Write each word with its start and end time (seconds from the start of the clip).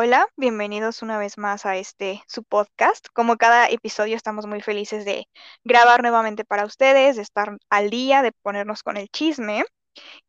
Hola, 0.00 0.28
bienvenidos 0.36 1.02
una 1.02 1.18
vez 1.18 1.38
más 1.38 1.66
a 1.66 1.76
este 1.76 2.22
su 2.28 2.44
podcast. 2.44 3.08
Como 3.12 3.36
cada 3.36 3.68
episodio 3.68 4.14
estamos 4.14 4.46
muy 4.46 4.60
felices 4.60 5.04
de 5.04 5.26
grabar 5.64 6.02
nuevamente 6.02 6.44
para 6.44 6.64
ustedes, 6.66 7.16
de 7.16 7.22
estar 7.22 7.58
al 7.68 7.90
día, 7.90 8.22
de 8.22 8.30
ponernos 8.30 8.84
con 8.84 8.96
el 8.96 9.08
chisme. 9.08 9.64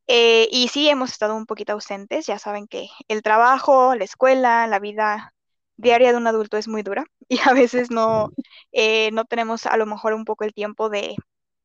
Eh, 0.08 0.48
y 0.52 0.70
sí, 0.70 0.90
hemos 0.90 1.12
estado 1.12 1.36
un 1.36 1.46
poquito 1.46 1.74
ausentes, 1.74 2.26
ya 2.26 2.40
saben 2.40 2.68
que 2.68 2.88
el 3.10 3.22
trabajo, 3.22 3.94
la 3.96 4.06
escuela, 4.06 4.66
la 4.66 4.80
vida 4.80 5.36
diaria 5.78 6.14
de 6.14 6.18
un 6.18 6.26
adulto 6.26 6.58
es 6.58 6.68
muy 6.68 6.82
dura 6.82 7.06
y 7.30 7.40
a 7.46 7.54
veces 7.54 7.92
no, 7.92 8.32
eh, 8.72 9.12
no 9.14 9.26
tenemos 9.26 9.68
a 9.68 9.78
lo 9.78 9.86
mejor 9.86 10.14
un 10.14 10.26
poco 10.26 10.46
el 10.46 10.54
tiempo 10.54 10.90
de 10.90 11.16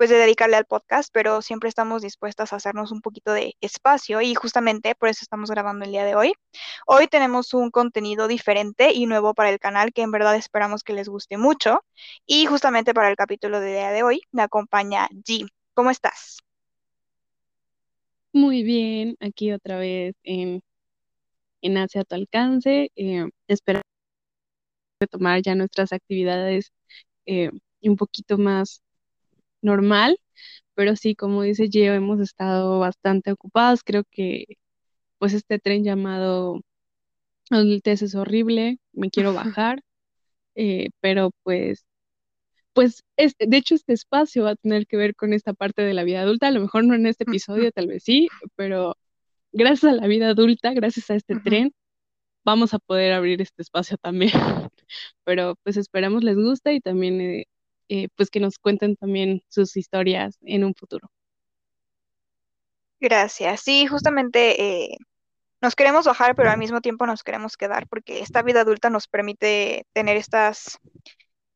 pues 0.05 0.11
de 0.11 0.19
dedicarle 0.19 0.57
al 0.57 0.67
podcast, 0.67 1.09
pero 1.15 1.41
siempre 1.41 1.71
estamos 1.71 2.03
dispuestas 2.03 2.53
a 2.53 2.57
hacernos 2.57 2.93
un 2.93 3.01
poquito 3.01 3.33
de 3.33 3.57
espacio 3.63 4.21
y 4.21 4.35
justamente 4.35 4.95
por 4.95 5.09
eso 5.09 5.21
estamos 5.23 5.51
grabando 5.51 5.87
el 5.87 5.93
día 5.93 6.05
de 6.05 6.15
hoy. 6.15 6.35
Hoy 6.87 7.07
tenemos 7.07 7.55
un 7.55 7.71
contenido 7.71 8.29
diferente 8.29 8.93
y 8.93 9.07
nuevo 9.07 9.33
para 9.33 9.49
el 9.49 9.59
canal 9.59 9.95
que 9.95 10.03
en 10.03 10.11
verdad 10.11 10.37
esperamos 10.37 10.83
que 10.83 10.93
les 10.93 11.09
guste 11.09 11.39
mucho 11.39 11.83
y 12.27 12.45
justamente 12.45 12.93
para 12.93 13.09
el 13.09 13.17
capítulo 13.17 13.61
del 13.61 13.73
día 13.73 13.93
de 13.93 14.03
hoy 14.03 14.21
me 14.31 14.43
acompaña 14.43 15.09
G. 15.09 15.49
¿Cómo 15.73 15.91
estás? 15.91 16.37
Muy 18.35 18.63
bien, 18.63 19.17
aquí 19.21 19.53
otra 19.53 19.79
vez 19.79 20.17
en, 20.23 20.61
en 21.63 21.79
Hacia 21.79 22.05
tu 22.05 22.15
alcance. 22.15 22.91
Eh, 22.95 23.27
espero 23.49 23.81
retomar 25.01 25.41
ya 25.41 25.55
nuestras 25.55 25.95
actividades 25.95 26.75
eh, 27.25 27.51
un 27.81 27.97
poquito 27.97 28.37
más 28.37 28.84
normal, 29.65 30.19
pero 30.75 30.97
sí, 30.97 31.15
como 31.17 31.43
dice 31.43 31.69
Gio, 31.69 31.95
hemos 31.95 32.21
estado 32.21 32.81
bastante 32.81 33.33
ocupados. 33.33 33.83
Creo 33.85 34.05
que 34.11 34.47
pues 35.19 35.35
este 35.35 35.59
tren 35.59 35.85
llamado 35.85 36.61
adultez 37.51 38.03
es 38.03 38.15
horrible, 38.15 38.79
me 38.93 39.11
quiero 39.11 39.35
bajar, 39.35 39.83
eh, 40.57 40.91
pero 41.01 41.33
pues, 41.45 41.87
pues 42.75 43.05
de 43.17 43.57
hecho 43.57 43.75
este 43.77 43.93
espacio 43.95 44.45
va 44.45 44.53
a 44.53 44.57
tener 44.57 44.87
que 44.87 44.97
ver 44.97 45.15
con 45.17 45.33
esta 45.33 45.55
parte 45.55 45.83
de 45.83 45.95
la 45.95 46.05
vida 46.05 46.23
adulta, 46.23 46.49
a 46.49 46.51
lo 46.53 46.61
mejor 46.61 46.85
no 46.85 46.95
en 46.95 47.07
este 47.07 47.25
episodio, 47.25 47.73
tal 47.73 47.89
vez 47.89 48.05
sí, 48.05 48.29
pero 48.57 48.97
gracias 49.53 49.93
a 49.93 49.97
la 49.97 50.07
vida 50.09 50.31
adulta, 50.31 50.73
gracias 50.75 51.11
a 51.11 51.17
este 51.17 51.37
tren, 51.41 51.73
vamos 52.45 52.75
a 52.75 52.79
poder 52.79 53.13
abrir 53.13 53.41
este 53.43 53.63
espacio 53.63 53.97
también. 53.99 54.33
Pero 55.25 55.57
pues 55.65 55.77
esperamos 55.77 56.25
les 56.25 56.37
guste 56.37 56.75
y 56.75 56.81
también 56.81 57.21
eh, 57.21 57.47
eh, 57.89 58.09
pues 58.17 58.31
que 58.31 58.41
nos 58.41 58.59
cuenten 58.59 58.97
también 58.97 59.43
sus 59.49 59.77
historias 59.77 60.39
en 60.43 60.65
un 60.65 60.75
futuro. 60.75 61.11
Gracias. 63.01 63.61
Sí, 63.61 63.87
justamente 63.87 64.63
eh, 64.63 64.97
nos 65.61 65.75
queremos 65.75 66.07
bajar, 66.07 66.35
pero 66.35 66.51
al 66.51 66.59
mismo 66.59 66.81
tiempo 66.81 67.07
nos 67.07 67.23
queremos 67.23 67.57
quedar, 67.57 67.87
porque 67.89 68.21
esta 68.21 68.43
vida 68.43 68.63
adulta 68.63 68.91
nos 68.91 69.09
permite 69.09 69.87
tener 69.93 70.17
estas 70.17 70.79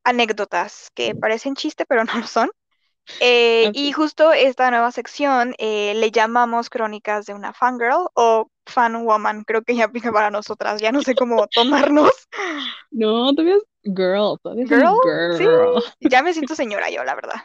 anécdotas 0.05 0.91
que 0.95 1.15
parecen 1.15 1.55
chiste, 1.55 1.85
pero 1.87 2.05
no 2.05 2.19
lo 2.19 2.27
son. 2.27 2.51
Eh, 3.21 3.71
y 3.73 3.93
justo 3.93 4.35
esta 4.35 4.71
nueva 4.71 4.93
sección 4.93 5.55
le 5.59 6.11
llamamos 6.11 6.69
Crónicas 6.69 7.25
de 7.25 7.33
una 7.33 7.55
fangirl 7.55 8.07
o 8.13 8.51
fan 8.69 8.97
woman, 9.05 9.45
creo 9.45 9.63
que 9.63 9.75
ya 9.75 9.85
aplica 9.85 10.13
para 10.13 10.31
nosotras, 10.31 10.81
ya 10.81 10.93
no 10.93 11.03
sé 11.03 11.15
cómo 11.15 11.47
tomarnos. 11.49 12.13
No, 12.91 13.35
todavía 13.35 13.59
girl, 13.83 14.39
girl. 15.05 15.39
girl. 15.39 15.83
Sí, 16.01 16.09
ya 16.11 16.23
me 16.23 16.33
siento 16.33 16.55
señora 16.55 16.91
yo, 16.91 17.05
la 17.05 17.15
verdad. 17.15 17.43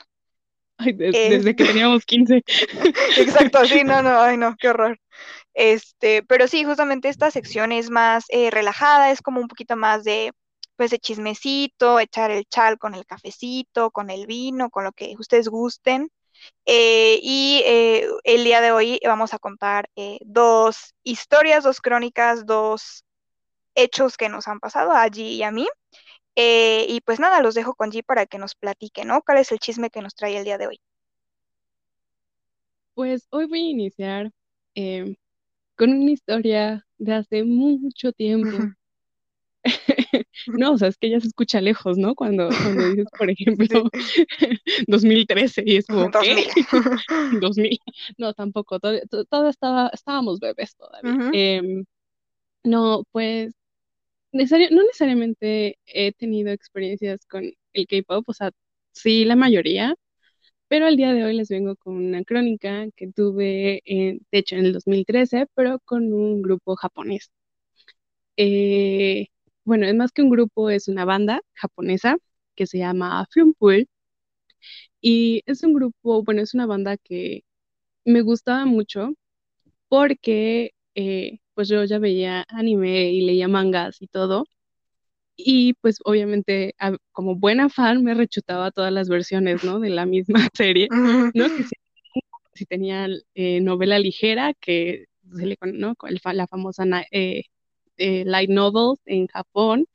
Ay, 0.77 0.93
desde 0.93 1.55
que 1.55 1.65
teníamos 1.65 2.05
15. 2.05 2.43
Exacto, 3.17 3.65
sí, 3.65 3.83
no, 3.83 4.01
no, 4.01 4.19
ay, 4.19 4.37
no, 4.37 4.55
qué 4.57 4.69
horror. 4.69 4.99
Este, 5.53 6.23
pero 6.23 6.47
sí, 6.47 6.63
justamente 6.63 7.09
esta 7.09 7.29
sección 7.31 7.71
es 7.71 7.89
más 7.89 8.25
eh, 8.29 8.49
relajada, 8.49 9.11
es 9.11 9.21
como 9.21 9.39
un 9.39 9.47
poquito 9.47 9.75
más 9.75 10.03
de, 10.03 10.31
pues, 10.75 10.91
de 10.91 10.99
chismecito, 10.99 11.99
echar 11.99 12.31
el 12.31 12.45
chal 12.45 12.77
con 12.79 12.95
el 12.95 13.05
cafecito, 13.05 13.91
con 13.91 14.09
el 14.09 14.25
vino, 14.25 14.69
con 14.69 14.83
lo 14.83 14.91
que 14.91 15.13
ustedes 15.19 15.47
gusten. 15.47 16.09
Eh, 16.65 17.19
y 17.21 17.61
eh, 17.65 18.07
el 18.23 18.43
día 18.43 18.61
de 18.61 18.71
hoy 18.71 18.99
vamos 19.05 19.33
a 19.33 19.39
contar 19.39 19.89
dos 20.21 20.95
historias, 21.03 21.63
dos 21.63 21.81
crónicas, 21.81 22.45
dos 22.45 23.03
hechos 23.75 24.17
que 24.17 24.29
nos 24.29 24.47
han 24.47 24.59
pasado 24.59 24.91
allí 24.91 25.35
y 25.35 25.43
a 25.43 25.51
mí. 25.51 25.67
Eh, 26.35 26.85
y 26.89 27.01
pues 27.01 27.19
nada, 27.19 27.41
los 27.41 27.53
dejo 27.53 27.75
con 27.75 27.91
G 27.91 28.03
para 28.03 28.25
que 28.25 28.39
nos 28.39 28.55
platique, 28.55 29.05
¿no? 29.05 29.21
¿Cuál 29.21 29.39
es 29.39 29.51
el 29.51 29.59
chisme 29.59 29.89
que 29.89 30.01
nos 30.01 30.15
trae 30.15 30.37
el 30.37 30.45
día 30.45 30.57
de 30.57 30.67
hoy? 30.67 30.81
Pues 32.95 33.27
hoy 33.29 33.45
voy 33.45 33.59
a 33.59 33.69
iniciar 33.69 34.31
em, 34.75 35.15
con 35.75 35.91
una 35.91 36.11
historia 36.11 36.85
de 36.97 37.13
hace 37.13 37.43
mucho 37.43 38.11
tiempo. 38.11 38.57
No, 40.47 40.73
o 40.73 40.77
sea, 40.77 40.89
es 40.89 40.97
que 40.97 41.09
ya 41.09 41.19
se 41.19 41.27
escucha 41.27 41.61
lejos, 41.61 41.97
¿no? 41.97 42.15
Cuando, 42.15 42.49
cuando 42.49 42.89
dices, 42.89 43.07
por 43.17 43.29
ejemplo, 43.29 43.89
2013 44.87 45.63
y 45.65 45.77
es 45.77 45.85
como, 45.87 46.09
2000. 46.09 47.39
2000. 47.39 47.79
No, 48.17 48.33
tampoco, 48.33 48.79
todo, 48.79 49.49
estaba, 49.49 49.89
estábamos 49.93 50.39
bebés 50.39 50.75
todavía. 50.75 51.29
Em, 51.33 51.85
no, 52.63 53.03
pues 53.11 53.53
no 54.31 54.43
necesariamente 54.83 55.77
he 55.85 56.11
tenido 56.13 56.51
experiencias 56.51 57.25
con 57.27 57.43
el 57.73 57.87
K-pop, 57.87 58.27
o 58.27 58.33
sea, 58.33 58.51
sí, 58.91 59.25
la 59.25 59.35
mayoría, 59.35 59.95
pero 60.67 60.87
al 60.87 60.97
día 60.97 61.13
de 61.13 61.23
hoy 61.25 61.35
les 61.35 61.49
vengo 61.49 61.75
con 61.77 61.95
una 61.95 62.23
crónica 62.23 62.87
que 62.95 63.11
tuve, 63.11 63.81
de 63.85 64.19
hecho, 64.31 64.55
en 64.55 64.65
el 64.65 64.73
2013, 64.73 65.47
pero 65.55 65.79
con 65.85 66.13
un 66.13 66.41
grupo 66.41 66.75
japonés. 66.75 67.31
Eh, 68.37 69.27
bueno, 69.65 69.85
es 69.87 69.95
más 69.95 70.11
que 70.11 70.21
un 70.21 70.29
grupo, 70.29 70.69
es 70.69 70.87
una 70.87 71.05
banda 71.05 71.41
japonesa 71.53 72.17
que 72.55 72.67
se 72.67 72.79
llama 72.79 73.27
Pool. 73.59 73.87
Y 75.01 75.43
es 75.45 75.63
un 75.63 75.73
grupo, 75.73 76.23
bueno, 76.23 76.41
es 76.41 76.53
una 76.53 76.65
banda 76.65 76.97
que 76.97 77.43
me 78.05 78.21
gustaba 78.21 78.65
mucho 78.65 79.13
porque 79.89 80.73
eh, 80.95 81.39
pues 81.55 81.69
yo 81.69 81.83
ya 81.85 81.99
veía 81.99 82.45
anime 82.49 83.11
y 83.11 83.21
leía 83.21 83.47
mangas 83.47 84.01
y 84.01 84.07
todo. 84.07 84.47
Y 85.35 85.73
pues 85.75 85.99
obviamente 86.05 86.75
como 87.11 87.35
buena 87.35 87.69
fan 87.69 88.03
me 88.03 88.13
rechutaba 88.13 88.71
todas 88.71 88.93
las 88.93 89.09
versiones, 89.09 89.63
¿no? 89.63 89.79
De 89.79 89.89
la 89.89 90.05
misma 90.05 90.39
serie, 90.53 90.87
¿no? 91.33 91.45
Que 91.55 91.63
si, 92.53 92.65
tenía 92.65 93.07
eh, 93.35 93.61
novela 93.61 93.99
ligera, 93.99 94.53
que 94.53 95.05
se 95.35 95.45
le 95.45 95.57
¿no? 95.73 95.95
la 96.33 96.47
famosa 96.47 96.85
eh, 97.11 97.45
eh, 97.97 98.23
light 98.25 98.49
novels 98.49 98.99
en 99.05 99.27
Japón, 99.27 99.87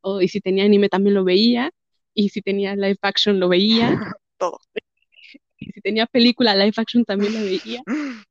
o, 0.00 0.20
y 0.20 0.28
si 0.28 0.40
tenía 0.40 0.64
anime 0.64 0.88
también 0.88 1.14
lo 1.14 1.24
veía, 1.24 1.70
y 2.14 2.28
si 2.28 2.42
tenía 2.42 2.76
live 2.76 2.98
action 3.02 3.40
lo 3.40 3.48
veía. 3.48 3.88
Todo. 4.38 4.58
Y 5.58 5.66
si 5.72 5.80
tenía 5.80 6.06
película 6.06 6.54
live 6.54 6.74
action 6.76 7.04
también 7.04 7.34
la 7.34 7.42
veía. 7.42 7.82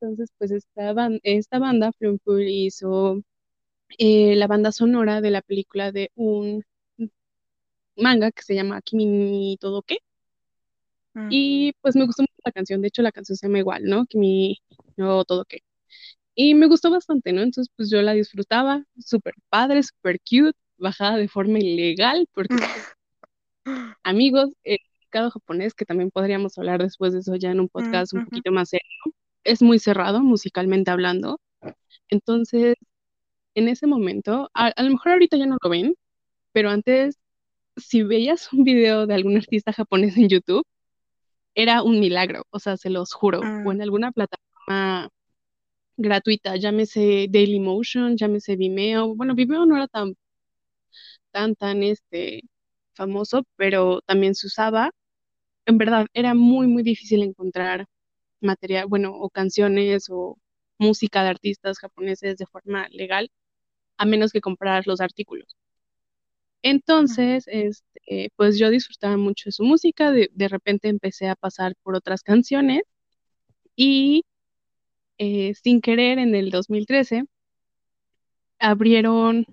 Entonces, 0.00 0.30
pues 0.38 0.50
esta, 0.50 0.94
esta 1.24 1.58
banda, 1.58 1.92
Pool, 2.24 2.48
hizo 2.48 3.22
eh, 3.98 4.34
la 4.34 4.46
banda 4.46 4.72
sonora 4.72 5.20
de 5.20 5.30
la 5.30 5.42
película 5.42 5.92
de 5.92 6.10
un 6.14 6.64
manga 7.96 8.30
que 8.32 8.42
se 8.42 8.54
llama 8.54 8.80
Kimi 8.80 9.04
ni 9.04 9.56
Todoke. 9.58 9.98
Mm. 11.12 11.28
Y 11.30 11.72
pues 11.82 11.96
me 11.96 12.06
gustó 12.06 12.22
mucho 12.22 12.32
la 12.44 12.52
canción, 12.52 12.80
de 12.80 12.88
hecho 12.88 13.02
la 13.02 13.12
canción 13.12 13.36
se 13.36 13.46
llama 13.46 13.58
igual, 13.58 13.84
¿no? 13.84 14.06
Kimi 14.06 14.62
no 14.96 15.24
Todoke. 15.24 15.62
Y 16.42 16.54
me 16.54 16.68
gustó 16.68 16.90
bastante, 16.90 17.34
¿no? 17.34 17.42
Entonces 17.42 17.70
pues 17.76 17.90
yo 17.90 18.00
la 18.00 18.14
disfrutaba, 18.14 18.82
súper 18.98 19.34
padre, 19.50 19.82
súper 19.82 20.18
cute, 20.20 20.56
bajada 20.78 21.18
de 21.18 21.28
forma 21.28 21.58
ilegal, 21.58 22.26
porque 22.32 22.56
amigos, 24.04 24.48
el 24.64 24.78
mercado 25.02 25.30
japonés, 25.32 25.74
que 25.74 25.84
también 25.84 26.10
podríamos 26.10 26.56
hablar 26.56 26.82
después 26.82 27.12
de 27.12 27.18
eso 27.18 27.36
ya 27.36 27.50
en 27.50 27.60
un 27.60 27.68
podcast 27.68 28.14
un 28.14 28.24
poquito 28.24 28.52
más 28.52 28.70
serio, 28.70 28.86
es 29.44 29.60
muy 29.60 29.78
cerrado 29.78 30.20
musicalmente 30.22 30.90
hablando. 30.90 31.38
Entonces, 32.08 32.76
en 33.54 33.68
ese 33.68 33.86
momento, 33.86 34.50
a, 34.54 34.72
lo 34.82 34.90
mejor 34.90 35.12
ahorita 35.12 35.36
ya 35.36 35.44
no 35.44 35.58
lo 35.62 35.68
ven, 35.68 35.94
pero 36.52 36.70
antes, 36.70 37.18
si 37.76 38.02
veías 38.02 38.50
un 38.54 38.64
video 38.64 39.06
de 39.06 39.14
algún 39.14 39.36
artista 39.36 39.74
japonés 39.74 40.16
en 40.16 40.30
YouTube, 40.30 40.64
era 41.54 41.82
un 41.82 42.00
milagro, 42.00 42.44
o 42.50 42.58
sea, 42.60 42.78
se 42.78 42.88
los 42.88 43.12
juro, 43.12 43.40
o 43.40 43.44
mm. 43.44 43.72
en 43.72 43.82
alguna 43.82 44.12
plataforma 44.12 45.10
gratuita, 46.00 46.56
llámese 46.56 47.26
Dailymotion, 47.30 48.16
llámese 48.16 48.56
Vimeo, 48.56 49.14
bueno, 49.14 49.34
Vimeo 49.34 49.66
no 49.66 49.76
era 49.76 49.88
tan, 49.88 50.14
tan, 51.30 51.54
tan, 51.54 51.82
este, 51.82 52.42
famoso, 52.94 53.44
pero 53.56 54.00
también 54.02 54.34
se 54.34 54.46
usaba, 54.46 54.90
en 55.66 55.78
verdad, 55.78 56.06
era 56.14 56.34
muy, 56.34 56.66
muy 56.68 56.82
difícil 56.82 57.22
encontrar 57.22 57.86
material, 58.40 58.86
bueno, 58.88 59.12
o 59.14 59.30
canciones 59.30 60.08
o 60.10 60.38
música 60.78 61.22
de 61.24 61.30
artistas 61.30 61.78
japoneses 61.78 62.38
de 62.38 62.46
forma 62.46 62.88
legal, 62.90 63.30
a 63.98 64.06
menos 64.06 64.32
que 64.32 64.40
comprar 64.42 64.86
los 64.86 65.00
artículos. 65.00 65.56
Entonces, 66.62 67.44
este, 67.46 68.30
pues 68.36 68.58
yo 68.58 68.70
disfrutaba 68.70 69.16
mucho 69.16 69.44
de 69.46 69.52
su 69.52 69.64
música, 69.64 70.12
de, 70.12 70.30
repente 70.48 70.88
empecé 70.88 71.28
a 71.28 71.36
pasar 71.36 71.74
por 71.82 71.94
otras 71.94 72.22
canciones 72.22 72.82
y 73.76 74.24
eh, 75.20 75.52
sin 75.54 75.82
querer 75.82 76.18
en 76.18 76.34
el 76.34 76.50
2013 76.50 77.24
abrieron, 78.58 79.44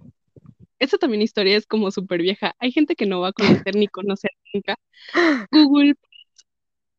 esta 0.79 0.97
también 0.97 1.21
historia 1.21 1.57
es 1.57 1.65
como 1.65 1.91
súper 1.91 2.21
vieja, 2.21 2.55
hay 2.59 2.71
gente 2.71 2.95
que 2.95 3.05
no 3.05 3.19
va 3.19 3.29
a 3.29 3.33
conocer 3.33 3.75
ni 3.75 3.87
conocer 3.87 4.31
nunca, 4.53 4.77
Google, 5.51 5.95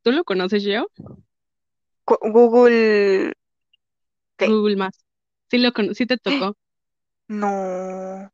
¿tú 0.02 0.12
lo 0.12 0.22
conoces 0.24 0.64
yo? 0.64 0.86
Google, 2.04 3.32
Google 4.38 4.76
más, 4.76 5.02
sí 5.50 5.56
lo 5.56 5.70
sí 5.94 6.04
te 6.04 6.18
tocó. 6.18 6.54
No. 7.26 8.30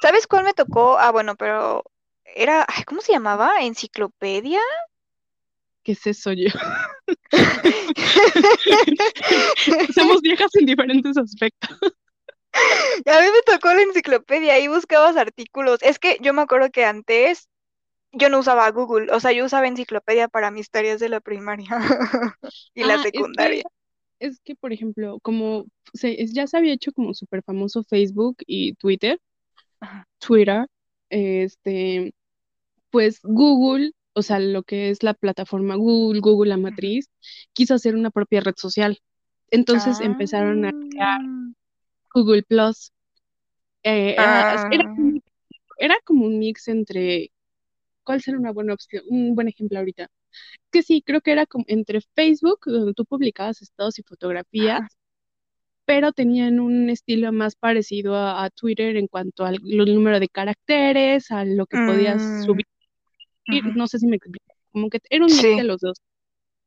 ¿Sabes 0.00 0.28
cuál 0.28 0.44
me 0.44 0.54
tocó? 0.54 0.98
Ah, 0.98 1.10
bueno, 1.10 1.34
pero 1.34 1.82
era, 2.36 2.66
¿cómo 2.86 3.00
se 3.00 3.12
llamaba? 3.12 3.62
¿Enciclopedia? 3.62 4.60
¿Qué 5.82 5.92
es 5.92 6.06
eso 6.06 6.32
yo? 6.32 6.48
Somos 9.94 10.20
viejas 10.22 10.54
en 10.56 10.66
diferentes 10.66 11.16
aspectos. 11.16 11.78
A 13.06 13.20
mí 13.20 13.26
me 13.32 13.42
tocó 13.52 13.72
la 13.72 13.82
enciclopedia, 13.82 14.54
ahí 14.54 14.68
buscabas 14.68 15.16
artículos. 15.16 15.78
Es 15.82 15.98
que 15.98 16.18
yo 16.20 16.34
me 16.34 16.42
acuerdo 16.42 16.70
que 16.70 16.84
antes 16.84 17.48
yo 18.12 18.28
no 18.28 18.40
usaba 18.40 18.70
Google, 18.70 19.10
o 19.12 19.20
sea, 19.20 19.32
yo 19.32 19.46
usaba 19.46 19.66
enciclopedia 19.68 20.28
para 20.28 20.50
mis 20.50 20.70
tareas 20.70 21.00
de 21.00 21.08
la 21.08 21.20
primaria 21.20 21.70
y 22.74 22.84
la 22.84 22.94
Ah, 22.94 22.96
es 22.96 23.02
que, 23.10 23.12
secundaria. 23.12 23.64
es 24.20 24.38
que, 24.44 24.54
por 24.54 24.72
ejemplo, 24.72 25.18
como 25.22 25.64
se, 25.94 26.26
ya 26.26 26.46
se 26.46 26.58
había 26.58 26.74
hecho 26.74 26.92
como 26.92 27.14
súper 27.14 27.42
famoso 27.42 27.82
Facebook 27.84 28.36
y 28.46 28.74
Twitter. 28.74 29.18
Twitter, 30.18 30.66
este, 31.10 32.12
pues 32.90 33.20
Google, 33.22 33.92
o 34.14 34.22
sea, 34.22 34.38
lo 34.40 34.62
que 34.64 34.90
es 34.90 35.02
la 35.02 35.14
plataforma 35.14 35.76
Google, 35.76 36.20
Google 36.20 36.50
la 36.50 36.56
matriz, 36.58 37.10
quiso 37.52 37.74
hacer 37.74 37.94
una 37.96 38.10
propia 38.10 38.40
red 38.40 38.54
social. 38.56 38.98
Entonces 39.50 40.00
Ah, 40.00 40.04
empezaron 40.06 40.64
a 40.66 40.72
crear 40.90 41.20
Google 42.14 42.42
Plus. 42.44 42.92
Eh, 43.84 44.14
era, 44.18 44.42
era, 44.70 44.84
ah, 44.84 44.88
como- 44.96 45.20
era 45.78 45.96
como 46.04 46.26
un 46.26 46.38
mix 46.38 46.68
entre, 46.68 47.32
¿cuál 48.04 48.22
será 48.22 48.38
una 48.38 48.52
buena 48.52 48.74
opción? 48.74 49.04
Un 49.10 49.34
buen 49.36 49.48
ejemplo 49.48 49.78
ahorita. 49.80 50.08
Que 50.72 50.82
sí, 50.82 51.02
creo 51.02 51.20
que 51.22 51.32
era 51.32 51.46
como 51.46 51.64
entre 51.68 52.00
Facebook, 52.16 52.60
donde 52.66 52.94
tú 52.94 53.04
publicabas 53.06 53.62
estados 53.62 53.98
y 53.98 54.02
fotografías, 54.04 54.82
pero 55.84 56.12
tenían 56.12 56.60
un 56.60 56.90
estilo 56.90 57.32
más 57.32 57.56
parecido 57.56 58.14
a, 58.16 58.44
a 58.44 58.50
Twitter 58.50 58.96
en 58.96 59.08
cuanto 59.08 59.44
al 59.44 59.58
número 59.62 60.20
de 60.20 60.28
caracteres, 60.28 61.30
a 61.30 61.44
lo 61.44 61.66
que 61.66 61.78
podías 61.78 62.22
No 63.74 63.86
sé 63.88 63.98
si 63.98 64.06
me 64.06 64.16
explico. 64.16 64.44
Como 64.72 64.88
que 64.90 65.00
era 65.10 65.24
un 65.24 65.30
mix 65.30 65.42
Sí. 65.42 65.56
de 65.56 65.64
los 65.64 65.80
dos. 65.80 65.98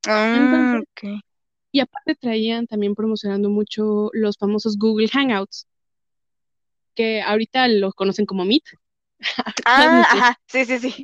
Ah, 0.07 0.33
Entonces, 0.33 0.81
ok. 0.81 1.21
y 1.71 1.79
aparte 1.81 2.15
traían 2.15 2.67
también 2.67 2.95
promocionando 2.95 3.49
mucho 3.49 4.09
los 4.13 4.37
famosos 4.37 4.77
Google 4.77 5.09
Hangouts, 5.09 5.67
que 6.95 7.21
ahorita 7.21 7.67
los 7.67 7.93
conocen 7.93 8.25
como 8.25 8.45
Meet. 8.45 8.63
Ah, 9.65 10.03
ajá, 10.11 10.35
sí, 10.47 10.65
sí, 10.65 10.79
sí. 10.79 11.03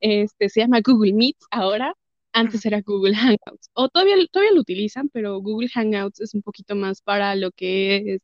este, 0.00 0.48
se 0.48 0.60
llama 0.60 0.80
Google 0.84 1.12
Meet 1.12 1.36
ahora, 1.50 1.94
antes 2.32 2.64
era 2.66 2.80
Google 2.82 3.14
Hangouts. 3.16 3.70
O 3.74 3.88
todavía, 3.88 4.14
todavía 4.30 4.52
lo 4.54 4.60
utilizan, 4.60 5.08
pero 5.10 5.40
Google 5.40 5.68
Hangouts 5.68 6.20
es 6.20 6.34
un 6.34 6.42
poquito 6.42 6.74
más 6.76 7.02
para 7.02 7.34
lo 7.36 7.50
que 7.52 8.14
es 8.16 8.22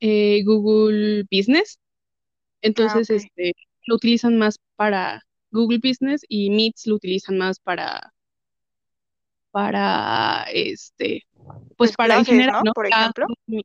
eh, 0.00 0.42
Google 0.44 1.24
Business. 1.30 1.78
Ah, 2.60 2.62
Entonces, 2.62 3.10
este, 3.10 3.54
lo 3.88 3.94
utilizan 3.96 4.36
más 4.38 4.60
para 4.76 5.22
Google 5.50 5.80
Business 5.82 6.22
y 6.28 6.50
Meets 6.50 6.86
lo 6.86 6.96
utilizan 6.96 7.38
más 7.38 7.58
para, 7.58 8.12
para, 9.50 10.44
este, 10.52 11.26
pues 11.76 11.76
Pues 11.76 11.92
para 11.96 12.22
clases. 12.22 12.46
¿no? 12.64 12.72
Por 12.74 12.86
ejemplo. 12.86 13.26
Classroom, 13.26 13.34
y- 13.46 13.62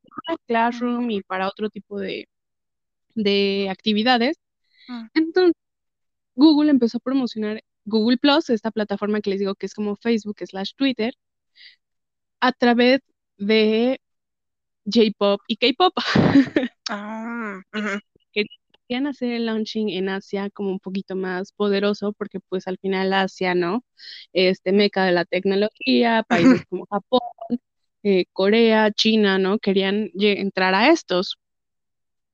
Classroom 0.48 1.12
y 1.12 1.22
para 1.24 1.48
otro 1.48 1.70
tipo 1.70 2.00
de, 2.00 2.28
de 3.16 3.68
actividades. 3.70 4.38
mm. 4.88 5.08
Entonces, 5.14 5.54
Google 6.36 6.72
empezó 6.72 6.98
a 6.98 7.02
promocionar 7.02 7.62
Google 7.86 8.18
Plus, 8.18 8.50
esta 8.50 8.72
plataforma 8.72 9.20
que 9.22 9.30
les 9.32 9.40
digo 9.40 9.56
que 9.56 9.66
es 9.66 9.74
como 9.74 9.98
Facebook 9.98 10.38
slash 10.40 10.72
Twitter, 10.76 11.14
a 12.40 12.52
través 12.54 13.02
de 13.38 14.00
J-pop 14.86 15.42
y 15.48 15.58
K-pop. 15.58 15.94
Ah. 16.90 17.62
Querían 18.94 19.08
hacer 19.08 19.32
el 19.34 19.48
launching 19.48 19.90
en 19.90 20.08
Asia 20.08 20.52
como 20.52 20.70
un 20.70 20.80
poquito 20.80 21.16
más 21.16 21.52
poderoso, 21.52 22.14
porque 22.14 22.40
pues 22.40 22.68
al 22.68 22.78
final 22.78 23.12
Asia, 23.14 23.56
¿no? 23.56 23.84
Este 24.34 24.72
meca 24.72 25.04
de 25.06 25.12
la 25.14 25.26
tecnología, 25.26 26.24
países 26.30 26.62
como 26.70 26.86
Japón, 26.86 27.22
eh, 28.04 28.26
Corea, 28.34 28.92
China, 28.92 29.40
¿no? 29.40 29.60
Querían 29.60 30.12
entrar 30.16 30.76
a 30.76 30.90
estos. 30.92 31.38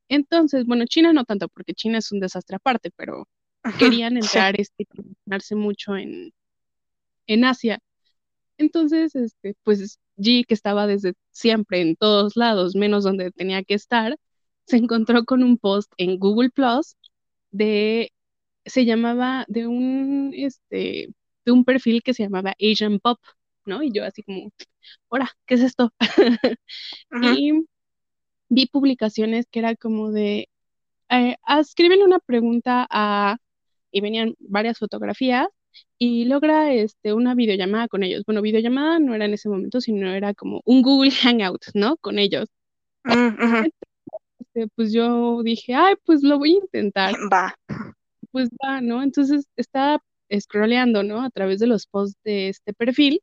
Entonces, 0.09 0.65
bueno, 0.65 0.85
China 0.85 1.13
no 1.13 1.23
tanto, 1.25 1.47
porque 1.49 1.73
China 1.73 1.99
es 1.99 2.11
un 2.11 2.19
desastre 2.19 2.55
aparte, 2.57 2.91
pero 2.95 3.27
querían 3.77 4.17
Sí. 4.21 4.39
entrar 4.39 4.59
este, 4.59 4.85
posicionarse 4.85 5.55
mucho 5.55 5.95
en, 5.97 6.33
en 7.27 7.45
Asia. 7.45 7.79
Entonces, 8.57 9.15
este, 9.15 9.55
pues 9.63 9.99
G, 10.17 10.45
que 10.47 10.55
estaba 10.55 10.87
desde 10.87 11.13
siempre 11.31 11.81
en 11.81 11.95
todos 11.97 12.37
lados, 12.37 12.75
menos 12.75 13.03
donde 13.05 13.31
tenía 13.31 13.63
que 13.63 13.75
estar, 13.75 14.17
se 14.69 14.77
encontró 14.77 15.25
con 15.25 15.43
un 15.43 15.57
post 15.57 15.91
en 15.97 16.19
Google 16.19 16.49
Plus 16.51 16.95
de, 17.51 18.11
se 18.65 18.85
llamaba, 18.85 19.45
de 19.49 19.67
un, 19.67 20.33
este, 20.35 21.09
de 21.45 21.51
un 21.51 21.65
perfil 21.65 22.03
que 22.03 22.13
se 22.13 22.23
llamaba 22.23 22.55
Asian 22.61 22.99
Pop, 22.99 23.19
¿no? 23.65 23.83
Y 23.83 23.91
yo 23.93 24.05
así 24.05 24.23
como, 24.23 24.51
ahora, 25.09 25.31
¿qué 25.47 25.55
es 25.55 25.61
esto? 25.61 25.93
Y 27.21 27.53
vi 28.49 28.67
publicaciones 28.67 29.47
que 29.51 29.59
era 29.59 29.75
como 29.75 30.11
de, 30.11 30.49
eh, 31.09 31.37
escríbele 31.59 32.05
una 32.05 32.19
pregunta 32.19 32.87
a, 32.89 33.37
y 33.91 34.01
venían 34.01 34.35
varias 34.39 34.79
fotografías 34.79 35.47
y 35.99 36.25
logra 36.25 36.73
este, 36.73 37.13
una 37.13 37.35
videollamada 37.35 37.87
con 37.87 38.03
ellos. 38.03 38.23
Bueno, 38.25 38.41
videollamada 38.41 38.99
no 38.99 39.15
era 39.15 39.25
en 39.25 39.33
ese 39.35 39.49
momento, 39.49 39.81
sino 39.81 40.09
era 40.13 40.33
como 40.33 40.61
un 40.65 40.81
Google 40.83 41.11
Hangout, 41.23 41.65
¿no? 41.75 41.97
Con 41.97 42.19
ellos. 42.19 42.49
Mm, 43.05 43.35
ujú. 43.39 43.69
Este, 44.53 44.67
pues 44.75 44.91
yo 44.93 45.43
dije, 45.43 45.73
ay, 45.75 45.95
pues 46.05 46.23
lo 46.23 46.39
voy 46.39 46.51
a 46.53 46.63
intentar. 46.63 47.13
Va. 47.31 47.55
Pues 48.31 48.49
va, 48.63 48.81
¿no? 48.81 49.01
Entonces 49.03 49.47
estaba 49.55 50.03
scrolleando, 50.39 51.03
¿no? 51.03 51.23
A 51.23 51.29
través 51.29 51.59
de 51.59 51.67
los 51.67 51.87
posts 51.87 52.17
de 52.23 52.49
este 52.49 52.73
perfil 52.73 53.21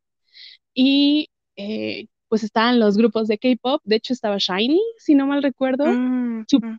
y 0.75 1.29
eh, 1.57 2.07
pues 2.29 2.43
estaban 2.43 2.81
los 2.81 2.97
grupos 2.97 3.29
de 3.29 3.39
K-pop. 3.39 3.81
De 3.85 3.97
hecho, 3.97 4.13
estaba 4.13 4.39
Shiny, 4.39 4.81
si 4.99 5.15
no 5.15 5.27
mal 5.27 5.43
recuerdo. 5.43 5.87
Mm, 5.87 6.41
mm. 6.41 6.79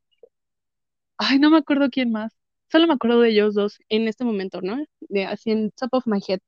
Ay, 1.18 1.39
no 1.39 1.50
me 1.50 1.58
acuerdo 1.58 1.89
quién 1.89 2.12
más. 2.12 2.34
Solo 2.70 2.88
me 2.88 2.94
acuerdo 2.94 3.22
de 3.22 3.30
ellos 3.30 3.56
dos 3.56 3.80
en 3.89 4.08
este 4.08 4.25
momento, 4.25 4.62
¿no? 4.62 4.84
De, 5.01 5.25
así 5.25 5.51
en 5.51 5.72
top 5.72 5.89
of 5.94 6.08
my 6.08 6.20
head. 6.27 6.39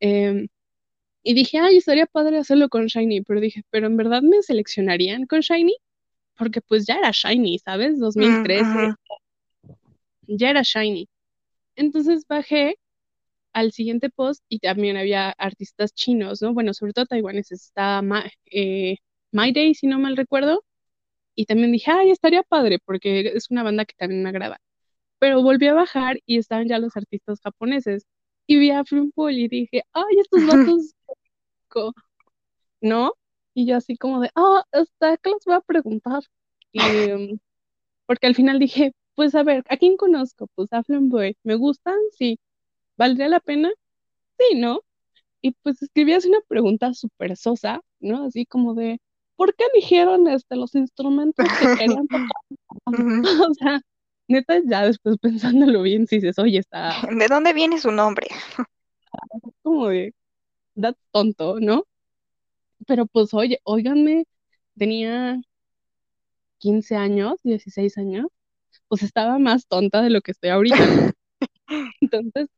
Em, 0.00 0.48
y 1.22 1.34
dije, 1.34 1.58
ay, 1.58 1.78
estaría 1.78 2.06
padre 2.06 2.38
hacerlo 2.38 2.68
con 2.68 2.86
Shiny, 2.86 3.22
pero 3.22 3.40
dije, 3.40 3.62
pero 3.70 3.86
en 3.86 3.96
verdad 3.96 4.22
me 4.22 4.42
seleccionarían 4.42 5.26
con 5.26 5.40
Shiny, 5.40 5.76
porque 6.38 6.60
pues 6.62 6.86
ya 6.86 6.96
era 6.96 7.10
Shiny, 7.12 7.58
¿sabes? 7.60 7.96
Mm, 7.96 8.00
2013, 8.00 8.62
ujú. 8.62 8.96
ya 10.26 10.50
era 10.50 10.62
Shiny. 10.62 11.08
Entonces 11.76 12.24
bajé 12.28 12.76
al 13.52 13.72
siguiente 13.72 14.10
post 14.10 14.44
y 14.48 14.60
también 14.60 14.96
había 14.96 15.30
artistas 15.32 15.94
chinos, 15.94 16.42
¿no? 16.42 16.54
Bueno, 16.54 16.74
sobre 16.74 16.92
todo 16.94 17.06
taiwaneses. 17.06 17.64
Está 17.66 18.02
Ma, 18.02 18.24
eh, 18.52 18.96
My 19.32 19.52
Day, 19.52 19.74
si 19.74 19.86
no 19.86 19.98
mal 19.98 20.16
recuerdo. 20.16 20.64
Y 21.36 21.46
también 21.46 21.72
dije, 21.72 21.90
ay, 21.92 22.10
estaría 22.10 22.42
padre, 22.44 22.78
porque 22.84 23.20
es 23.34 23.50
una 23.50 23.62
banda 23.64 23.84
que 23.86 23.94
también 23.96 24.22
me 24.22 24.30
agrada. 24.30 24.60
Pero 25.20 25.42
volví 25.42 25.68
a 25.68 25.74
bajar 25.74 26.18
y 26.26 26.38
estaban 26.38 26.68
ya 26.68 26.78
los 26.80 26.96
artistas 26.96 27.40
japoneses. 27.42 28.06
Y 28.46 28.58
vi 28.58 28.70
a 28.72 28.84
Flumpol 28.84 29.34
y 29.34 29.48
dije, 29.48 29.84
ay, 29.92 30.18
estos 30.20 30.42
vatos, 30.46 30.94
¿no? 32.80 33.12
Y 33.58 33.66
yo 33.66 33.76
así 33.76 33.96
como 33.96 34.20
de, 34.20 34.30
ah, 34.36 34.62
hasta 34.70 35.16
¿qué 35.16 35.30
les 35.30 35.44
voy 35.44 35.56
a 35.56 35.60
preguntar? 35.60 36.22
Y, 36.70 36.78
porque 38.06 38.28
al 38.28 38.36
final 38.36 38.60
dije, 38.60 38.92
pues 39.16 39.34
a 39.34 39.42
ver, 39.42 39.64
¿a 39.68 39.76
quién 39.76 39.96
conozco? 39.96 40.46
Pues 40.54 40.72
a 40.72 40.84
Flamboy. 40.84 41.36
¿Me 41.42 41.56
gustan? 41.56 41.96
Sí. 42.16 42.38
¿Valdría 42.96 43.26
la 43.26 43.40
pena? 43.40 43.72
Sí, 44.38 44.54
¿no? 44.60 44.82
Y 45.42 45.50
pues 45.64 45.82
escribí 45.82 46.12
así 46.12 46.28
una 46.28 46.38
pregunta 46.46 46.94
súper 46.94 47.36
sosa, 47.36 47.80
¿no? 47.98 48.26
Así 48.26 48.46
como 48.46 48.74
de, 48.74 49.00
¿por 49.34 49.52
qué 49.56 49.64
eligieron 49.74 50.28
este, 50.28 50.54
los 50.54 50.76
instrumentos 50.76 51.44
que 51.58 51.66
querían 51.98 52.06
tocar? 52.06 52.28
O 53.50 53.54
sea, 53.54 53.80
neta, 54.28 54.60
ya 54.64 54.86
después 54.86 55.16
pensándolo 55.18 55.82
bien, 55.82 56.06
si 56.06 56.20
dices, 56.20 56.38
oye, 56.38 56.58
está 56.58 56.94
¿De 57.10 57.26
dónde 57.26 57.52
viene 57.54 57.80
su 57.80 57.90
nombre? 57.90 58.28
como 59.62 59.88
de, 59.88 60.14
da 60.76 60.94
tonto, 61.10 61.58
¿no? 61.58 61.87
Pero 62.88 63.06
pues, 63.06 63.34
oye, 63.34 63.60
óiganme, 63.64 64.24
tenía 64.78 65.40
15 66.58 66.96
años, 66.96 67.34
16 67.44 67.98
años, 67.98 68.26
pues 68.88 69.02
estaba 69.02 69.38
más 69.38 69.66
tonta 69.66 70.02
de 70.02 70.10
lo 70.10 70.22
que 70.22 70.32
estoy 70.32 70.50
ahorita. 70.50 70.76
Entonces, 72.00 72.48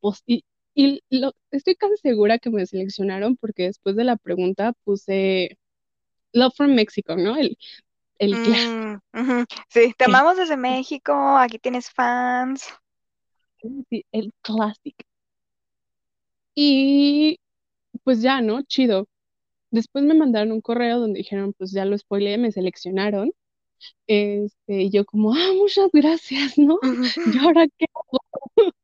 pues, 0.00 0.22
y, 0.26 0.44
y 0.74 1.00
lo, 1.10 1.32
estoy 1.52 1.76
casi 1.76 1.96
segura 1.98 2.38
que 2.38 2.50
me 2.50 2.66
seleccionaron 2.66 3.36
porque 3.36 3.64
después 3.64 3.94
de 3.94 4.04
la 4.04 4.16
pregunta 4.16 4.72
puse 4.84 5.56
Love 6.32 6.54
from 6.56 6.74
Mexico, 6.74 7.16
¿no? 7.16 7.36
El, 7.36 7.56
el 8.18 8.32
clásico. 8.42 9.02
Mm, 9.12 9.44
sí, 9.68 9.94
te 9.96 10.04
amamos 10.06 10.38
desde 10.38 10.56
México, 10.56 11.12
aquí 11.38 11.60
tienes 11.60 11.88
fans. 11.88 12.68
Sí, 13.88 14.04
el 14.10 14.32
clásico. 14.42 15.04
Y 16.56 17.38
pues 18.02 18.22
ya, 18.22 18.40
¿no? 18.40 18.62
Chido. 18.62 19.06
Después 19.70 20.04
me 20.04 20.14
mandaron 20.14 20.52
un 20.52 20.60
correo 20.60 20.98
donde 21.00 21.18
dijeron, 21.18 21.52
pues 21.56 21.72
ya 21.72 21.84
lo 21.84 21.96
spoileé, 21.96 22.38
me 22.38 22.52
seleccionaron. 22.52 23.32
Este, 24.06 24.82
y 24.82 24.90
yo 24.90 25.04
como, 25.04 25.34
ah, 25.34 25.52
muchas 25.56 25.90
gracias, 25.92 26.58
¿no? 26.58 26.78
¿Y 27.34 27.38
ahora 27.38 27.66
qué 27.78 27.86
hago? 27.94 28.18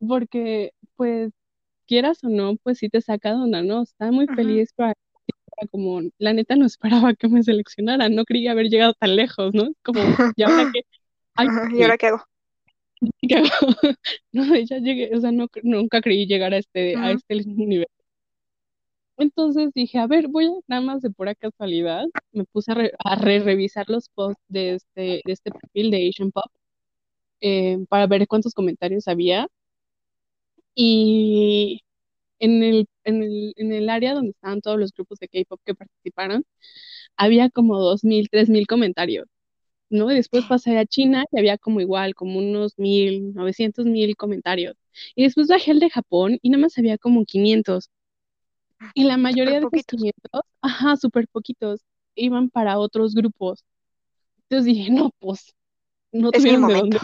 Porque, 0.00 0.72
pues, 0.96 1.32
quieras 1.86 2.22
o 2.24 2.28
no, 2.28 2.56
pues 2.56 2.78
sí 2.78 2.88
te 2.88 3.00
saca 3.00 3.30
de 3.30 3.36
onda, 3.36 3.62
¿no? 3.62 3.82
Estaba 3.82 4.12
muy 4.12 4.26
feliz 4.28 4.72
para, 4.74 4.94
como, 5.70 6.02
la 6.18 6.32
neta 6.32 6.56
no 6.56 6.66
esperaba 6.66 7.14
que 7.14 7.28
me 7.28 7.42
seleccionaran, 7.42 8.14
no 8.14 8.24
creía 8.24 8.52
haber 8.52 8.68
llegado 8.68 8.94
tan 8.94 9.16
lejos, 9.16 9.54
¿no? 9.54 9.70
Como, 9.82 10.00
¿y 10.36 10.42
ahora 10.42 10.70
qué? 10.72 10.82
¿Y 11.80 11.82
ahora 11.82 11.98
qué 11.98 12.06
hago? 12.08 12.22
¿Qué 13.20 13.36
hago? 13.36 13.96
no, 14.32 14.56
ya 14.56 14.78
llegué, 14.78 15.14
o 15.16 15.20
sea, 15.20 15.32
no, 15.32 15.48
nunca 15.62 16.00
creí 16.00 16.26
llegar 16.26 16.54
a 16.54 16.58
este, 16.58 16.96
a 16.96 17.12
este 17.12 17.34
nivel. 17.46 17.88
Entonces 19.18 19.70
dije, 19.74 19.98
a 19.98 20.06
ver, 20.06 20.28
voy 20.28 20.46
a, 20.46 20.50
nada 20.68 20.82
más 20.82 21.02
de 21.02 21.10
pura 21.10 21.34
casualidad, 21.34 22.04
me 22.32 22.44
puse 22.44 22.72
a, 22.72 23.16
re, 23.16 23.40
revisar 23.40 23.88
los 23.90 24.08
posts 24.10 24.42
de 24.48 24.74
este, 24.76 25.22
de 25.24 25.32
este 25.32 25.50
perfil 25.50 25.90
de 25.90 26.08
Asian 26.08 26.30
Pop 26.32 26.44
eh, 27.40 27.78
para 27.88 28.06
ver 28.06 28.26
cuántos 28.28 28.54
comentarios 28.54 29.08
había. 29.08 29.48
Y 30.74 31.80
en 32.40 32.62
el, 32.62 32.88
en 33.04 33.22
el, 33.24 33.54
en 33.56 33.72
el 33.72 33.90
área 33.90 34.14
donde 34.14 34.30
estaban 34.32 34.60
todos 34.62 34.78
los 34.78 34.92
grupos 34.92 35.18
de 35.20 35.28
K-pop 35.28 35.60
que 35.64 35.74
participaron, 35.74 36.44
había 37.16 37.50
como 37.50 37.78
2.000, 37.80 38.28
3.000 38.30 38.66
comentarios, 38.66 39.26
¿no? 39.90 40.10
Y 40.12 40.16
después 40.16 40.46
pasé 40.46 40.78
a 40.78 40.86
China 40.86 41.24
y 41.32 41.38
había 41.40 41.58
como 41.58 41.80
igual, 41.82 42.14
como 42.14 42.38
unos 42.40 42.74
1.000, 42.78 43.34
900 43.34 43.86
mil 43.86 44.16
comentarios. 44.16 44.76
Y 45.16 45.24
después 45.24 45.48
bajé 45.48 45.72
al 45.72 45.80
de 45.80 45.90
Japón 45.90 46.38
y 46.42 46.50
nada 46.50 46.62
más 46.62 46.78
había 46.78 46.98
como 46.98 47.24
500. 47.24 47.90
Y 48.94 49.04
la 49.04 49.16
mayoría 49.16 49.60
de 49.60 49.66
esos 49.66 49.86
500, 49.86 50.42
ajá, 50.62 50.96
súper 50.96 51.28
poquitos, 51.28 51.80
iban 52.14 52.50
para 52.50 52.78
otros 52.78 53.14
grupos. 53.14 53.64
Entonces 54.42 54.64
dije, 54.66 54.90
no, 54.90 55.10
pues, 55.18 55.54
no 56.12 56.30
tuvieron 56.32 56.68
de 56.68 56.74
dónde. 56.74 56.98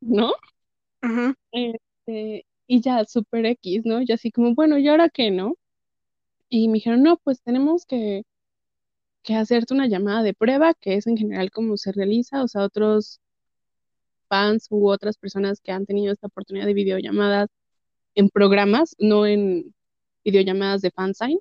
¿No? 0.00 0.32
este, 1.52 2.46
y 2.66 2.80
ya, 2.80 3.04
super 3.04 3.46
X, 3.46 3.82
¿no? 3.84 4.02
Y 4.02 4.12
así 4.12 4.30
como, 4.30 4.54
bueno, 4.54 4.78
¿y 4.78 4.88
ahora 4.88 5.08
qué, 5.08 5.30
no? 5.30 5.56
Y 6.48 6.68
me 6.68 6.74
dijeron, 6.74 7.02
no, 7.02 7.16
pues 7.18 7.42
tenemos 7.42 7.86
que, 7.86 8.24
que 9.22 9.34
hacerte 9.34 9.74
una 9.74 9.86
llamada 9.86 10.22
de 10.22 10.34
prueba, 10.34 10.74
que 10.74 10.94
es 10.96 11.06
en 11.06 11.16
general 11.16 11.50
como 11.50 11.76
se 11.76 11.92
realiza, 11.92 12.42
o 12.42 12.48
sea, 12.48 12.62
otros 12.64 13.20
fans 14.28 14.66
u 14.70 14.88
otras 14.88 15.16
personas 15.18 15.60
que 15.60 15.72
han 15.72 15.86
tenido 15.86 16.12
esta 16.12 16.26
oportunidad 16.28 16.66
de 16.66 16.74
videollamadas 16.74 17.48
en 18.14 18.28
programas, 18.28 18.94
no 18.98 19.26
en 19.26 19.74
videollamadas 20.24 20.82
de 20.82 20.90
fansign, 20.90 21.38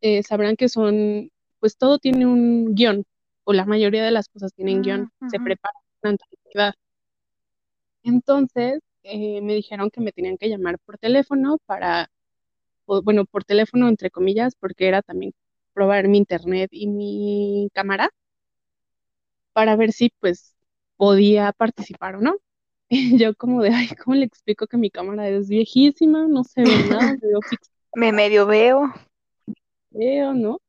eh, 0.00 0.22
sabrán 0.22 0.56
que 0.56 0.68
son, 0.68 1.30
pues 1.60 1.76
todo 1.76 1.98
tiene 1.98 2.26
un 2.26 2.74
guion, 2.74 3.04
o 3.44 3.52
la 3.52 3.64
mayoría 3.64 4.04
de 4.04 4.10
las 4.10 4.28
cosas 4.28 4.52
tienen 4.54 4.82
guion, 4.82 5.10
se 5.30 5.40
prepara 5.40 5.74
con 6.00 6.10
anterioridad. 6.10 6.74
Entonces, 8.02 8.80
eh, 9.02 9.40
me 9.42 9.54
dijeron 9.54 9.90
que 9.90 10.00
me 10.00 10.12
tenían 10.12 10.38
que 10.38 10.48
llamar 10.48 10.78
por 10.78 10.98
teléfono 10.98 11.58
para, 11.66 12.10
bueno, 12.86 13.24
por 13.24 13.44
teléfono 13.44 13.88
entre 13.88 14.10
comillas, 14.10 14.54
porque 14.54 14.88
era 14.88 15.02
también 15.02 15.32
probar 15.72 16.08
mi 16.08 16.18
internet 16.18 16.70
y 16.72 16.88
mi 16.88 17.70
cámara 17.72 18.10
para 19.52 19.76
ver 19.76 19.92
si 19.92 20.12
pues 20.20 20.54
podía 20.96 21.52
participar 21.52 22.16
o 22.16 22.20
no. 22.20 22.36
yo 23.20 23.34
como 23.34 23.62
de, 23.62 23.70
ay, 23.70 23.88
¿cómo 24.02 24.16
le 24.16 24.24
explico 24.24 24.66
que 24.66 24.76
mi 24.76 24.90
cámara 24.90 25.28
es 25.28 25.48
viejísima? 25.48 26.26
No 26.26 26.44
se 26.44 26.62
ve 26.62 26.66
nada, 26.90 27.16
veo 27.20 27.40
Me 27.94 28.12
medio 28.12 28.46
veo. 28.46 28.92
Veo, 29.90 30.34
¿no? 30.34 30.60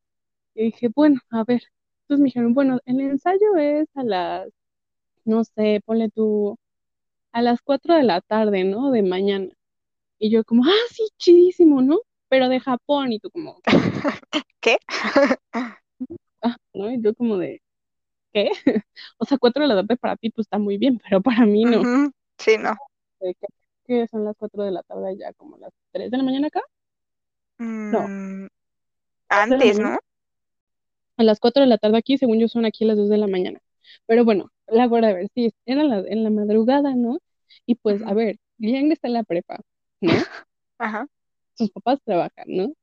Y 0.55 0.65
dije, 0.65 0.89
bueno, 0.89 1.19
a 1.29 1.43
ver. 1.43 1.63
Entonces 2.03 2.21
me 2.21 2.25
dijeron, 2.25 2.53
bueno, 2.53 2.79
el 2.85 2.99
ensayo 3.01 3.55
es 3.57 3.87
a 3.95 4.03
las, 4.03 4.49
no 5.25 5.43
sé, 5.43 5.81
ponle 5.85 6.09
tú, 6.09 6.57
a 7.31 7.41
las 7.41 7.61
4 7.61 7.95
de 7.95 8.03
la 8.03 8.21
tarde, 8.21 8.63
¿no? 8.63 8.91
De 8.91 9.03
mañana. 9.03 9.49
Y 10.19 10.31
yo 10.31 10.43
como, 10.43 10.63
ah, 10.65 10.87
sí, 10.91 11.07
chidísimo, 11.17 11.81
¿no? 11.81 11.99
Pero 12.29 12.49
de 12.49 12.59
Japón, 12.59 13.13
y 13.13 13.19
tú 13.19 13.31
como, 13.31 13.61
¿qué? 14.59 14.77
ah, 15.53 16.57
¿no? 16.73 16.91
Y 16.91 17.01
yo 17.01 17.13
como 17.15 17.37
de, 17.37 17.61
¿qué? 18.33 18.49
O 19.17 19.25
sea, 19.25 19.37
4 19.37 19.61
de 19.63 19.67
la 19.67 19.75
tarde 19.75 19.97
para 19.97 20.15
ti 20.15 20.29
pues 20.29 20.45
está 20.45 20.57
muy 20.57 20.77
bien, 20.77 20.99
pero 21.03 21.21
para 21.21 21.45
mí 21.45 21.63
no. 21.65 22.11
Sí, 22.37 22.57
no. 22.57 22.75
¿Qué, 23.85 24.07
son 24.07 24.23
las 24.25 24.35
4 24.37 24.63
de 24.63 24.71
la 24.71 24.83
tarde 24.83 25.17
ya? 25.17 25.33
¿Como 25.33 25.57
las 25.57 25.71
3 25.91 26.11
de 26.11 26.17
la 26.17 26.23
mañana 26.23 26.47
acá? 26.47 26.61
no. 27.57 28.07
Mm, 28.07 28.47
antes, 29.29 29.79
¿no? 29.79 29.97
A 31.17 31.23
las 31.23 31.39
4 31.39 31.61
de 31.61 31.67
la 31.67 31.77
tarde 31.77 31.97
aquí, 31.97 32.17
según 32.17 32.39
yo 32.39 32.47
son 32.47 32.65
aquí 32.65 32.83
a 32.83 32.87
las 32.87 32.97
2 32.97 33.09
de 33.09 33.17
la 33.17 33.27
mañana. 33.27 33.59
Pero 34.05 34.23
bueno, 34.23 34.51
la 34.67 34.87
guarda 34.87 35.09
a 35.09 35.13
ver, 35.13 35.27
sí, 35.33 35.53
era 35.65 35.83
la, 35.83 35.99
en 35.99 36.23
la 36.23 36.29
madrugada, 36.29 36.95
¿no? 36.95 37.19
Y 37.65 37.75
pues, 37.75 38.01
a 38.03 38.13
ver, 38.13 38.37
Yang 38.57 38.91
está 38.91 39.07
en 39.07 39.13
la 39.13 39.23
prepa, 39.23 39.59
¿no? 40.01 40.11
Ajá. 40.77 41.07
Sus 41.55 41.71
papás 41.71 41.99
trabajan, 42.05 42.45
¿no? 42.47 42.73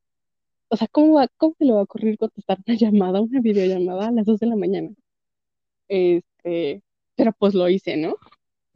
O 0.69 0.77
sea, 0.77 0.89
¿cómo, 0.89 1.15
va, 1.15 1.29
¿cómo 1.37 1.55
se 1.59 1.65
le 1.65 1.73
va 1.73 1.81
a 1.81 1.85
ocurrir 1.85 2.19
contestar 2.19 2.59
una 2.67 2.77
llamada, 2.79 3.21
una 3.21 3.41
videollamada 3.41 4.09
a 4.09 4.13
las 4.13 4.27
2 4.27 4.41
de 4.41 4.47
la 4.47 4.57
mañana? 4.57 4.91
Este, 5.89 6.83
pero 7.15 7.33
pues 7.33 7.55
lo 7.55 7.69
hice, 7.69 7.97
¿no? 7.97 8.17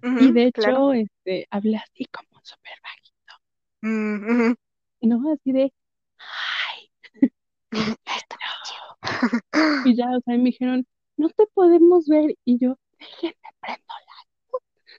y 0.02 0.32
de 0.32 0.44
hecho, 0.44 0.94
este, 0.94 1.46
hablé 1.50 1.76
así 1.76 2.06
como 2.06 2.40
súper 2.42 2.72
bajito. 2.82 3.34
Mm, 3.82 4.54
no, 5.02 5.32
así 5.32 5.52
de, 5.52 5.72
ay, 6.18 6.90
y 9.84 9.94
ya, 9.96 10.06
o 10.16 10.20
sea, 10.20 10.36
me 10.36 10.44
dijeron, 10.44 10.86
no 11.16 11.28
te 11.30 11.46
podemos 11.54 12.06
ver. 12.08 12.34
Y 12.44 12.58
yo, 12.58 12.78
déjenme 12.98 13.34
prendo 13.60 13.94
la 14.06 14.20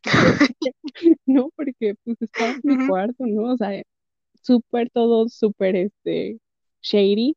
no, 1.26 1.50
porque 1.56 1.96
pues 2.04 2.22
estaba 2.22 2.52
en 2.52 2.62
mi 2.64 2.88
cuarto, 2.88 3.26
¿no? 3.26 3.54
O 3.54 3.58
sea, 3.58 3.82
súper 4.42 4.90
todo, 4.92 5.30
súper, 5.30 5.76
este, 5.76 6.40
shady. 6.82 7.36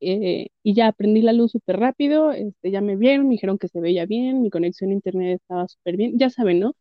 Eh, 0.00 0.48
y 0.62 0.74
ya 0.74 0.92
prendí 0.92 1.22
la 1.22 1.32
luz 1.32 1.52
súper 1.52 1.78
rápido, 1.78 2.30
este, 2.32 2.70
ya 2.70 2.80
me 2.80 2.96
vieron, 2.96 3.28
me 3.28 3.32
dijeron 3.32 3.58
que 3.58 3.68
se 3.68 3.80
veía 3.80 4.04
bien, 4.04 4.42
mi 4.42 4.50
conexión 4.50 4.90
a 4.90 4.94
internet 4.94 5.40
estaba 5.40 5.66
súper 5.68 5.96
bien, 5.96 6.18
ya 6.18 6.28
saben, 6.30 6.60
¿no? 6.60 6.74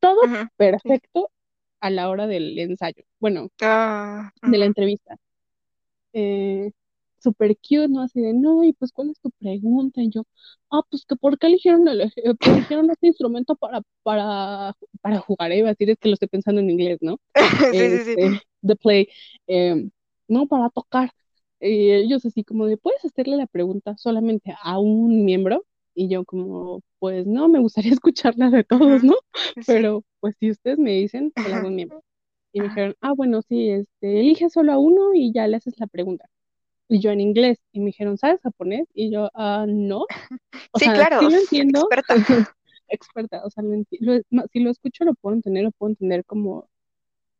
Todo 0.00 0.20
perfecto 0.56 1.30
a 1.80 1.90
la 1.90 2.08
hora 2.08 2.26
del 2.26 2.58
ensayo, 2.58 3.04
bueno, 3.20 3.48
ah, 3.60 4.30
de 4.42 4.58
la 4.58 4.64
entrevista. 4.64 5.16
Eh, 6.14 6.70
súper 7.18 7.56
cute, 7.56 7.88
¿no? 7.88 8.02
Así 8.02 8.20
de, 8.20 8.34
no, 8.34 8.64
y 8.64 8.72
pues, 8.72 8.92
¿cuál 8.92 9.10
es 9.10 9.20
tu 9.20 9.30
pregunta? 9.32 10.02
Y 10.02 10.10
yo, 10.10 10.24
ah, 10.70 10.82
pues, 10.90 11.04
que 11.06 11.16
¿por 11.16 11.38
qué 11.38 11.46
eligieron, 11.46 11.86
el, 11.88 12.00
eh, 12.02 12.10
eligieron 12.40 12.90
este 12.90 13.06
instrumento 13.06 13.54
para, 13.56 13.82
para, 14.02 14.74
para 15.00 15.18
jugar? 15.20 15.52
Iba 15.52 15.68
a 15.68 15.72
decir, 15.72 15.90
es 15.90 15.98
que 15.98 16.08
lo 16.08 16.14
estoy 16.14 16.28
pensando 16.28 16.60
en 16.60 16.70
inglés, 16.70 16.98
¿no? 17.00 17.18
sí, 17.72 17.78
sí, 17.78 17.98
sí. 18.04 18.14
Este, 18.18 18.40
the 18.66 18.76
play, 18.76 19.08
em, 19.46 19.90
no, 20.28 20.46
para 20.46 20.70
tocar. 20.70 21.12
Y 21.62 21.92
ellos 21.92 22.26
así 22.26 22.42
como 22.42 22.66
de, 22.66 22.76
¿puedes 22.76 23.04
hacerle 23.04 23.36
la 23.36 23.46
pregunta 23.46 23.96
solamente 23.96 24.52
a 24.62 24.80
un 24.80 25.24
miembro? 25.24 25.64
Y 25.94 26.08
yo 26.08 26.24
como, 26.24 26.82
pues 26.98 27.26
no, 27.26 27.48
me 27.48 27.60
gustaría 27.60 27.92
escucharla 28.00 28.50
de 28.50 28.64
todos, 28.64 29.04
¿no? 29.04 29.14
Pero 29.66 30.02
pues 30.20 30.34
si 30.40 30.50
ustedes 30.50 30.78
me 30.78 30.92
dicen, 30.92 31.32
se 31.36 31.48
la 31.48 31.58
hago 31.58 31.68
un 31.68 31.76
miembro. 31.76 32.02
Y 32.52 32.60
me 32.60 32.68
dijeron, 32.68 32.96
ah, 33.00 33.12
bueno, 33.12 33.42
sí, 33.42 33.70
este, 33.70 34.20
elige 34.20 34.50
solo 34.50 34.72
a 34.72 34.78
uno 34.78 35.14
y 35.14 35.32
ya 35.32 35.46
le 35.46 35.56
haces 35.56 35.78
la 35.78 35.86
pregunta. 35.86 36.28
Y 36.88 36.98
yo 36.98 37.10
en 37.12 37.20
inglés. 37.20 37.58
Y 37.70 37.78
me 37.78 37.86
dijeron, 37.86 38.18
¿sabes 38.18 38.40
japonés? 38.42 38.88
Y 38.92 39.10
yo, 39.10 39.30
ah, 39.34 39.64
no. 39.68 40.06
O 40.72 40.78
sí, 40.78 40.86
claro. 40.86 41.20
Sí 41.20 41.30
lo 41.30 41.40
entiendo. 41.40 41.88
Experta. 41.90 42.54
experta. 42.88 43.44
O 43.44 43.50
sea, 43.50 43.62
si 44.52 44.60
lo 44.60 44.70
escucho, 44.70 45.04
lo 45.04 45.14
puedo 45.14 45.36
entender, 45.36 45.64
lo 45.64 45.70
puedo 45.70 45.90
entender 45.90 46.24
como 46.24 46.68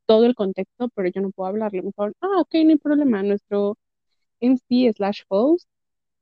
todo 0.06 0.26
el 0.26 0.34
contexto, 0.34 0.88
pero 0.94 1.08
yo 1.08 1.20
no 1.20 1.30
puedo 1.30 1.48
hablarlo. 1.48 1.82
Me 1.82 1.88
dijeron, 1.88 2.14
ah, 2.20 2.40
ok, 2.40 2.54
no 2.64 2.70
hay 2.70 2.78
problema. 2.78 3.22
Nuestro 3.22 3.76
MC 4.42 4.92
slash 4.94 5.22
host 5.28 5.68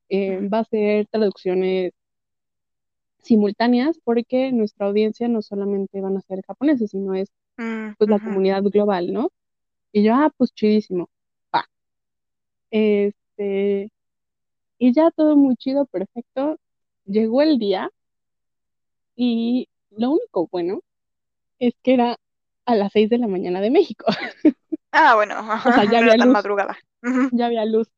eh, 0.08 0.48
va 0.48 0.58
a 0.58 0.60
hacer 0.62 1.06
traducciones 1.08 1.92
simultáneas 3.22 3.98
porque 4.04 4.52
nuestra 4.52 4.86
audiencia 4.86 5.28
no 5.28 5.42
solamente 5.42 6.00
van 6.00 6.16
a 6.16 6.20
ser 6.22 6.42
japoneses, 6.46 6.90
sino 6.90 7.14
es 7.14 7.30
mm, 7.56 7.92
pues 7.98 8.10
la 8.10 8.18
comunidad 8.18 8.62
global, 8.62 9.12
¿no? 9.12 9.30
Y 9.92 10.04
yo, 10.04 10.14
ah, 10.14 10.32
pues 10.36 10.52
chidísimo. 10.52 11.08
Va. 11.54 11.64
Este, 12.70 13.90
y 14.78 14.92
ya 14.92 15.10
todo 15.10 15.36
muy 15.36 15.56
chido, 15.56 15.86
perfecto. 15.86 16.58
Llegó 17.04 17.42
el 17.42 17.58
día 17.58 17.90
y 19.16 19.68
lo 19.90 20.12
único 20.12 20.48
bueno 20.50 20.80
es 21.58 21.74
que 21.82 21.94
era 21.94 22.16
a 22.64 22.74
las 22.74 22.92
6 22.92 23.10
de 23.10 23.18
la 23.18 23.26
mañana 23.26 23.60
de 23.60 23.70
México. 23.70 24.06
Ah, 24.92 25.14
bueno, 25.14 25.38
o 25.38 25.72
sea, 25.72 25.84
ya 25.84 25.98
había 25.98 26.16
luz. 26.16 26.32
madrugada. 26.32 26.76
Ya 27.30 27.46
había 27.46 27.64
luz. 27.64 27.88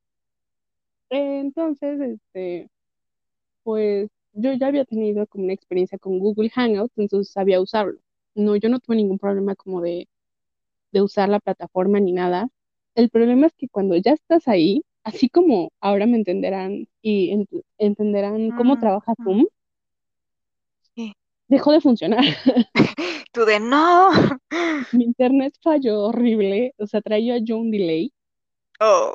Entonces, 1.12 2.00
este, 2.00 2.70
pues 3.64 4.10
yo 4.34 4.52
ya 4.54 4.68
había 4.68 4.84
tenido 4.86 5.26
como 5.28 5.44
una 5.44 5.54
experiencia 5.54 5.98
con 5.98 6.18
Google 6.20 6.50
Hangouts, 6.50 6.98
entonces 6.98 7.32
sabía 7.32 7.60
usarlo. 7.60 8.00
No, 8.34 8.56
yo 8.56 8.68
no 8.70 8.80
tuve 8.80 8.96
ningún 8.96 9.18
problema 9.18 9.54
como 9.56 9.80
de, 9.82 10.08
de 10.92 11.02
usar 11.02 11.28
la 11.30 11.40
plataforma 11.40 12.00
ni 12.00 12.12
nada. 12.12 12.48
El 12.96 13.10
problema 13.10 13.46
es 13.48 13.54
que 13.56 13.68
cuando 13.68 13.96
ya 13.96 14.12
estás 14.12 14.48
ahí, 14.48 14.84
así 15.04 15.28
como 15.30 15.72
ahora 15.80 16.06
me 16.06 16.18
entenderán 16.18 16.88
y 17.02 17.32
ent- 17.34 17.62
entenderán 17.78 18.52
cómo 18.52 18.76
Mm, 18.76 18.78
trabaja 18.78 19.14
mm, 19.18 19.24
Zoom, 19.24 19.46
sí. 20.94 21.12
dejó 21.48 21.72
de 21.72 21.80
funcionar. 21.80 22.24
Tú 23.32 23.44
de 23.44 23.58
no. 23.60 24.10
Mi 24.92 25.04
internet 25.04 25.54
falló 25.62 26.00
horrible, 26.04 26.74
o 26.78 26.86
sea, 26.86 27.00
traía 27.00 27.38
yo 27.38 27.58
un 27.58 27.70
delay. 27.70 28.12
Oh, 28.84 29.14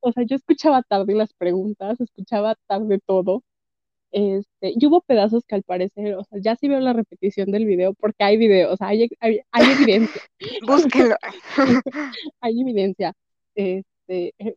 O 0.00 0.12
sea, 0.12 0.22
yo 0.24 0.36
escuchaba 0.36 0.82
tarde 0.82 1.14
las 1.14 1.32
preguntas, 1.34 2.00
escuchaba 2.00 2.54
tarde 2.68 3.00
todo. 3.04 3.42
Este, 4.12 4.72
y 4.76 4.86
hubo 4.86 5.02
pedazos 5.02 5.44
que 5.46 5.56
al 5.56 5.62
parecer, 5.64 6.14
o 6.16 6.24
sea, 6.24 6.38
ya 6.40 6.56
sí 6.56 6.68
veo 6.68 6.80
la 6.80 6.92
repetición 6.94 7.50
del 7.50 7.66
video 7.66 7.94
porque 7.94 8.24
hay 8.24 8.36
video, 8.38 8.72
o 8.72 8.76
sea, 8.76 8.88
hay, 8.88 9.08
hay, 9.20 9.40
hay 9.52 9.66
evidencia, 9.72 10.22
Búsquenlo. 10.66 11.16
hay 12.40 12.60
evidencia. 12.60 13.12
Este, 13.54 14.34
eh, 14.38 14.54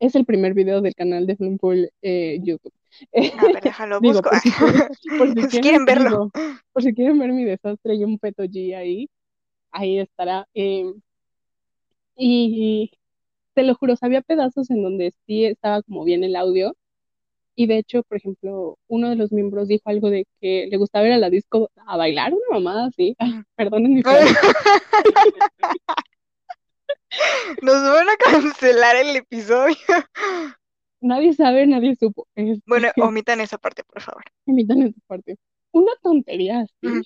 es 0.00 0.14
el 0.16 0.26
primer 0.26 0.54
video 0.54 0.80
del 0.82 0.94
canal 0.94 1.26
de 1.26 1.36
Flumpool 1.36 1.90
eh, 2.02 2.40
YouTube. 2.42 2.72
A 3.38 3.46
ver, 3.46 3.60
déjalo, 3.62 4.00
Digo, 4.00 4.22
busco. 4.22 4.30
por 4.30 4.40
si 4.40 4.52
quieren, 4.52 4.82
por 5.16 5.28
si 5.34 5.46
Si 5.50 5.60
quieren, 5.60 5.60
quieren 5.60 5.84
verlo. 5.86 6.10
digo, 6.10 6.32
por 6.72 6.82
si 6.82 6.94
quieren 6.94 7.18
ver 7.18 7.32
mi 7.32 7.44
desastre 7.44 7.94
y 7.94 8.04
un 8.04 8.18
peto 8.18 8.44
G 8.44 8.76
ahí, 8.76 9.08
ahí 9.72 9.98
estará. 10.00 10.48
eh, 10.54 10.92
y 12.16 12.90
te 13.56 13.64
lo 13.64 13.74
juro, 13.74 13.94
o 13.94 13.96
sea, 13.96 14.06
había 14.06 14.20
pedazos 14.20 14.70
en 14.70 14.82
donde 14.82 15.12
sí 15.26 15.46
estaba 15.46 15.82
como 15.82 16.04
bien 16.04 16.22
el 16.22 16.36
audio. 16.36 16.76
Y 17.56 17.66
de 17.66 17.78
hecho, 17.78 18.02
por 18.02 18.18
ejemplo, 18.18 18.78
uno 18.86 19.08
de 19.08 19.16
los 19.16 19.32
miembros 19.32 19.66
dijo 19.66 19.88
algo 19.88 20.10
de 20.10 20.26
que 20.42 20.66
le 20.70 20.76
gustaba 20.76 21.06
ir 21.06 21.14
a 21.14 21.18
la 21.18 21.30
disco 21.30 21.70
a 21.86 21.96
bailar, 21.96 22.34
una 22.34 22.44
mamada 22.60 22.88
así. 22.88 23.16
Perdonen 23.56 23.94
mi. 23.94 24.02
Nos 27.62 27.82
van 27.82 28.08
a 28.10 28.16
cancelar 28.18 28.96
el 28.96 29.16
episodio. 29.16 29.74
Nadie 31.00 31.32
sabe, 31.32 31.66
nadie 31.66 31.96
supo. 31.96 32.26
Este, 32.34 32.62
Bueno, 32.66 32.88
omitan 33.00 33.40
esa 33.40 33.56
parte, 33.56 33.84
por 33.84 34.02
favor. 34.02 34.22
imitan 34.44 34.82
esa 34.82 35.00
parte. 35.06 35.38
Una 35.72 35.92
tontería 36.02 36.60
así. 36.60 36.86
Ujú. 36.86 37.00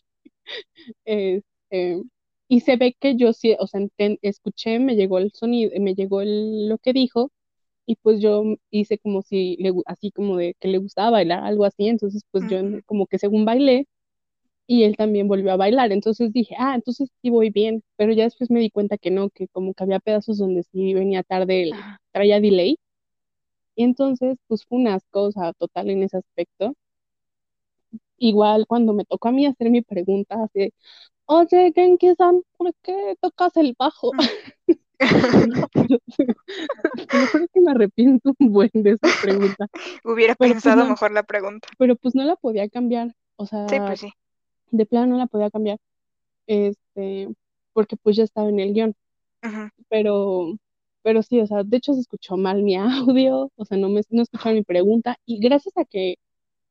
Este, 1.04 2.02
y 2.50 2.60
se 2.62 2.76
ve 2.76 2.96
que 3.00 3.16
yo 3.16 3.32
sí, 3.34 3.56
o 3.60 3.68
sea, 3.68 3.80
enten- 3.82 4.18
escuché, 4.22 4.80
me 4.80 4.96
llegó 4.96 5.18
el 5.20 5.32
sonido, 5.32 5.72
me 5.80 5.94
llegó 5.96 6.22
el- 6.22 6.68
lo 6.68 6.78
que 6.78 6.92
dijo, 6.94 7.32
y 7.86 7.96
pues 7.98 8.20
yo 8.22 8.44
hice 8.70 8.98
como 8.98 9.22
si, 9.22 9.56
le, 9.60 9.72
así 9.86 10.12
como 10.12 10.36
de 10.38 10.54
que 10.60 10.68
le 10.68 10.78
gustaba 10.78 11.10
bailar, 11.12 11.44
algo 11.44 11.64
así, 11.66 11.88
entonces 11.88 12.22
pues 12.32 12.46
yo 12.46 12.58
Ujú. 12.58 12.82
como 12.86 13.06
que 13.08 13.18
según 13.20 13.44
bailé, 13.46 13.86
y 14.68 14.84
él 14.84 14.96
también 14.96 15.28
volvió 15.28 15.52
a 15.52 15.56
bailar, 15.56 15.92
entonces 15.92 16.32
dije, 16.32 16.54
ah, 16.58 16.74
entonces 16.76 17.10
sí 17.22 17.30
voy 17.30 17.50
bien, 17.50 17.82
pero 17.96 18.12
ya 18.12 18.24
después 18.24 18.50
me 18.50 18.60
di 18.60 18.70
cuenta 18.70 18.98
que 18.98 19.10
no, 19.10 19.30
que 19.30 19.48
como 19.48 19.74
que 19.74 19.84
había 19.84 20.00
pedazos 20.00 20.38
donde 20.38 20.62
sí 20.64 20.94
venía 20.94 21.22
tarde, 21.24 21.62
el- 21.64 21.86
Ajá. 21.86 21.98
traía 22.12 22.40
delay, 22.40 22.76
y 23.76 23.84
entonces 23.84 24.36
pues 24.46 24.64
fue 24.66 24.78
un 24.78 24.88
asco, 24.88 25.24
o 25.24 25.32
sea, 25.32 25.52
total 25.54 25.90
en 25.90 26.02
ese 26.04 26.18
aspecto. 26.18 26.74
Igual 28.20 28.66
cuando 28.68 28.94
me 28.94 29.06
tocó 29.06 29.28
a 29.30 29.32
mí 29.32 29.46
hacer 29.46 29.70
mi 29.70 29.82
pregunta, 29.82 30.36
así, 30.44 30.72
oye, 31.26 31.72
Genki-san, 31.74 32.42
¿por 32.58 32.74
qué 32.82 33.16
tocas 33.20 33.56
el 33.58 33.74
bajo? 33.78 34.12
No, 35.32 35.68
pero 35.72 35.98
juro 37.30 37.46
que 37.52 37.60
me 37.60 37.70
arrepiento 37.72 38.34
un 38.38 38.52
buen 38.52 38.70
de 38.74 38.92
esa 38.92 39.10
pregunta, 39.20 39.66
Hubiera 40.04 40.34
pero 40.38 40.54
pues 40.62 40.62
pensado 40.64 40.76
no, 40.76 40.90
mejor 40.90 41.10
la 41.12 41.22
pregunta. 41.22 41.68
pero 41.78 41.96
pues 41.96 42.14
no 42.14 42.24
la 42.24 42.36
podía 42.36 42.68
cambiar, 42.68 43.14
o 43.36 43.46
Sí, 43.66 43.76
sea, 43.76 43.86
pues 43.86 44.00
sí. 44.00 44.12
de 44.70 44.86
plano 44.86 45.08
no 45.14 45.18
la 45.18 45.26
podía 45.28 45.50
cambiar, 45.50 45.78
este, 46.46 47.28
porque 47.74 47.96
pues 47.98 48.16
ya 48.16 48.24
estaba 48.24 48.48
en 48.50 48.60
el 48.60 48.74
guion, 48.74 48.96
pero, 49.88 50.54
pero 51.02 51.22
sí, 51.22 51.40
o 51.40 51.46
sea, 51.46 51.64
de 51.64 51.76
hecho 51.78 51.94
se 51.94 52.00
escuchó 52.00 52.36
mal 52.36 52.62
mi 52.62 52.76
audio, 52.76 53.50
o 53.56 53.64
sea, 53.64 53.78
no 53.78 53.88
me, 53.90 54.02
no 54.10 54.22
escucharon 54.22 54.56
mi 54.56 54.64
pregunta, 54.64 55.18
y 55.26 55.40
gracias 55.40 55.76
a 55.78 55.84
que 55.84 56.16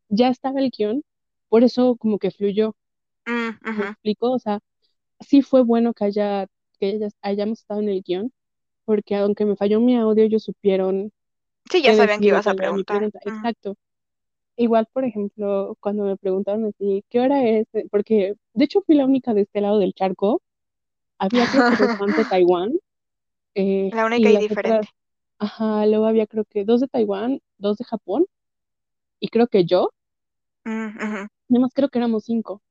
ya 0.09 0.29
estaba 0.29 0.59
el 0.61 0.71
guion, 0.71 1.03
por 1.49 1.63
eso 1.63 1.95
como 1.97 2.19
que 2.19 2.31
fluyó, 2.31 2.75
Mm, 3.27 3.59
¿me 3.75 3.85
explico? 3.85 4.31
O 4.31 4.39
sea, 4.39 4.59
sí 5.21 5.41
fue 5.41 5.63
bueno 5.63 5.93
que 5.93 6.05
haya, 6.05 6.47
que 6.79 6.87
haya- 6.93 7.09
hayamos 7.21 7.61
estado 7.61 7.81
en 7.81 7.89
el 7.89 8.03
guion, 8.03 8.33
porque 8.85 9.15
aunque 9.17 9.45
me 9.45 9.55
falló 9.57 9.81
mi 9.81 9.97
audio, 9.97 10.23
ellos 10.25 10.43
supieron 10.45 11.11
Sí, 11.71 11.81
ya 11.83 11.93
sabían 11.93 12.21
que 12.21 12.29
ibas 12.29 12.47
a 12.47 12.53
preguntar. 12.55 13.07
pregunta. 13.09 13.19
Exacto. 13.23 13.75
Igual, 14.57 14.87
por 14.93 15.05
ejemplo, 15.05 15.77
cuando 15.81 16.03
me 16.05 16.17
preguntaron 16.17 16.65
así, 16.65 17.03
¿qué 17.09 17.19
hora 17.21 17.45
es? 17.47 17.67
Porque 17.91 18.35
de 18.53 18.65
hecho 18.65 18.81
fui 18.81 18.95
la 18.95 19.05
única 19.05 19.33
de 19.33 19.41
este 19.43 19.61
lado 19.61 19.79
del 19.79 19.93
charco. 19.93 20.41
Había 21.19 21.47
creo 21.47 21.63
que 21.63 21.75
dos 21.97 22.15
de 22.15 22.25
Taiwán 22.25 22.73
eh, 23.55 23.91
La 23.91 24.03
única 24.07 24.31
y 24.31 24.37
y 24.37 24.37
otras, 24.53 24.87
diferente. 24.87 24.89
ajá, 25.39 25.85
luego 25.87 26.05
había 26.07 26.27
creo 26.27 26.45
que 26.45 26.65
dos 26.65 26.81
de 26.81 26.87
Taiwán, 26.89 27.41
dos 27.57 27.77
de 27.77 27.85
Japón 27.85 28.25
y 29.19 29.29
creo 29.29 29.47
que 29.47 29.65
yo, 29.65 29.91
Mm, 30.65 31.29
ujú. 31.49 31.55
además 31.55 31.71
creo 31.73 31.89
que 31.89 31.99
éramos 31.99 32.25
cinco. 32.25 32.61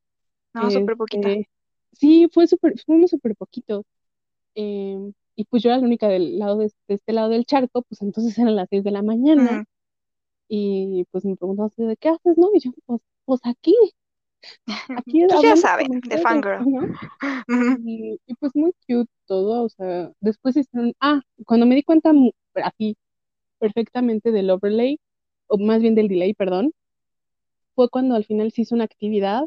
No, 0.54 0.70
súper 0.70 0.96
poquita. 0.96 1.28
Este, 1.28 1.48
sí, 1.92 2.28
fue 2.32 2.46
súper, 2.46 2.74
fuimos 2.86 3.10
súper 3.10 3.36
poquitos. 3.36 3.84
em, 4.56 5.12
y 5.36 5.44
pues 5.46 5.62
yo 5.62 5.70
era 5.70 5.78
la 5.78 5.86
única 5.86 6.08
del 6.08 6.38
lado 6.38 6.58
de, 6.58 6.72
de 6.88 6.94
este 6.96 7.12
lado 7.14 7.30
del 7.30 7.46
charco, 7.46 7.82
pues 7.82 8.02
entonces 8.02 8.38
eran 8.38 8.56
las 8.56 8.68
seis 8.70 8.84
de 8.84 8.90
la 8.92 9.02
mañana 9.02 9.64
y 10.48 11.04
pues 11.10 11.24
me 11.24 11.36
preguntaban 11.36 11.70
así 11.72 11.82
de 11.84 11.96
qué 11.96 12.08
haces, 12.10 12.36
¿no? 12.38 12.48
Y 12.54 12.60
yo, 12.60 12.72
pues, 12.86 13.00
pues 13.26 13.40
aquí, 13.44 13.74
aquí 14.94 15.20
Pues 15.28 15.42
ya 15.42 15.56
saben, 15.56 15.88
de 16.02 16.18
fangirl. 16.18 16.70
¿no? 16.70 16.80
Y, 17.84 18.20
y 18.26 18.34
pues 18.34 18.52
muy 18.54 18.72
cute 18.86 19.10
todo, 19.26 19.64
o 19.64 19.68
sea, 19.68 20.12
después 20.20 20.56
hicieron, 20.56 20.94
ah, 21.00 21.20
cuando 21.46 21.66
me 21.66 21.74
di 21.76 21.82
cuenta 21.82 22.12
mu- 22.12 22.32
así 22.54 22.96
perfectamente 23.58 24.32
del 24.32 24.50
overlay, 24.50 24.98
o 25.48 25.58
más 25.58 25.82
bien 25.82 25.94
del 25.94 26.08
delay, 26.08 26.34
perdón, 26.34 26.72
fue 27.78 27.88
cuando 27.88 28.16
al 28.16 28.24
final 28.24 28.50
se 28.50 28.62
hizo 28.62 28.74
una 28.74 28.82
actividad 28.82 29.44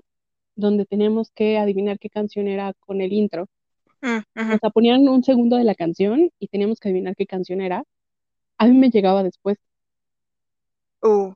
donde 0.56 0.86
teníamos 0.86 1.32
que 1.32 1.58
adivinar 1.58 2.00
qué 2.00 2.10
canción 2.10 2.48
era 2.48 2.72
con 2.80 3.02
el 3.02 3.12
intro. 3.12 3.48
Ujú. 4.02 4.24
O 4.38 4.58
sea, 4.58 4.70
ponían 4.70 5.06
un 5.10 5.22
segundo 5.22 5.58
de 5.58 5.66
la 5.66 5.76
canción 5.76 6.32
y 6.40 6.48
teníamos 6.48 6.80
que 6.80 6.88
adivinar 6.88 7.14
qué 7.18 7.26
canción 7.26 7.60
era. 7.60 7.84
A 8.58 8.68
mí 8.68 8.78
me 8.78 8.90
llegaba 8.90 9.22
después. 9.22 9.58
Uh, 11.04 11.34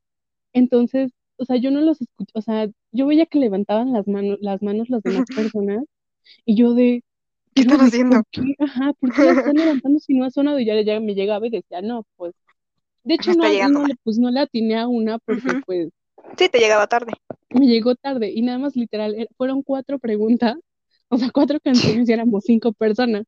Entonces, 0.54 1.12
o 1.36 1.44
sea, 1.44 1.58
yo 1.58 1.70
no 1.70 1.82
los 1.82 2.00
escuché, 2.00 2.32
o 2.34 2.42
sea, 2.42 2.70
yo 2.94 3.08
veía 3.08 3.26
que 3.26 3.40
levantaban 3.40 3.92
las 3.92 4.08
manos, 4.08 4.38
las 4.40 4.62
manos 4.62 4.90
las 4.90 5.04
demás 5.04 5.26
personas 5.36 5.84
y 6.46 6.56
yo 6.56 6.76
de, 6.76 7.04
¿Qué 7.54 7.64
están 7.64 7.82
haciendo? 7.82 8.24
¿por 8.24 8.26
qué? 8.32 8.56
Ajá, 8.60 8.94
¿por 8.94 9.14
qué 9.14 9.32
están 9.32 9.56
levantando 9.56 10.00
si 10.00 10.14
no 10.14 10.24
ha 10.24 10.32
sonado? 10.32 10.62
Y 10.62 10.66
ya, 10.66 10.82
ya 10.82 11.02
me 11.02 11.14
llegaba 11.14 11.46
y 11.46 11.50
decía, 11.50 11.82
no, 11.82 12.06
pues, 12.16 12.34
de 13.04 13.10
Me 13.10 13.16
hecho 13.16 13.34
no, 13.34 13.86
le, 13.86 13.96
pues 14.06 14.18
no 14.18 14.32
le 14.32 14.40
atiné 14.40 14.78
a 14.78 14.88
una 14.88 15.20
porque 15.20 15.62
pues 15.66 15.90
Sí, 16.38 16.50
te 16.50 16.60
llegaba 16.60 16.88
tarde. 16.88 17.14
me 17.50 17.68
llegó 17.68 17.96
tarde 17.96 18.32
y 18.34 18.42
nada 18.42 18.58
más 18.60 18.76
literal, 18.76 19.16
eh, 19.16 19.28
fueron 19.38 19.64
cuatro 19.64 20.00
preguntas, 20.00 20.56
o 21.10 21.18
sea, 21.18 21.30
cuatro 21.32 21.60
canciones 21.60 22.10
y 22.10 22.14
éramos 22.14 22.44
cinco 22.46 22.74
personas. 22.74 23.24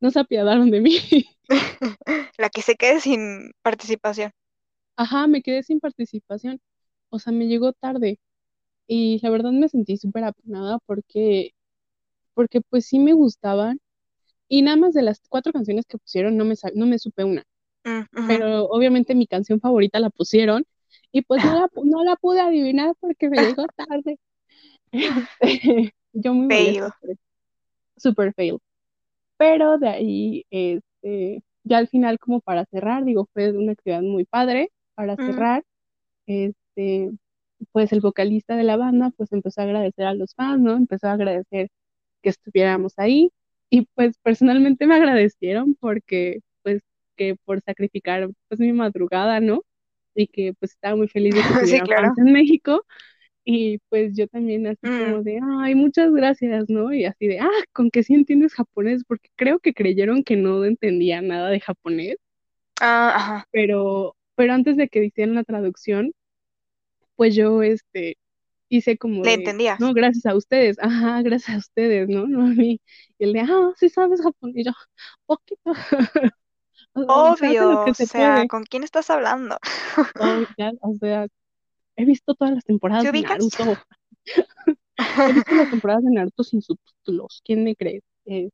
No 0.00 0.10
se 0.10 0.20
apiadaron 0.20 0.70
de 0.70 0.80
mí. 0.80 0.98
La 2.38 2.50
que 2.50 2.62
se 2.62 2.76
quede 2.76 3.00
sin 3.00 3.52
participación. 3.62 4.32
Ajá, 4.96 5.26
me 5.26 5.42
quedé 5.42 5.62
sin 5.62 5.80
participación. 5.80 6.60
O 7.10 7.18
sea, 7.18 7.32
me 7.32 7.46
llegó 7.46 7.72
tarde. 7.72 8.18
Y 8.86 9.20
la 9.22 9.30
verdad 9.30 9.52
me 9.52 9.68
sentí 9.68 9.96
súper 9.96 10.24
apenada 10.24 10.78
porque, 10.86 11.52
porque 12.34 12.60
pues 12.62 12.86
sí 12.86 12.98
me 12.98 13.14
gustaban. 13.14 13.80
Y 14.48 14.62
nada 14.62 14.76
más 14.76 14.94
de 14.94 15.02
las 15.02 15.20
cuatro 15.28 15.52
canciones 15.52 15.86
que 15.86 15.98
pusieron 15.98 16.36
no 16.36 16.44
me, 16.44 16.54
no 16.74 16.86
me 16.86 16.98
supe 16.98 17.24
una. 17.24 17.44
Mm. 17.84 18.26
Pero 18.28 18.66
obviamente 18.66 19.14
mi 19.14 19.26
canción 19.26 19.60
favorita 19.60 20.00
la 20.00 20.10
pusieron 20.10 20.66
y 21.16 21.22
pues 21.22 21.44
no 21.44 21.54
la, 21.60 21.68
no 21.84 22.04
la 22.04 22.16
pude 22.16 22.40
adivinar 22.40 22.94
porque 23.00 23.30
me 23.30 23.40
llegó 23.40 23.66
tarde. 23.68 24.18
Este, 24.92 25.30
yo 26.12 26.34
muy 26.34 26.76
Fail. 26.78 26.92
Super 27.96 28.32
fail. 28.34 28.58
Pero 29.38 29.78
de 29.78 29.88
ahí, 29.88 30.46
este, 30.50 31.42
ya 31.64 31.78
al 31.78 31.88
final 31.88 32.18
como 32.18 32.40
para 32.40 32.64
cerrar, 32.66 33.04
digo, 33.04 33.28
fue 33.32 33.50
una 33.52 33.72
actividad 33.72 34.02
muy 34.02 34.24
padre. 34.24 34.70
Para 34.94 35.18
Mm, 35.18 35.24
cerrar, 35.26 35.64
este, 36.26 37.12
pues 37.72 37.92
el 37.92 38.00
vocalista 38.02 38.56
de 38.56 38.64
la 38.64 38.76
banda 38.76 39.12
pues 39.16 39.32
empezó 39.32 39.60
a 39.62 39.64
agradecer 39.64 40.06
a 40.06 40.14
los 40.14 40.34
fans, 40.34 40.62
¿no? 40.62 40.76
Empezó 40.76 41.08
a 41.08 41.12
agradecer 41.14 41.68
que 42.22 42.30
estuviéramos 42.30 42.94
ahí 42.98 43.32
y 43.70 43.86
pues 43.94 44.18
personalmente 44.22 44.86
me 44.86 44.96
agradecieron 44.96 45.76
porque 45.80 46.40
pues 46.62 46.82
que 47.16 47.36
por 47.44 47.62
sacrificar 47.62 48.30
pues 48.48 48.60
mi 48.60 48.72
madrugada, 48.72 49.40
¿no? 49.40 49.62
Y 50.16 50.28
que 50.28 50.54
pues 50.54 50.72
estaba 50.72 50.96
muy 50.96 51.08
feliz 51.08 51.34
de 51.36 51.44
que 51.44 51.56
Sí, 51.70 51.80
claro. 51.82 52.08
fans 52.08 52.18
en 52.18 52.32
México 52.32 52.84
y 53.44 53.78
pues 53.90 54.16
yo 54.16 54.28
también 54.28 54.66
así 54.66 54.80
Mm, 54.84 54.92
como 54.92 55.22
de, 55.22 55.40
ay, 55.60 55.74
muchas 55.74 56.12
gracias, 56.12 56.66
¿no? 56.70 56.92
Y 56.94 57.04
así 57.06 57.28
de, 57.28 57.40
ah, 57.40 57.48
con 57.72 57.90
que 57.90 58.02
sí 58.04 58.14
entiendes 58.14 58.54
japonés, 58.54 59.04
porque 59.06 59.30
creo 59.36 59.58
que 59.60 59.74
creyeron 59.74 60.24
que 60.24 60.36
no 60.36 60.64
entendía 60.64 61.22
nada 61.22 61.50
de 61.50 61.60
japonés, 61.60 62.16
ah, 62.80 63.12
ajá. 63.16 63.46
pero, 63.50 64.16
pero 64.36 64.52
antes 64.52 64.76
de 64.76 64.88
que 64.88 65.04
hicieran 65.04 65.34
la 65.34 65.44
traducción, 65.44 66.12
pues 67.16 67.34
yo, 67.34 67.62
este, 67.62 68.18
hice 68.68 68.98
como 68.98 69.26
¿Le 69.26 69.32
de, 69.32 69.34
entendías? 69.34 69.78
no, 69.78 69.94
gracias 69.94 70.26
a 70.26 70.36
ustedes, 70.36 70.78
ajá, 70.80 71.22
gracias 71.22 71.56
a 71.56 71.58
ustedes, 71.60 72.08
¿no? 72.08 72.26
No 72.28 72.42
a 72.46 72.48
mí. 72.50 72.80
Y 73.18 73.24
el 73.24 73.32
de, 73.34 73.40
ah, 73.42 73.72
sí 73.78 73.88
sabes 73.90 74.22
japonés, 74.22 74.56
y 74.58 74.64
yo, 74.64 74.72
poquito. 75.26 75.72
Obvio, 76.96 77.82
o 77.82 77.94
se 77.94 78.06
sea, 78.06 78.34
puede. 78.34 78.48
¿con 78.48 78.64
quién 78.64 78.84
estás 78.84 79.10
hablando? 79.10 79.58
O, 80.80 80.94
sea, 80.94 81.26
he 81.96 82.04
visto 82.04 82.34
todas 82.34 82.54
las 82.54 82.64
temporadas 82.64 83.04
¿Te 83.04 83.12
de? 83.12 83.22
Naruto. 83.22 83.64
He 85.28 85.32
visto 85.32 85.54
las 85.54 85.70
temporadas 85.70 86.04
de 86.04 86.10
Naruto 86.10 86.42
sin 86.42 86.62
subtítulos. 86.62 87.42
¿Quién 87.44 87.64
me 87.64 87.76
cree? 87.76 88.02
Eh, 88.24 88.48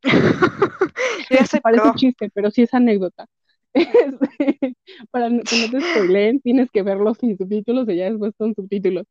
ya 1.30 1.46
soy 1.46 1.60
parece 1.60 1.82
pro. 1.82 1.94
chiste, 1.94 2.30
pero 2.34 2.50
sí 2.50 2.62
es 2.62 2.74
anécdota. 2.74 3.26
Este, 3.72 4.76
para 5.10 5.28
que 5.28 5.34
no 5.34 5.70
te 5.70 5.80
spoileen, 5.80 6.40
tienes 6.40 6.70
que 6.70 6.82
verlos 6.82 7.18
sin 7.18 7.38
subtítulos 7.38 7.88
y 7.88 7.96
ya 7.96 8.10
después 8.10 8.34
con 8.36 8.54
subtítulos. 8.54 9.06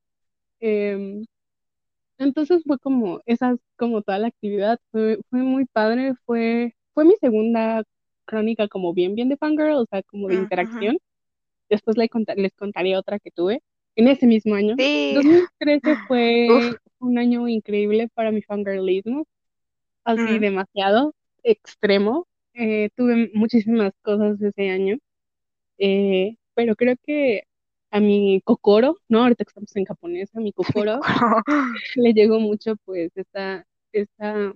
Em, 0.59 1.25
entonces 2.17 2.63
fue 2.65 2.77
como, 2.79 3.21
esa 3.25 3.53
es 3.53 3.59
como 3.77 4.01
toda 4.03 4.19
la 4.19 4.27
actividad, 4.27 4.79
fue, 4.91 5.19
fue 5.29 5.41
muy 5.41 5.65
padre, 5.65 6.13
fue, 6.25 6.75
fue 6.93 7.05
mi 7.05 7.15
segunda 7.17 7.83
crónica 8.31 8.69
como 8.69 8.93
bien, 8.95 9.15
bien 9.15 9.29
de 9.29 9.37
fangirl, 9.37 9.73
o 9.75 9.87
sea, 9.87 10.03
como 10.05 10.29
de 10.29 10.35
ujú. 10.35 10.37
interacción. 10.37 10.99
Después 11.69 11.97
les, 11.97 12.09
conta- 12.09 12.35
les 12.35 12.53
contaré 12.55 12.97
otra 12.97 13.19
que 13.19 13.31
tuve 13.31 13.61
en 13.95 14.07
ese 14.09 14.27
mismo 14.27 14.55
año. 14.55 14.77
Sí. 14.77 14.89
2013 15.09 15.97
Uf. 16.47 16.75
fue 16.77 16.79
un 16.99 17.17
año 17.19 17.47
increíble 17.49 18.09
para 18.13 18.31
mi 18.31 18.41
fangirlismo, 18.43 19.25
así 20.05 20.39
Mm, 20.39 20.39
demasiado 20.39 21.13
extremo. 21.43 22.27
Eh, 22.53 22.89
tuve 22.95 23.31
muchísimas 23.33 23.93
cosas 24.03 24.41
ese 24.41 24.69
año, 24.69 24.97
eh, 25.79 26.37
pero 26.55 26.75
creo 26.75 26.95
que 27.03 27.43
a 27.91 27.99
mi 27.99 28.41
Kokoro, 28.43 28.97
¿no? 29.09 29.23
Ahorita 29.23 29.45
que 29.45 29.49
estamos 29.49 29.75
en 29.75 29.85
japonés, 29.85 30.35
a 30.35 30.39
mi 30.41 30.53
Kokoro 30.53 31.07
le 31.95 32.13
llegó 32.13 32.39
mucho 32.39 32.75
pues 32.85 33.11
esta, 33.15 33.65
esta, 33.93 34.53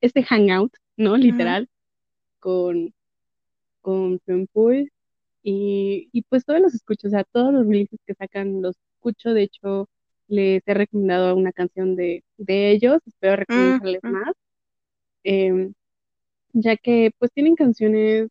este 0.00 0.24
hangout, 0.24 0.74
¿no? 0.96 1.16
Literal, 1.18 1.68
con, 2.40 2.94
con 3.86 4.18
Funpool 4.26 4.90
y, 5.44 6.08
y 6.12 6.22
pues 6.22 6.44
todos 6.44 6.60
los 6.60 6.74
escucho, 6.74 7.06
o 7.06 7.10
sea, 7.10 7.22
todos 7.24 7.54
los 7.54 7.66
releases 7.66 8.00
que 8.04 8.14
sacan 8.14 8.62
los 8.62 8.76
escucho, 8.96 9.32
de 9.32 9.44
hecho 9.44 9.88
les 10.26 10.62
he 10.66 10.74
recomendado 10.74 11.36
una 11.36 11.52
canción 11.52 11.94
de, 11.94 12.24
de 12.36 12.72
ellos, 12.72 12.98
espero 13.06 13.34
mm, 13.34 13.36
recomendarles 13.38 14.00
mm. 14.02 14.08
más, 14.10 14.34
em, 15.24 15.74
ya 16.52 16.76
que 16.76 17.12
pues 17.18 17.30
tienen 17.32 17.54
canciones 17.56 18.28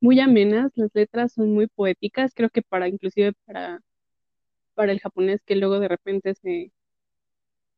muy 0.00 0.20
amenas, 0.20 0.72
las 0.76 0.90
letras 0.94 1.32
son 1.34 1.52
muy 1.54 1.68
poéticas, 1.68 2.32
creo 2.34 2.50
que 2.50 2.62
para 2.62 2.88
inclusive 2.88 3.32
para, 3.46 3.80
para 4.74 4.92
el 4.92 5.00
japonés 5.00 5.40
que 5.46 5.56
luego 5.56 5.80
de 5.80 5.88
repente 5.88 6.34
se, 6.34 6.72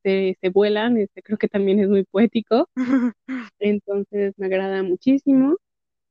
se, 0.02 0.38
se 0.40 0.48
vuelan, 0.50 0.96
este, 0.96 1.22
creo 1.22 1.38
que 1.38 1.48
también 1.48 1.80
es 1.80 1.88
muy 1.90 2.04
poético, 2.04 2.68
entonces 3.58 4.34
me 4.38 4.46
agrada 4.46 4.82
muchísimo. 4.82 5.58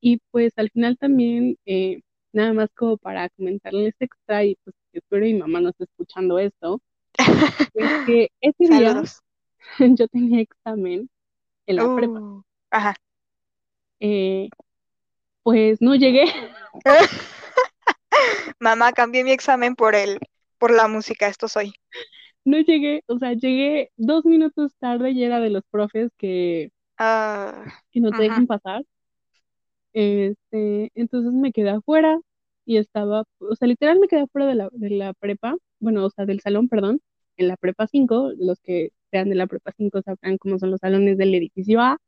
Y 0.01 0.19
pues 0.31 0.53
al 0.57 0.69
final 0.71 0.97
también, 0.97 1.57
eh, 1.65 2.01
nada 2.33 2.53
más 2.53 2.69
como 2.75 2.97
para 2.97 3.29
comentarles 3.29 3.95
extra, 3.99 4.45
y 4.45 4.55
pues 4.63 4.75
espero 4.93 5.25
mi 5.25 5.33
mamá 5.36 5.62
no 5.62 5.69
esté 5.69 5.86
escuchando 5.86 6.39
esto, 6.39 6.81
es 7.75 7.89
que 8.05 8.29
ese 8.41 8.67
día 8.67 8.93
Saludos. 8.93 9.21
yo 9.97 10.07
tenía 10.07 10.41
examen 10.41 11.10
en 11.67 11.75
la 11.77 11.89
prepa, 11.89 12.23
Uh, 12.23 12.41
ajá. 12.71 12.95
eh, 13.99 14.49
pues 15.43 15.81
no 15.81 15.95
llegué, 15.95 16.25
Mamá, 18.60 18.91
cambié 18.93 19.23
mi 19.23 19.31
examen 19.31 19.75
por 19.75 19.95
el, 19.95 20.19
por 20.60 20.71
la 20.71 20.88
música, 20.88 21.27
esto 21.27 21.47
soy. 21.47 21.73
no 22.45 22.60
llegué, 22.60 23.03
o 23.07 23.17
sea, 23.19 23.33
llegué 23.33 23.91
dos 23.97 24.25
minutos 24.25 24.73
tarde 24.79 25.12
y 25.12 25.23
era 25.23 25.39
de 25.39 25.49
los 25.49 25.63
profes 25.69 26.12
que, 26.17 26.71
Ah, 26.97 27.63
que 27.91 27.99
no 27.99 28.12
te 28.12 28.23
dejan 28.23 28.47
pasar, 28.47 28.83
este, 29.93 30.91
entonces 30.95 31.32
me 31.34 31.52
quedé 31.52 31.69
afuera 31.71 32.19
y 32.65 32.78
estaba, 32.78 33.23
o 33.39 33.56
sea, 33.56 33.67
literal 33.67 34.00
me 34.00 34.08
quedé 34.08 34.21
afuera 34.21 34.47
de 34.47 34.56
la, 34.56 34.69
de 34.71 34.89
la 34.91 35.13
prepa, 35.13 35.56
bueno, 35.80 36.06
o 36.06 36.10
sea, 36.10 36.26
del 36.26 36.41
salón, 36.41 36.69
perdón, 36.69 37.02
en 37.38 37.47
la 37.47 37.58
prepa 37.58 37.88
5 37.88 38.34
los 38.38 38.60
que 38.62 38.91
sean 39.12 39.30
de 39.30 39.36
la 39.36 39.47
prepa 39.47 39.71
5 39.78 40.02
sabrán 40.02 40.38
cómo 40.38 40.60
son 40.60 40.71
los 40.71 40.82
salones 40.82 41.17
del 41.17 41.34
edificio 41.36 41.82
A, 41.82 42.00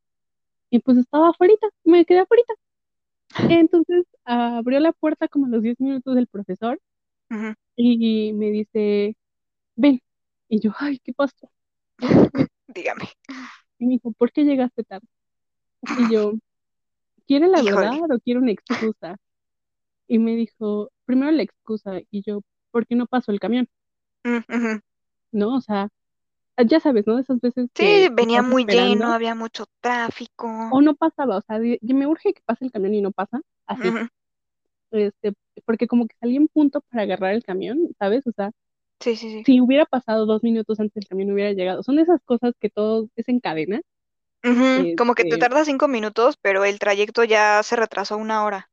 y 0.70 0.80
pues 0.80 0.98
estaba 0.98 1.30
afuera, 1.30 1.54
me 1.84 2.04
quedé 2.04 2.20
afuera. 2.20 2.44
Entonces 3.64 4.06
abrió 4.24 4.80
la 4.80 4.92
puerta 4.92 5.28
como 5.28 5.46
a 5.46 5.48
los 5.48 5.62
10 5.62 5.80
minutos 5.80 6.14
del 6.14 6.26
profesor 6.26 6.80
y 7.76 8.32
me 8.34 8.50
dice, 8.50 9.16
ven. 9.76 10.00
Y 10.48 10.60
yo, 10.60 10.72
ay, 10.78 10.98
¿qué 10.98 11.12
pasó? 11.12 11.48
Dígame. 12.68 13.04
Y 13.78 13.86
me 13.86 13.92
dijo, 13.94 14.12
¿por 14.12 14.32
qué 14.32 14.44
llegaste 14.44 14.82
tarde? 14.84 15.06
Y 15.82 16.12
yo, 16.12 16.34
¿quiere 17.30 17.46
la 17.46 17.60
Híjole. 17.62 17.86
verdad 17.90 18.10
o 18.10 18.18
quiere 18.18 18.40
una 18.40 18.50
excusa? 18.50 19.16
Y 20.08 20.18
me 20.18 20.34
dijo, 20.34 20.90
primero 21.04 21.30
la 21.30 21.44
excusa. 21.44 22.00
Y 22.10 22.22
yo, 22.22 22.40
¿por 22.72 22.88
qué 22.88 22.96
no 22.96 23.06
pasó 23.06 23.30
el 23.30 23.38
camión? 23.38 23.68
¿No? 25.30 25.54
O 25.56 25.60
sea, 25.60 25.88
ya 26.66 26.80
sabes, 26.80 27.06
¿no? 27.06 27.20
Esas 27.20 27.40
veces 27.40 27.68
Sí, 27.76 27.84
que 27.84 28.10
venía 28.12 28.42
muy 28.42 28.64
lleno, 28.64 29.12
había 29.12 29.36
mucho 29.36 29.66
tráfico. 29.80 30.48
o 30.72 30.82
no 30.82 30.96
pasaba. 30.96 31.36
O 31.36 31.42
sea, 31.42 31.60
me 31.60 32.06
urge 32.08 32.34
que 32.34 32.42
pase 32.44 32.64
el 32.64 32.72
camión 32.72 32.94
y 32.94 33.00
no 33.00 33.12
pasa. 33.12 33.40
Así. 33.66 33.88
Este, 34.90 35.34
porque 35.64 35.86
como 35.86 36.08
que 36.08 36.16
salí 36.18 36.34
en 36.34 36.48
punto 36.48 36.80
para 36.90 37.04
agarrar 37.04 37.34
el 37.34 37.44
camión, 37.44 37.78
¿sabes? 37.98 38.26
O 38.26 38.32
sea, 38.32 38.50
Sí, 38.98 39.14
sí, 39.14 39.30
sí. 39.30 39.42
si 39.46 39.60
hubiera 39.60 39.86
pasado 39.86 40.26
dos 40.26 40.42
minutos 40.42 40.80
antes 40.80 40.96
el 40.96 41.06
camión 41.08 41.30
hubiera 41.30 41.52
llegado. 41.52 41.84
Son 41.84 42.00
esas 42.00 42.20
cosas 42.24 42.54
que 42.58 42.70
todo 42.70 43.08
es 43.14 43.28
en 43.28 43.38
cadena. 43.38 43.80
Ujú, 44.44 44.90
Como 44.96 45.14
que 45.14 45.24
te 45.24 45.38
Este, 45.38 45.38
tarda 45.38 45.64
cinco 45.64 45.88
minutos, 45.88 46.36
pero 46.42 46.64
el 46.66 46.78
trayecto 46.78 47.24
ya 47.24 47.62
se 47.62 47.76
retrasó 47.76 48.18
una 48.18 48.44
hora. 48.44 48.70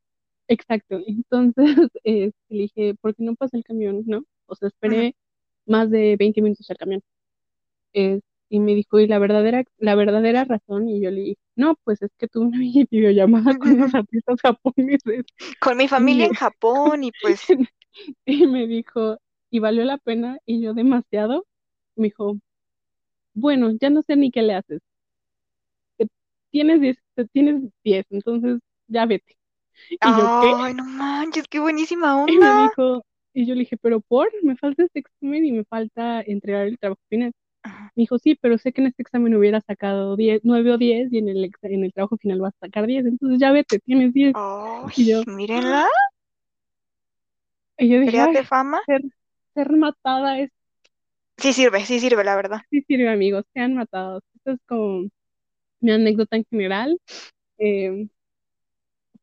exacto. 0.48 1.00
Entonces, 1.06 1.66
este, 2.04 2.34
le 2.50 2.64
dije, 2.64 2.96
¿por 3.02 3.16
qué 3.16 3.24
no 3.24 3.36
pasa 3.36 3.58
el 3.58 3.64
camión? 3.64 4.04
¿No? 4.06 4.24
O 4.48 4.56
sea, 4.56 4.68
Ujú. 4.86 5.08
esperé 5.08 5.16
más 5.66 5.90
de 5.92 6.16
20 6.18 6.42
minutos 6.42 6.70
al 6.70 6.78
camión. 6.78 7.02
Y 8.50 8.60
me 8.60 8.76
dijo, 8.76 9.00
¿y 9.00 9.08
la 9.08 9.20
verdadera, 9.20 9.64
la 9.78 9.96
verdadera 9.96 10.46
razón? 10.46 10.88
Y 10.90 11.02
yo 11.02 11.12
le 11.12 11.22
dije, 11.22 11.38
no, 11.56 11.76
pues 11.84 12.02
es 12.02 12.12
que 12.18 12.28
tuve 12.28 12.46
una 12.48 12.60
videollamada 12.60 13.56
con 13.56 13.74
unos 13.74 13.94
artistas 13.96 14.40
japoneses. 14.42 15.26
Con 15.60 15.78
mi 15.78 15.88
Y, 15.96 16.24
familia 16.24 16.26
en 16.26 16.34
Japón 16.34 17.04
y 17.04 17.12
pues, 17.12 17.54
y 18.26 18.48
me 18.48 18.68
dijo, 18.68 19.20
¿y 19.52 19.60
valió 19.60 19.84
la 19.86 19.98
pena? 19.98 20.40
Y 20.46 20.62
yo, 20.62 20.74
demasiado. 20.74 21.46
Me 21.96 22.06
dijo, 22.06 22.38
bueno, 23.36 23.72
ya 23.82 23.90
no 23.92 24.02
sé 24.04 24.16
ni 24.18 24.32
qué 24.32 24.42
le 24.44 24.56
haces. 24.56 24.82
Tienes 26.52 26.82
10, 26.82 26.98
te 27.16 27.26
tienes 27.28 27.64
10, 27.84 28.06
entonces 28.10 28.60
ya 28.88 29.06
vete. 29.06 29.38
Y 30.04 30.16
yo, 30.16 30.30
¿qué? 30.40 30.56
ay, 30.64 30.74
no 30.74 30.84
manches, 30.86 31.48
qué 31.48 31.60
buenísima 31.60 32.16
Y 32.26 32.38
me 32.38 32.52
onda. 32.52 32.54
dijo, 32.54 33.04
y 33.34 33.46
yo 33.46 33.54
le 33.56 33.62
dije, 33.62 33.78
pero 33.78 34.02
por, 34.02 34.30
me 34.44 34.56
falta 34.58 34.84
este 34.84 35.00
examen 35.00 35.46
y 35.46 35.52
me 35.52 35.66
falta 35.66 36.22
entregar 36.22 36.68
el 36.68 36.78
trabajo 36.80 37.02
final. 37.10 37.32
Me 37.96 38.04
dijo, 38.04 38.20
sí, 38.20 38.36
pero 38.42 38.58
sé 38.58 38.74
que 38.74 38.82
en 38.82 38.88
este 38.88 39.04
examen 39.04 39.36
hubiera 39.36 39.62
sacado 39.62 40.16
10, 40.18 40.42
9 40.44 40.74
o 40.74 40.78
10 40.80 41.12
y 41.14 41.20
en 41.20 41.30
el, 41.30 41.52
en 41.64 41.84
el 41.86 41.94
trabajo 41.94 42.18
final 42.18 42.42
vas 42.42 42.54
a 42.62 42.68
sacar 42.68 42.88
10, 42.88 43.06
entonces 43.06 43.40
ya 43.40 43.52
vete, 43.54 43.80
tienes 43.80 44.14
10. 44.14 44.38
Ay, 44.44 44.96
Y 44.96 45.08
yo, 45.08 45.26
mírenla, 45.36 45.88
y 47.78 47.90
yo 47.90 48.00
dije, 48.00 48.28
créate 48.28 48.44
fama. 48.44 48.82
ser, 48.86 49.02
ser 49.56 49.72
matada 49.78 50.40
es, 50.40 50.52
Sí 51.40 51.52
sirve, 51.54 51.84
sí 51.86 52.00
sirve, 52.00 52.24
la 52.24 52.36
verdad. 52.36 52.62
sí 52.70 52.82
sirve, 52.88 53.10
amigos, 53.10 53.46
sean 53.54 53.76
matados. 53.76 54.24
Esto 54.36 54.52
es 54.52 54.60
como 54.68 55.08
mi 55.80 55.92
anécdota 55.92 56.38
en 56.38 56.46
general. 56.50 57.00
Eh, 57.58 58.08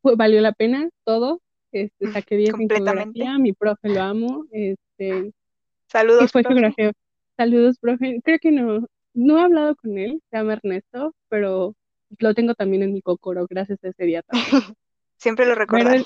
fue, 0.01 0.15
valió 0.15 0.41
la 0.41 0.53
pena 0.53 0.89
todo. 1.03 1.41
Este, 1.71 2.11
saqué 2.11 2.37
10 2.37 2.53
en 2.59 2.69
geografía, 2.69 3.37
mi 3.37 3.53
profe 3.53 3.89
lo 3.89 4.01
amo. 4.01 4.45
Este, 4.51 5.33
Saludos, 5.87 6.31
fue 6.31 6.41
profe. 6.43 6.55
geografía. 6.55 6.91
Saludos, 7.37 7.77
profe. 7.79 8.21
Creo 8.23 8.39
que 8.39 8.51
no, 8.51 8.87
no 9.13 9.39
he 9.39 9.41
hablado 9.41 9.75
con 9.75 9.97
él, 9.97 10.21
se 10.29 10.37
llama 10.37 10.53
Ernesto, 10.53 11.13
pero 11.29 11.75
lo 12.19 12.33
tengo 12.33 12.53
también 12.53 12.83
en 12.83 12.93
mi 12.93 13.01
cocoro, 13.01 13.45
gracias 13.49 13.83
a 13.83 13.89
ese 13.89 14.05
día 14.05 14.21
también. 14.21 14.49
Siempre 15.17 15.45
lo 15.45 15.55
recordaré. 15.55 16.03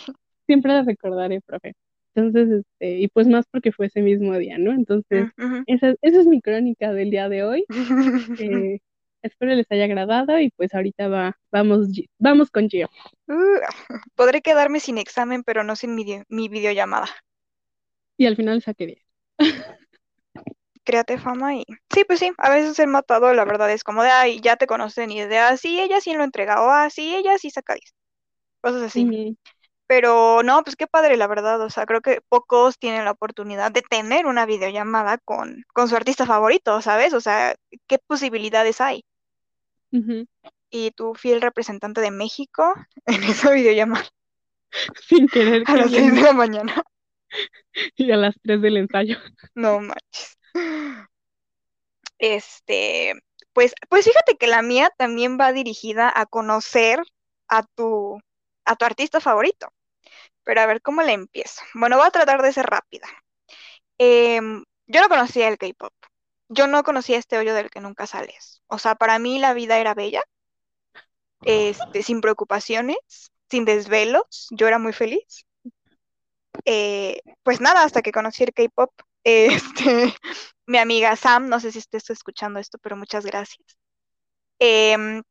Siempre 0.47 0.73
lo 0.73 0.83
recordaré, 0.83 1.41
profe. 1.41 1.73
Entonces, 2.15 2.65
este, 2.65 2.99
y 2.99 3.07
pues 3.09 3.27
más 3.27 3.45
porque 3.51 3.71
fue 3.71 3.85
ese 3.87 4.01
mismo 4.01 4.35
día, 4.37 4.57
¿no? 4.57 4.71
Entonces, 4.71 5.27
Mm, 5.37 5.63
esa, 5.67 5.93
esa 6.01 6.19
es 6.21 6.25
mi 6.25 6.41
crónica 6.41 6.91
del 6.93 7.11
día 7.11 7.29
de 7.29 7.43
hoy. 7.43 7.65
Eh, 8.39 8.79
espero 9.21 9.53
les 9.53 9.71
haya 9.71 9.85
agradado 9.85 10.39
y 10.39 10.51
pues 10.51 10.73
ahorita 10.73 11.07
va, 11.07 11.37
vamos, 11.51 11.87
vamos 12.17 12.51
con 12.51 12.69
Gio. 12.69 12.89
Uh, 13.27 13.59
podré 14.15 14.41
quedarme 14.41 14.79
sin 14.79 14.97
examen, 14.97 15.43
pero 15.43 15.63
no 15.63 15.75
sin 15.75 15.95
mi, 15.95 16.21
mi 16.27 16.49
videollamada. 16.49 17.07
Y 18.17 18.25
al 18.25 18.35
final 18.35 18.61
saqué 18.61 18.85
10. 18.85 19.05
Créate 20.83 21.17
fama 21.19 21.55
y... 21.55 21.65
Sí, 21.93 22.03
pues 22.03 22.19
sí, 22.19 22.31
a 22.37 22.49
veces 22.49 22.79
el 22.79 22.87
matado, 22.87 23.33
la 23.33 23.45
verdad, 23.45 23.71
es 23.71 23.83
como 23.83 24.03
de, 24.03 24.09
ay, 24.09 24.41
ya 24.41 24.55
te 24.55 24.67
conocen 24.67 25.11
y 25.11 25.21
de, 25.21 25.37
ah, 25.37 25.55
sí, 25.55 25.79
ella 25.79 26.01
sí 26.01 26.13
lo 26.13 26.23
entrega, 26.23 26.63
o 26.63 26.69
ah, 26.69 26.89
sí, 26.89 27.15
ella 27.15 27.37
sí 27.37 27.51
saca 27.51 27.75
10. 27.75 27.93
Cosas 28.61 28.83
así. 28.83 29.37
Pero 29.87 30.43
no, 30.43 30.63
pues 30.63 30.75
qué 30.75 30.85
padre, 30.85 31.17
la 31.17 31.25
verdad. 31.25 31.61
O 31.61 31.69
sea, 31.71 31.87
creo 31.87 32.01
que 32.01 32.21
pocos 32.29 32.77
tienen 32.77 33.05
la 33.05 33.11
oportunidad 33.11 33.71
de 33.71 33.81
tener 33.81 34.27
una 34.27 34.45
videollamada 34.45 35.17
con, 35.17 35.63
con 35.73 35.87
su 35.89 35.95
artista 35.95 36.27
favorito, 36.27 36.79
¿sabes? 36.81 37.13
O 37.13 37.21
sea, 37.21 37.55
¿qué 37.87 37.97
posibilidades 37.97 38.81
hay? 38.81 39.03
Y 40.69 40.91
tu 40.91 41.15
fiel 41.15 41.41
representante 41.41 42.01
de 42.01 42.11
México 42.11 42.73
en 43.05 43.23
esa 43.23 43.51
videollamada 43.51 44.09
Sin 45.07 45.27
querer 45.27 45.63
a 45.65 45.75
las 45.75 45.91
6 45.91 46.13
de 46.13 46.21
la 46.21 46.33
mañana. 46.33 46.83
y 47.95 48.11
a 48.11 48.17
las 48.17 48.35
3 48.41 48.61
del 48.61 48.77
ensayo. 48.77 49.17
No 49.55 49.79
manches. 49.79 50.37
Este, 52.17 53.13
pues, 53.53 53.73
pues 53.89 54.05
fíjate 54.05 54.35
que 54.37 54.47
la 54.47 54.61
mía 54.61 54.91
también 54.97 55.37
va 55.39 55.53
dirigida 55.53 56.11
a 56.13 56.25
conocer 56.25 56.99
a 57.47 57.63
tu, 57.63 58.19
a 58.65 58.75
tu 58.75 58.85
artista 58.85 59.19
favorito. 59.19 59.67
Pero 60.43 60.61
a 60.61 60.65
ver 60.65 60.81
cómo 60.81 61.01
le 61.01 61.13
empiezo. 61.13 61.61
Bueno, 61.73 61.97
voy 61.97 62.07
a 62.07 62.11
tratar 62.11 62.41
de 62.41 62.53
ser 62.53 62.65
rápida. 62.65 63.07
Em, 63.97 64.63
yo 64.87 65.01
no 65.01 65.09
conocía 65.09 65.47
el 65.47 65.57
K-pop. 65.57 65.93
Yo 66.49 66.67
no 66.67 66.83
conocía 66.83 67.17
este 67.17 67.37
hoyo 67.37 67.53
del 67.53 67.69
que 67.69 67.79
nunca 67.79 68.07
sales. 68.07 68.61
O 68.67 68.79
sea, 68.79 68.95
para 68.95 69.19
mí 69.19 69.39
la 69.39 69.53
vida 69.53 69.77
era 69.77 69.93
bella, 69.93 70.23
este, 71.41 72.03
sin 72.03 72.21
preocupaciones, 72.21 72.97
sin 73.49 73.65
desvelos. 73.65 74.47
Yo 74.51 74.67
era 74.67 74.79
muy 74.79 74.93
feliz. 74.93 75.45
Eh, 76.65 77.21
pues 77.43 77.61
nada, 77.61 77.83
hasta 77.83 78.01
que 78.01 78.11
conocí 78.11 78.43
el 78.43 78.53
K-pop. 78.53 78.91
Este, 79.25 80.15
mi 80.65 80.77
amiga 80.77 81.15
Sam, 81.15 81.49
no 81.49 81.59
sé 81.59 81.71
si 81.73 81.79
estés 81.79 82.09
escuchando 82.09 82.57
esto, 82.59 82.77
pero 82.79 82.95
muchas 82.95 83.25
gracias. 83.25 83.77
Em, 84.59 85.21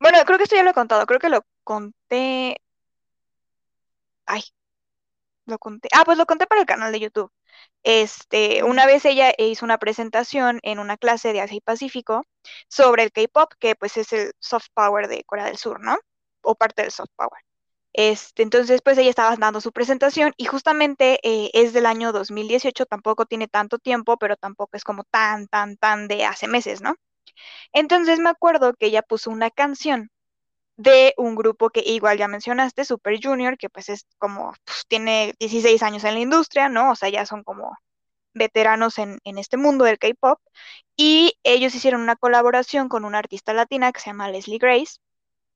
bueno, 0.00 0.18
creo 0.26 0.38
que 0.38 0.44
esto 0.44 0.56
ya 0.56 0.62
lo 0.64 0.70
he 0.70 0.74
contado, 0.74 1.06
creo 1.06 1.20
que 1.20 1.28
lo 1.30 1.42
conté. 1.64 2.56
Ay, 4.26 4.42
lo 5.46 5.58
conté. 5.58 5.88
Ah, 5.92 6.04
pues 6.04 6.18
lo 6.18 6.26
conté 6.26 6.46
para 6.46 6.60
el 6.60 6.66
canal 6.66 6.92
de 6.92 7.00
YouTube. 7.00 7.32
Este, 7.82 8.64
una 8.64 8.86
vez 8.86 9.04
ella 9.04 9.32
hizo 9.38 9.64
una 9.64 9.78
presentación 9.78 10.60
en 10.62 10.78
una 10.80 10.96
clase 10.96 11.32
de 11.32 11.40
Asia 11.40 11.56
y 11.56 11.60
Pacífico 11.60 12.24
sobre 12.68 13.04
el 13.04 13.12
K-pop, 13.12 13.52
que 13.58 13.76
pues 13.76 13.96
es 13.96 14.12
el 14.12 14.32
soft 14.40 14.66
power 14.74 15.08
de 15.08 15.24
Corea 15.24 15.46
del 15.46 15.56
Sur, 15.56 15.80
¿no? 15.80 15.96
O 16.42 16.54
parte 16.56 16.82
del 16.82 16.90
soft 16.90 17.10
power. 17.16 17.42
Este, 17.92 18.42
entonces, 18.42 18.82
pues 18.84 18.98
ella 18.98 19.10
estaba 19.10 19.34
dando 19.36 19.60
su 19.60 19.72
presentación 19.72 20.32
y 20.36 20.44
justamente 20.46 21.18
eh, 21.22 21.50
es 21.54 21.72
del 21.72 21.86
año 21.86 22.12
2018, 22.12 22.86
tampoco 22.86 23.26
tiene 23.26 23.48
tanto 23.48 23.78
tiempo, 23.78 24.18
pero 24.18 24.36
tampoco 24.36 24.76
es 24.76 24.84
como 24.84 25.04
tan, 25.04 25.48
tan, 25.48 25.76
tan 25.78 26.08
de 26.08 26.24
hace 26.26 26.48
meses, 26.48 26.82
¿no? 26.82 26.96
Entonces 27.72 28.18
me 28.20 28.30
acuerdo 28.30 28.74
que 28.74 28.86
ella 28.86 29.02
puso 29.02 29.30
una 29.30 29.50
canción 29.50 30.10
de 30.76 31.14
un 31.16 31.34
grupo 31.36 31.70
que 31.70 31.80
igual 31.80 32.18
ya 32.18 32.28
mencionaste, 32.28 32.84
Super 32.84 33.18
Junior, 33.22 33.56
que 33.58 33.68
pues 33.70 33.88
es 33.88 34.06
como, 34.18 34.54
pues, 34.64 34.84
tiene 34.88 35.34
16 35.38 35.82
años 35.82 36.04
en 36.04 36.14
la 36.14 36.20
industria, 36.20 36.68
¿no? 36.68 36.92
O 36.92 36.96
sea, 36.96 37.08
ya 37.08 37.26
son 37.26 37.44
como 37.44 37.76
veteranos 38.34 38.98
en, 38.98 39.18
en 39.24 39.38
este 39.38 39.56
mundo 39.56 39.84
del 39.84 39.98
K-pop. 39.98 40.40
Y 40.96 41.38
ellos 41.44 41.74
hicieron 41.74 42.02
una 42.02 42.16
colaboración 42.16 42.88
con 42.88 43.04
una 43.04 43.18
artista 43.18 43.54
latina 43.54 43.92
que 43.92 44.00
se 44.00 44.10
llama 44.10 44.30
Leslie 44.30 44.58
Grace. 44.58 44.98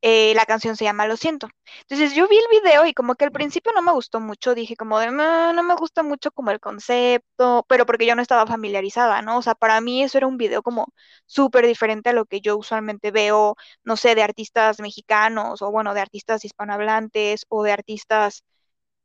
Eh, 0.02 0.32
la 0.34 0.46
canción 0.46 0.76
se 0.76 0.84
llama 0.84 1.06
Lo 1.06 1.16
siento. 1.18 1.48
Entonces 1.82 2.14
yo 2.14 2.26
vi 2.26 2.36
el 2.38 2.62
video 2.62 2.86
y 2.86 2.94
como 2.94 3.16
que 3.16 3.26
al 3.26 3.32
principio 3.32 3.70
no 3.74 3.82
me 3.82 3.92
gustó 3.92 4.18
mucho, 4.18 4.54
dije 4.54 4.74
como 4.74 4.98
de, 4.98 5.10
no, 5.10 5.52
no 5.52 5.62
me 5.62 5.74
gusta 5.74 6.02
mucho 6.02 6.30
como 6.32 6.50
el 6.50 6.58
concepto, 6.60 7.66
pero 7.68 7.84
porque 7.84 8.06
yo 8.06 8.14
no 8.14 8.22
estaba 8.22 8.46
familiarizada, 8.46 9.20
¿no? 9.22 9.36
O 9.38 9.42
sea, 9.42 9.54
para 9.54 9.80
mí 9.82 10.02
eso 10.02 10.16
era 10.18 10.26
un 10.26 10.38
video 10.38 10.62
como 10.62 10.86
súper 11.26 11.66
diferente 11.66 12.10
a 12.10 12.12
lo 12.14 12.24
que 12.24 12.40
yo 12.40 12.56
usualmente 12.56 13.10
veo, 13.10 13.56
no 13.84 13.96
sé, 13.96 14.14
de 14.14 14.22
artistas 14.22 14.80
mexicanos 14.80 15.60
o 15.62 15.70
bueno, 15.70 15.92
de 15.94 16.00
artistas 16.00 16.44
hispanohablantes 16.46 17.44
o 17.50 17.62
de 17.62 17.72
artistas 17.72 18.42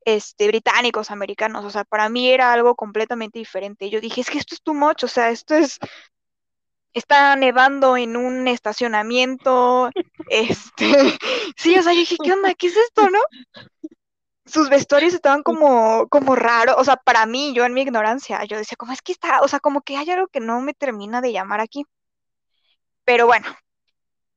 este, 0.06 0.48
británicos, 0.48 1.12
americanos, 1.12 1.66
o 1.66 1.70
sea, 1.72 1.84
para 1.84 2.10
mí 2.10 2.30
era 2.30 2.54
algo 2.54 2.76
completamente 2.76 3.40
diferente. 3.40 3.90
Yo 3.90 4.02
dije, 4.02 4.22
es 4.22 4.30
que 4.30 4.38
esto 4.38 4.56
es 4.56 4.62
too 4.62 4.74
much, 4.74 5.04
o 5.04 5.08
sea, 5.08 5.32
esto 5.32 5.56
es, 5.56 5.80
está 6.96 7.36
nevando 7.36 7.98
en 7.98 8.18
un 8.18 8.48
estacionamiento, 8.48 9.92
este, 10.30 10.88
sí, 11.58 11.78
o 11.78 11.84
sea, 11.84 11.94
yo 11.94 12.00
dije, 12.00 12.18
¿qué 12.24 12.34
onda? 12.34 12.54
¿Qué 12.56 12.68
es 12.68 12.78
esto, 12.78 13.10
no? 13.10 13.20
Sus 14.46 14.70
vestuarios 14.70 15.14
estaban 15.14 15.44
como, 15.44 16.08
como 16.10 16.36
raros, 16.36 16.76
o 16.78 16.84
sea, 16.84 16.98
para 16.98 17.26
mí, 17.26 17.54
yo 17.54 17.66
en 17.66 17.74
mi 17.74 17.82
ignorancia, 17.82 18.44
yo 18.46 18.58
decía, 18.58 18.78
¿cómo 18.78 18.94
es 18.94 19.02
que 19.02 19.12
está? 19.12 19.42
O 19.42 19.48
sea, 19.48 19.60
como 19.60 19.82
que 19.82 19.98
hay 19.98 20.10
algo 20.12 20.28
que 20.28 20.40
no 20.40 20.62
me 20.62 20.74
termina 20.74 21.22
de 21.22 21.32
llamar 21.34 21.62
aquí. 21.62 21.86
Pero 23.04 23.26
bueno, 23.28 23.48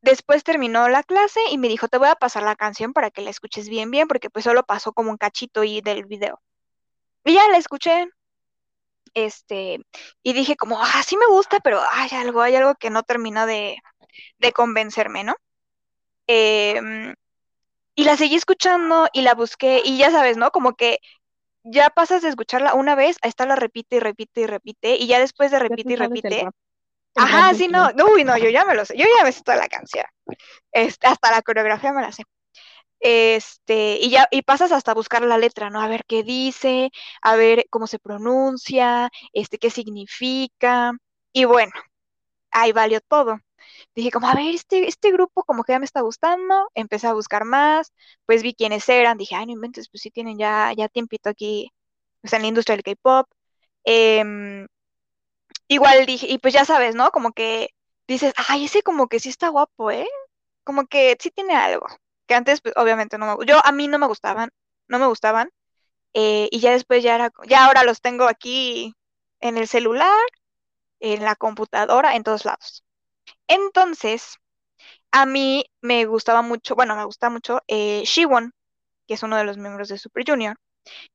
después 0.02 0.44
terminó 0.44 0.88
la 0.88 1.02
clase 1.02 1.40
y 1.50 1.58
me 1.58 1.68
dijo, 1.68 1.88
te 1.88 1.98
voy 1.98 2.08
a 2.08 2.16
pasar 2.16 2.42
la 2.42 2.56
canción 2.56 2.92
para 2.92 3.10
que 3.10 3.22
la 3.22 3.30
escuches 3.30 3.68
bien, 3.68 3.90
bien, 3.90 4.08
porque 4.08 4.30
pues 4.30 4.44
solo 4.44 4.64
pasó 4.64 4.92
como 4.92 5.10
un 5.10 5.18
cachito 5.18 5.64
y 5.64 5.80
del 5.82 6.06
video. 6.06 6.40
Y 7.24 7.34
ya 7.34 7.48
la 7.48 7.58
escuché, 7.58 8.08
este, 9.14 9.80
y 10.22 10.32
dije 10.32 10.56
como, 10.56 10.80
ah, 10.82 11.02
sí 11.06 11.16
me 11.16 11.26
gusta, 11.26 11.60
pero 11.60 11.80
hay 11.92 12.10
algo, 12.12 12.42
hay 12.42 12.56
algo 12.56 12.74
que 12.76 12.90
no 12.90 13.02
termina 13.02 13.46
de, 13.46 13.78
de 14.38 14.52
convencerme, 14.52 15.24
¿no? 15.24 15.34
Em, 16.26 17.14
y 17.94 18.04
la 18.04 18.16
seguí 18.16 18.36
escuchando 18.36 19.08
y 19.12 19.22
la 19.22 19.34
busqué 19.34 19.82
y 19.84 19.98
ya 19.98 20.10
sabes, 20.10 20.36
¿no? 20.36 20.50
Como 20.50 20.74
que 20.74 20.98
ya 21.64 21.90
pasas 21.90 22.22
de 22.22 22.28
escucharla 22.30 22.74
una 22.74 22.94
vez 22.94 23.18
a 23.22 23.28
estarla 23.28 23.56
repite 23.56 23.96
y 23.96 24.00
repite 24.00 24.40
y 24.42 24.46
repite 24.46 24.96
y 24.96 25.06
ya 25.06 25.20
después 25.20 25.50
de 25.50 25.58
repite 25.58 25.90
te 25.90 25.94
y 25.94 25.96
repite. 25.96 26.40
el 26.40 26.50
Ajá, 27.16 27.54
sí, 27.54 27.68
no, 27.68 27.90
uy, 28.12 28.24
no, 28.24 28.38
yo 28.38 28.48
ya 28.50 28.64
me 28.64 28.74
lo 28.74 28.84
sé, 28.84 28.96
yo 28.96 29.04
ya 29.18 29.24
me 29.24 29.32
sé 29.32 29.42
toda 29.42 29.58
la 29.58 29.68
canción. 29.68 30.04
Este, 30.72 31.06
hasta 31.08 31.30
la 31.30 31.42
coreografía 31.42 31.92
me 31.92 32.02
la 32.02 32.12
sé. 32.12 32.24
Este, 33.00 33.98
y 34.00 34.10
ya, 34.10 34.26
y 34.30 34.42
pasas 34.42 34.72
hasta 34.72 34.94
buscar 34.94 35.22
la 35.22 35.38
letra, 35.38 35.70
¿no? 35.70 35.80
A 35.80 35.88
ver 35.88 36.04
qué 36.06 36.22
dice, 36.24 36.90
a 37.22 37.36
ver 37.36 37.66
cómo 37.70 37.86
se 37.86 37.98
pronuncia, 37.98 39.10
este, 39.32 39.58
qué 39.58 39.70
significa. 39.70 40.92
Y 41.32 41.44
bueno, 41.44 41.72
ahí 42.50 42.72
valió 42.72 43.00
todo. 43.00 43.38
Dije 43.94 44.10
como, 44.12 44.28
a 44.28 44.34
ver, 44.34 44.54
este, 44.54 44.88
este 44.88 45.12
grupo 45.12 45.44
como 45.44 45.64
que 45.64 45.72
ya 45.74 45.78
me 45.80 45.84
está 45.86 46.00
gustando, 46.02 46.70
empecé 46.74 47.06
a 47.08 47.14
buscar 47.14 47.44
más, 47.44 47.92
pues 48.26 48.42
vi 48.42 48.54
quiénes 48.54 48.88
eran, 48.88 49.18
dije, 49.18 49.34
ay, 49.36 49.46
no 49.46 49.52
inventes, 49.52 49.88
pues 49.90 50.02
sí 50.02 50.10
tienen 50.10 50.38
ya, 50.38 50.72
ya 50.76 50.88
tiempito 50.88 51.30
aquí, 51.30 51.72
pues 52.22 52.32
en 52.34 52.42
la 52.42 52.48
industria 52.48 52.76
del 52.76 52.84
K-pop. 52.84 53.28
Em, 53.84 54.66
igual 55.68 56.06
dije, 56.06 56.26
y 56.28 56.38
pues 56.38 56.54
ya 56.54 56.64
sabes, 56.64 56.94
¿no? 56.94 57.10
Como 57.10 57.32
que 57.32 57.70
dices, 58.06 58.32
ay, 58.48 58.64
ese 58.66 58.82
como 58.82 59.08
que 59.08 59.20
sí 59.20 59.28
está 59.28 59.48
guapo, 59.48 59.90
¿eh? 59.90 60.06
Como 60.64 60.86
que 60.86 61.16
sí 61.20 61.30
tiene 61.30 61.54
algo. 61.56 61.86
Que 62.28 62.36
antes, 62.36 62.60
pues, 62.60 62.74
obviamente 62.76 63.18
no 63.18 63.38
me, 63.38 63.46
yo 63.46 63.56
a 63.64 63.72
mí 63.72 63.88
no 63.88 63.98
me 63.98 64.06
gustaban, 64.06 64.50
no 64.86 65.00
me 65.00 65.06
gustaban, 65.06 65.50
eh, 66.14 66.48
y 66.52 66.60
ya 66.60 66.72
después 66.72 67.02
ya 67.02 67.16
era, 67.16 67.32
ya 67.48 67.66
ahora 67.66 67.82
los 67.84 68.00
tengo 68.00 68.28
aquí 68.28 68.94
en 69.40 69.58
el 69.58 69.66
celular, 69.66 70.14
en 71.00 71.24
la 71.24 71.34
computadora, 71.36 72.14
en 72.16 72.22
todos 72.22 72.44
lados. 72.44 72.84
Entonces, 73.48 74.36
a 75.10 75.26
mí 75.26 75.64
me 75.80 76.04
gustaba 76.04 76.42
mucho, 76.42 76.74
bueno, 76.74 76.96
me 76.96 77.04
gusta 77.04 77.30
mucho 77.30 77.62
eh, 77.66 78.02
Shiwon, 78.04 78.52
que 79.06 79.14
es 79.14 79.22
uno 79.22 79.36
de 79.36 79.44
los 79.44 79.56
miembros 79.56 79.88
de 79.88 79.98
Super 79.98 80.24
Junior, 80.26 80.56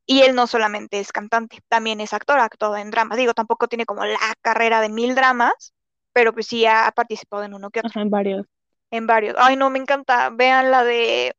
y 0.06 0.21
él 0.21 0.36
no 0.36 0.47
solamente 0.47 0.99
es 0.99 1.12
cantante, 1.12 1.60
también 1.67 2.02
es 2.02 2.13
actor, 2.13 2.39
actúa 2.39 2.82
en 2.82 2.91
dramas. 2.91 3.17
Digo, 3.17 3.34
tampoco 3.34 3.67
tiene 3.67 3.86
como 3.86 4.04
la 4.04 4.17
carrera 4.41 4.82
de 4.82 4.89
mil 4.89 5.15
dramas, 5.15 5.73
pero 6.12 6.34
pues 6.34 6.47
sí 6.47 6.65
ha 6.65 6.91
participado 6.95 7.43
en 7.43 7.54
uno 7.54 7.69
que 7.69 7.82
otro, 7.82 8.02
en 8.02 8.10
varios. 8.10 8.45
En 8.94 9.08
varios. 9.08 9.36
Ay, 9.40 9.56
no, 9.56 9.72
me 9.72 9.80
encanta. 9.80 10.30
Vean 10.30 10.70
la 10.70 10.84
de 10.84 11.36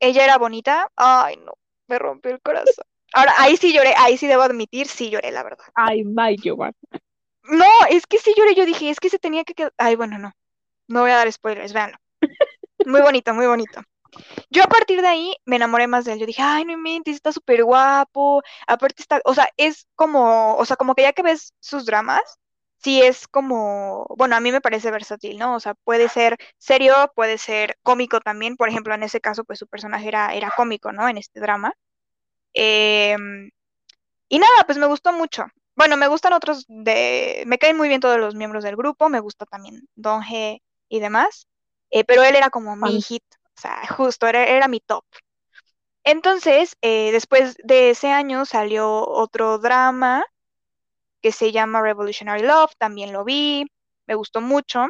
Ella 0.00 0.24
era 0.24 0.38
bonita. 0.38 0.90
Ay, 0.96 1.36
no, 1.36 1.52
me 1.86 1.98
rompió 1.98 2.32
el 2.32 2.40
corazón. 2.40 2.84
Ahora, 3.12 3.34
ahí 3.36 3.56
sí 3.58 3.72
lloré, 3.74 3.94
ahí 3.96 4.16
sí 4.16 4.26
debo 4.26 4.42
admitir, 4.42 4.88
sí 4.88 5.10
lloré, 5.10 5.30
la 5.30 5.42
verdad. 5.42 5.66
Ay, 5.74 6.02
bye, 6.04 6.36
Giovanna. 6.36 6.74
No, 7.42 7.68
es 7.90 8.06
que 8.06 8.18
sí 8.18 8.32
lloré, 8.36 8.54
yo 8.54 8.64
dije, 8.64 8.88
es 8.88 8.98
que 9.00 9.10
se 9.10 9.18
tenía 9.18 9.44
que 9.44 9.54
quedar. 9.54 9.74
Ay, 9.76 9.96
bueno, 9.96 10.18
no, 10.18 10.32
no 10.88 11.02
voy 11.02 11.10
a 11.10 11.16
dar 11.16 11.30
spoilers, 11.30 11.74
véanlo. 11.74 11.98
Muy 12.86 13.02
bonito, 13.02 13.34
muy 13.34 13.46
bonito. 13.46 13.82
Yo 14.48 14.62
a 14.62 14.68
partir 14.68 15.02
de 15.02 15.08
ahí 15.08 15.36
me 15.44 15.56
enamoré 15.56 15.86
más 15.86 16.06
de 16.06 16.14
él. 16.14 16.20
Yo 16.20 16.26
dije, 16.26 16.42
ay, 16.42 16.64
no 16.64 16.72
inventes, 16.72 17.16
está 17.16 17.32
súper 17.32 17.64
guapo. 17.64 18.42
Aparte 18.66 19.02
está, 19.02 19.20
o 19.24 19.34
sea, 19.34 19.48
es 19.58 19.86
como, 19.94 20.56
o 20.56 20.64
sea, 20.64 20.76
como 20.76 20.94
que 20.94 21.02
ya 21.02 21.12
que 21.12 21.22
ves 21.22 21.52
sus 21.60 21.84
dramas, 21.84 22.38
sí 22.84 23.02
es 23.02 23.26
como, 23.28 24.06
bueno, 24.16 24.36
a 24.36 24.40
mí 24.40 24.52
me 24.52 24.60
parece 24.60 24.90
versátil, 24.90 25.38
¿no? 25.38 25.54
O 25.56 25.60
sea, 25.60 25.74
puede 25.74 26.08
ser 26.10 26.36
serio, 26.58 26.94
puede 27.16 27.38
ser 27.38 27.78
cómico 27.82 28.20
también. 28.20 28.56
Por 28.56 28.68
ejemplo, 28.68 28.94
en 28.94 29.02
ese 29.02 29.20
caso, 29.20 29.44
pues 29.44 29.58
su 29.58 29.66
personaje 29.66 30.06
era, 30.06 30.34
era 30.34 30.52
cómico, 30.54 30.92
¿no? 30.92 31.08
En 31.08 31.16
este 31.16 31.40
drama. 31.40 31.72
Em, 32.52 33.50
y 34.28 34.38
nada, 34.38 34.64
pues 34.66 34.78
me 34.78 34.86
gustó 34.86 35.12
mucho. 35.14 35.46
Bueno, 35.76 35.96
me 35.96 36.08
gustan 36.08 36.34
otros 36.34 36.66
de, 36.68 37.44
me 37.46 37.58
caen 37.58 37.76
muy 37.76 37.88
bien 37.88 38.00
todos 38.00 38.18
los 38.18 38.34
miembros 38.34 38.64
del 38.64 38.76
grupo, 38.76 39.08
me 39.08 39.20
gusta 39.20 39.46
también 39.46 39.88
Don 39.96 40.22
G 40.22 40.60
y 40.88 41.00
demás, 41.00 41.48
eh, 41.90 42.04
pero 42.04 42.22
él 42.22 42.36
era 42.36 42.50
como 42.50 42.76
mi 42.76 43.02
hit, 43.02 43.24
o 43.56 43.60
sea, 43.60 43.84
justo, 43.88 44.26
era, 44.28 44.44
era 44.44 44.68
mi 44.68 44.80
top. 44.80 45.04
Entonces, 46.04 46.76
eh, 46.82 47.10
después 47.12 47.56
de 47.64 47.90
ese 47.90 48.12
año 48.12 48.44
salió 48.44 49.08
otro 49.08 49.58
drama 49.58 50.24
que 51.24 51.32
se 51.32 51.52
llama 51.52 51.82
Revolutionary 51.82 52.44
Love, 52.44 52.74
también 52.78 53.12
lo 53.14 53.24
vi, 53.24 53.66
me 54.08 54.14
gustó 54.16 54.42
mucho. 54.42 54.86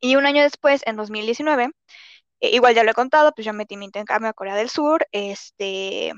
Y 0.00 0.16
un 0.16 0.26
año 0.26 0.42
después, 0.44 0.82
en 0.86 0.96
2019, 0.96 1.70
Eh, 2.40 2.50
igual 2.56 2.74
ya 2.74 2.84
lo 2.84 2.90
he 2.92 2.94
contado, 2.94 3.32
pues 3.34 3.46
yo 3.46 3.52
metí 3.54 3.76
mi 3.78 3.86
intercambio 3.86 4.30
a 4.30 4.34
Corea 4.34 4.56
del 4.56 4.70
Sur, 4.70 5.06
este... 5.12 6.12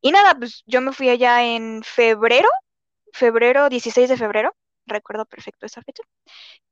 Y 0.00 0.10
nada, 0.12 0.34
pues 0.34 0.62
yo 0.66 0.80
me 0.80 0.92
fui 0.92 1.08
allá 1.08 1.44
en 1.44 1.82
febrero, 1.84 2.48
febrero, 3.12 3.68
16 3.70 4.08
de 4.10 4.16
febrero, 4.18 4.54
recuerdo 4.86 5.26
perfecto 5.26 5.66
esa 5.66 5.82
fecha, 5.82 6.02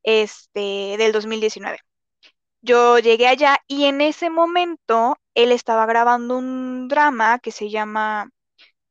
este, 0.05 0.97
del 0.99 1.13
2019. 1.13 1.81
Yo 2.63 2.99
llegué 3.01 3.29
allá 3.29 3.59
y 3.69 3.87
en 3.87 4.01
ese 4.03 4.31
momento 4.31 5.17
él 5.35 5.53
estaba 5.53 5.87
grabando 5.87 6.39
un 6.39 6.89
drama 6.89 7.39
que 7.41 7.53
se 7.53 7.71
llama 7.71 8.31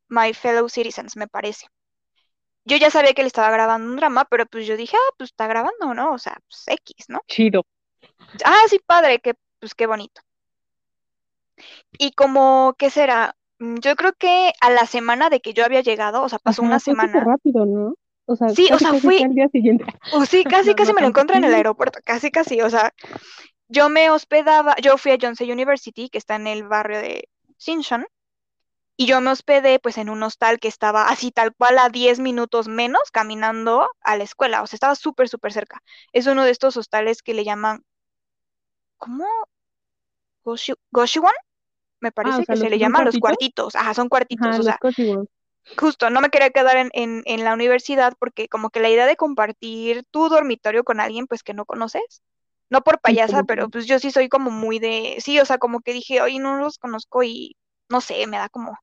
My 0.10 0.34
Fellow 0.34 0.70
Citizens, 0.70 1.18
me 1.18 1.28
parece. 1.30 1.68
Yo 2.70 2.78
ya 2.78 2.90
sabía 2.90 3.14
que 3.14 3.22
él 3.22 3.28
estaba 3.28 3.50
grabando 3.52 3.90
un 3.90 3.98
drama, 3.98 4.26
pero 4.26 4.46
pues 4.46 4.66
yo 4.68 4.78
dije, 4.78 4.96
ah, 4.96 5.14
pues 5.18 5.32
está 5.32 5.48
grabando, 5.48 5.94
¿no? 5.94 6.14
O 6.14 6.18
sea, 6.18 6.38
pues 6.48 6.64
X, 6.68 7.06
¿no? 7.10 7.20
Chido. 7.28 7.66
Ah, 8.46 8.62
sí, 8.70 8.80
padre, 8.86 9.20
que 9.20 9.34
pues 9.60 9.76
qué 9.76 9.88
bonito. 9.88 10.22
Y 11.98 12.12
como, 12.12 12.76
¿qué 12.78 12.90
será? 12.90 13.36
Mm, 13.60 13.78
Yo 13.80 13.96
creo 13.96 14.14
que 14.14 14.52
a 14.62 14.70
la 14.70 14.86
semana 14.86 15.30
de 15.30 15.42
que 15.42 15.54
yo 15.54 15.66
había 15.66 15.82
llegado, 15.82 16.22
o 16.24 16.30
sea, 16.30 16.40
pasó 16.40 16.62
Ajá, 16.62 16.70
una 16.70 16.80
fue 16.80 16.94
semana. 16.94 17.24
rápido, 17.26 17.66
¿no? 17.66 17.94
O 18.26 18.36
sea, 18.36 18.50
Sí, 18.50 18.70
o 18.72 18.78
sea, 18.80 18.92
casi 18.92 19.02
fui, 19.02 19.24
al 19.24 19.34
día 19.34 19.50
siguiente. 19.50 19.86
o 20.14 20.26
sí, 20.26 20.44
casi, 20.46 20.70
No, 20.70 20.76
casi 20.76 20.90
no 20.92 20.96
me 20.96 21.02
lo 21.02 21.08
encontré 21.08 21.38
en 21.38 21.44
el 21.46 21.54
aeropuerto, 21.54 22.00
casi, 22.06 22.32
casi, 22.32 22.62
o 22.62 22.70
sea, 22.70 22.94
yo 23.68 23.90
me 23.90 24.10
hospedaba, 24.12 24.76
yo 24.82 24.98
fui 24.98 25.12
a 25.12 25.16
Yonsei 25.16 25.52
University, 25.52 26.10
que 26.10 26.18
está 26.18 26.36
en 26.36 26.48
el 26.48 26.64
barrio 26.64 27.00
de 27.00 27.28
Sinchon, 27.58 28.06
y 29.00 29.08
yo 29.08 29.22
me 29.22 29.32
hospedé 29.32 29.80
pues 29.80 29.98
en 29.98 30.10
un 30.12 30.24
hostal 30.24 30.60
que 30.60 30.68
estaba 30.70 31.10
así 31.10 31.32
tal 31.32 31.56
cual 31.56 31.80
a 31.80 31.90
10 31.90 32.20
minutos 32.20 32.68
menos 32.70 33.12
caminando 33.12 33.90
a 34.02 34.18
la 34.18 34.26
escuela, 34.26 34.62
o 34.64 34.68
sea, 34.68 34.78
estaba 34.78 34.96
súper, 34.96 35.30
súper 35.30 35.54
cerca. 35.54 35.82
Es 36.14 36.28
uno 36.28 36.44
de 36.46 36.52
estos 36.52 36.78
hostales 36.78 37.24
que 37.24 37.34
le 37.36 37.46
llaman, 37.46 37.84
¿cómo? 38.98 39.26
Goshu- 40.46 40.76
Goshuwon, 40.92 41.34
me 42.02 42.12
Ah, 42.22 42.38
o 42.40 42.42
parece 42.42 42.44
sea, 42.44 42.56
que 42.56 42.58
se 42.58 42.70
le 42.70 42.80
llama 42.80 43.02
los 43.04 43.18
cuartitos. 43.20 43.76
ajá, 43.76 43.94
son 43.94 44.10
cuartitos, 44.10 44.58
Ajá, 44.58 44.60
o 44.60 44.64
sea, 44.64 44.80
justo, 45.78 46.10
no 46.10 46.22
me 46.22 46.30
quería 46.30 46.50
quedar 46.52 46.78
en, 46.78 46.90
en, 46.94 47.24
en 47.26 47.44
la 47.44 47.54
universidad 47.54 48.14
porque 48.20 48.48
como 48.50 48.70
que 48.70 48.80
la 48.82 48.90
idea 48.90 49.06
de 49.08 49.16
compartir 49.18 50.04
tu 50.12 50.30
dormitorio 50.30 50.84
con 50.84 51.00
alguien 51.00 51.28
pues 51.28 51.44
que 51.44 51.54
no 51.54 51.66
conoces, 51.66 52.22
no 52.70 52.82
por 52.84 53.00
payasa, 53.02 53.44
pero 53.44 53.70
pues 53.70 53.88
yo 53.88 54.00
sí 54.00 54.12
soy 54.12 54.30
como 54.30 54.52
muy 54.52 54.80
de, 54.80 55.18
sí, 55.22 55.40
o 55.40 55.46
sea, 55.46 55.58
como 55.60 55.82
que 55.82 55.94
dije, 55.94 56.22
oye, 56.22 56.40
no 56.40 56.58
los 56.58 56.78
conozco 56.80 57.24
y 57.24 57.58
no 57.90 58.02
sé, 58.02 58.28
me 58.28 58.38
da 58.38 58.50
como, 58.50 58.78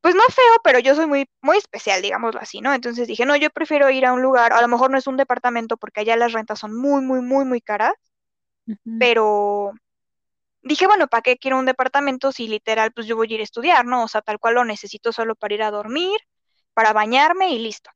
pues 0.00 0.14
no 0.14 0.22
feo, 0.30 0.60
pero 0.64 0.78
yo 0.78 0.94
soy 0.94 1.06
muy, 1.06 1.28
muy 1.42 1.58
especial, 1.58 2.02
digámoslo 2.02 2.40
así, 2.40 2.60
¿no? 2.60 2.72
Entonces 2.74 3.08
dije, 3.08 3.26
no, 3.26 3.36
yo 3.36 3.50
prefiero 3.50 3.90
ir 3.90 4.06
a 4.06 4.12
un 4.12 4.22
lugar, 4.22 4.52
a 4.52 4.62
lo 4.62 4.68
mejor 4.68 4.90
no 4.90 4.98
es 4.98 5.06
un 5.06 5.16
departamento 5.16 5.76
porque 5.76 6.00
allá 6.00 6.16
las 6.16 6.32
rentas 6.32 6.58
son 6.60 6.76
muy, 6.76 7.02
muy, 7.02 7.20
muy, 7.20 7.44
muy 7.44 7.60
caras, 7.60 7.94
pero 8.98 9.72
dije, 10.62 10.86
bueno, 10.86 11.08
¿para 11.08 11.22
qué 11.22 11.38
quiero 11.38 11.58
un 11.58 11.66
departamento 11.66 12.32
si 12.32 12.48
literal 12.48 12.92
pues 12.92 13.06
yo 13.06 13.16
voy 13.16 13.32
a 13.32 13.34
ir 13.36 13.40
a 13.40 13.44
estudiar, 13.44 13.86
¿no? 13.86 14.04
O 14.04 14.08
sea, 14.08 14.22
tal 14.22 14.38
cual 14.38 14.54
lo 14.56 14.64
necesito 14.64 15.12
solo 15.12 15.34
para 15.36 15.54
ir 15.54 15.62
a 15.62 15.70
dormir, 15.70 16.20
para 16.74 16.92
bañarme 16.92 17.50
y 17.50 17.58
listo. 17.58 17.90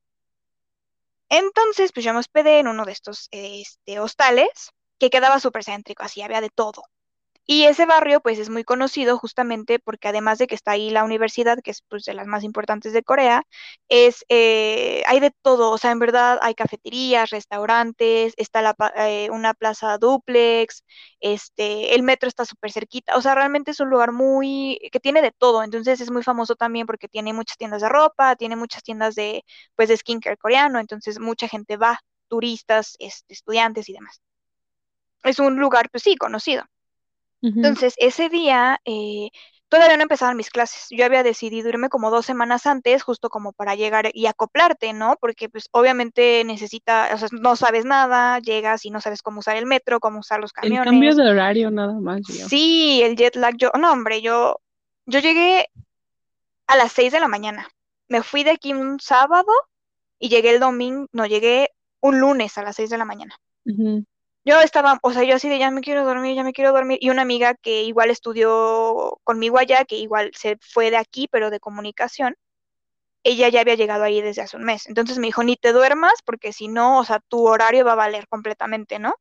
Entonces, 1.28 1.92
pues 1.92 2.04
yo 2.04 2.12
me 2.12 2.20
hospedé 2.20 2.60
en 2.60 2.68
uno 2.68 2.84
de 2.84 2.92
estos 2.92 3.28
este, 3.32 3.98
hostales 4.00 4.70
que 4.98 5.10
quedaba 5.10 5.40
súper 5.40 5.64
céntrico, 5.64 6.02
así 6.04 6.22
había 6.22 6.40
de 6.40 6.50
todo. 6.50 6.84
Y 7.46 7.64
ese 7.64 7.86
barrio, 7.86 8.20
pues, 8.20 8.38
es 8.38 8.50
muy 8.50 8.62
conocido 8.62 9.18
justamente 9.18 9.80
porque 9.80 10.06
además 10.08 10.38
de 10.38 10.46
que 10.46 10.54
está 10.54 10.72
ahí 10.72 10.90
la 10.90 11.02
universidad, 11.04 11.58
que 11.62 11.72
es 11.72 11.82
pues 11.88 12.04
de 12.04 12.14
las 12.14 12.26
más 12.28 12.44
importantes 12.44 12.92
de 12.92 13.02
Corea, 13.02 13.42
es, 13.88 14.24
eh, 14.28 15.02
hay 15.08 15.18
de 15.20 15.32
todo, 15.42 15.70
o 15.72 15.78
sea, 15.78 15.90
en 15.90 15.98
verdad 15.98 16.38
hay 16.40 16.54
cafeterías, 16.54 17.30
restaurantes, 17.30 18.32
está 18.36 18.62
la, 18.62 18.76
eh, 18.96 19.28
una 19.30 19.54
plaza 19.54 19.98
dúplex, 19.98 20.84
este, 21.20 21.94
el 21.96 22.02
metro 22.04 22.28
está 22.28 22.44
súper 22.44 22.70
cerquita, 22.70 23.16
o 23.16 23.20
sea, 23.22 23.34
realmente 23.34 23.72
es 23.72 23.80
un 23.80 23.90
lugar 23.90 24.12
muy, 24.12 24.78
que 24.92 25.00
tiene 25.00 25.20
de 25.20 25.32
todo, 25.32 25.64
entonces 25.64 26.00
es 26.00 26.10
muy 26.12 26.22
famoso 26.22 26.54
también 26.54 26.86
porque 26.86 27.08
tiene 27.08 27.32
muchas 27.32 27.56
tiendas 27.58 27.82
de 27.82 27.88
ropa, 27.88 28.36
tiene 28.36 28.54
muchas 28.56 28.82
tiendas 28.84 29.14
de, 29.16 29.44
pues, 29.74 29.88
de 29.88 29.96
skincare 29.96 30.36
coreano, 30.36 30.78
entonces 30.78 31.18
mucha 31.18 31.48
gente 31.48 31.76
va, 31.76 31.98
turistas, 32.28 32.94
este, 33.00 33.34
estudiantes 33.34 33.88
y 33.88 33.92
demás. 33.94 34.20
Es 35.24 35.40
un 35.40 35.56
lugar, 35.58 35.90
pues 35.90 36.04
sí, 36.04 36.14
conocido. 36.16 36.64
Entonces, 37.42 37.94
ese 37.96 38.28
día 38.28 38.80
eh, 38.84 39.30
todavía 39.68 39.96
no 39.96 40.02
empezaban 40.04 40.36
mis 40.36 40.50
clases. 40.50 40.86
Yo 40.90 41.04
había 41.04 41.22
decidido 41.22 41.68
irme 41.68 41.88
como 41.88 42.10
dos 42.10 42.26
semanas 42.26 42.66
antes, 42.66 43.02
justo 43.02 43.30
como 43.30 43.52
para 43.52 43.74
llegar 43.74 44.10
y 44.12 44.26
acoplarte, 44.26 44.92
¿no? 44.92 45.16
Porque 45.20 45.48
pues 45.48 45.68
obviamente 45.72 46.44
necesita, 46.44 47.10
o 47.14 47.18
sea, 47.18 47.28
no 47.32 47.56
sabes 47.56 47.84
nada, 47.84 48.38
llegas 48.38 48.84
y 48.84 48.90
no 48.90 49.00
sabes 49.00 49.22
cómo 49.22 49.40
usar 49.40 49.56
el 49.56 49.66
metro, 49.66 49.98
cómo 49.98 50.20
usar 50.20 50.40
los 50.40 50.52
El 50.62 50.70
cambio 50.74 50.84
camiones. 50.84 51.16
de 51.16 51.30
horario 51.30 51.70
nada 51.70 51.98
más, 51.98 52.20
yo. 52.26 52.46
Sí, 52.48 53.00
el 53.02 53.16
jet 53.16 53.34
lag, 53.36 53.56
yo, 53.56 53.70
no, 53.78 53.92
hombre, 53.92 54.20
yo, 54.20 54.60
yo 55.06 55.20
llegué 55.20 55.66
a 56.66 56.76
las 56.76 56.92
seis 56.92 57.12
de 57.12 57.20
la 57.20 57.28
mañana. 57.28 57.68
Me 58.08 58.22
fui 58.22 58.44
de 58.44 58.50
aquí 58.50 58.72
un 58.72 59.00
sábado 59.00 59.50
y 60.18 60.28
llegué 60.28 60.50
el 60.50 60.60
domingo, 60.60 61.06
no, 61.12 61.26
llegué 61.26 61.70
un 62.00 62.20
lunes 62.20 62.58
a 62.58 62.62
las 62.62 62.76
seis 62.76 62.90
de 62.90 62.98
la 62.98 63.04
mañana. 63.04 63.34
Ujú. 63.64 64.04
Yo 64.44 64.60
estaba, 64.60 64.98
o 65.02 65.12
sea, 65.12 65.22
yo 65.24 65.36
así 65.36 65.48
de 65.48 65.58
ya 65.58 65.70
me 65.70 65.80
quiero 65.82 66.04
dormir, 66.04 66.34
ya 66.34 66.42
me 66.44 66.52
quiero 66.52 66.72
dormir. 66.72 66.98
Y 67.00 67.10
una 67.10 67.22
amiga 67.22 67.54
que 67.54 67.82
igual 67.84 68.10
estudió 68.10 69.18
conmigo 69.24 69.58
allá, 69.58 69.84
que 69.84 69.96
igual 69.96 70.32
se 70.34 70.58
fue 70.60 70.90
de 70.90 70.96
aquí, 70.96 71.28
pero 71.30 71.50
de 71.50 71.60
comunicación, 71.60 72.36
ella 73.24 73.48
ya 73.50 73.60
había 73.62 73.76
llegado 73.76 74.04
ahí 74.04 74.20
desde 74.22 74.42
hace 74.42 74.56
un 74.58 74.64
mes. 74.64 74.86
Entonces 74.88 75.18
me 75.18 75.26
dijo, 75.28 75.44
ni 75.44 75.56
te 75.56 75.72
duermas, 75.72 76.14
porque 76.24 76.52
si 76.52 76.68
no, 76.68 77.00
o 77.00 77.04
sea, 77.04 77.20
tu 77.28 77.46
horario 77.48 77.84
va 77.86 77.92
a 77.94 77.96
valer 77.96 78.28
completamente, 78.28 78.98
¿no? 79.00 79.14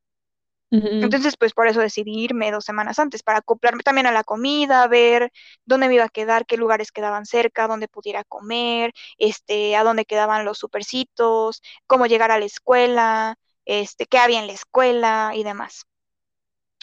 Entonces, 1.00 1.36
pues 1.36 1.52
por 1.52 1.66
eso 1.66 1.80
decidí 1.80 2.22
irme 2.24 2.52
dos 2.52 2.64
semanas 2.64 2.98
antes, 3.00 3.22
para 3.24 3.38
acoplarme 3.38 3.82
también 3.82 4.06
a 4.06 4.12
la 4.12 4.22
comida, 4.24 4.86
ver 4.86 5.32
dónde 5.64 5.88
me 5.88 5.94
iba 5.96 6.04
a 6.04 6.08
quedar, 6.08 6.46
qué 6.46 6.56
lugares 6.56 6.92
quedaban 6.92 7.26
cerca, 7.26 7.66
dónde 7.66 7.88
pudiera 7.88 8.22
comer, 8.24 8.92
este, 9.18 9.74
a 9.76 9.82
dónde 9.84 10.04
quedaban 10.04 10.44
los 10.44 10.58
supercitos, 10.58 11.60
cómo 11.88 12.06
llegar 12.06 12.30
a 12.30 12.38
la 12.38 12.44
escuela, 12.44 13.36
este, 13.64 14.06
qué 14.06 14.18
había 14.18 14.40
en 14.40 14.46
la 14.46 14.52
escuela 14.54 15.32
y 15.34 15.44
demás. 15.44 15.84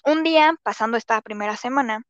Un 0.05 0.23
día, 0.23 0.55
pasando 0.63 0.97
esta 0.97 1.21
primera 1.21 1.55
semana, 1.57 2.03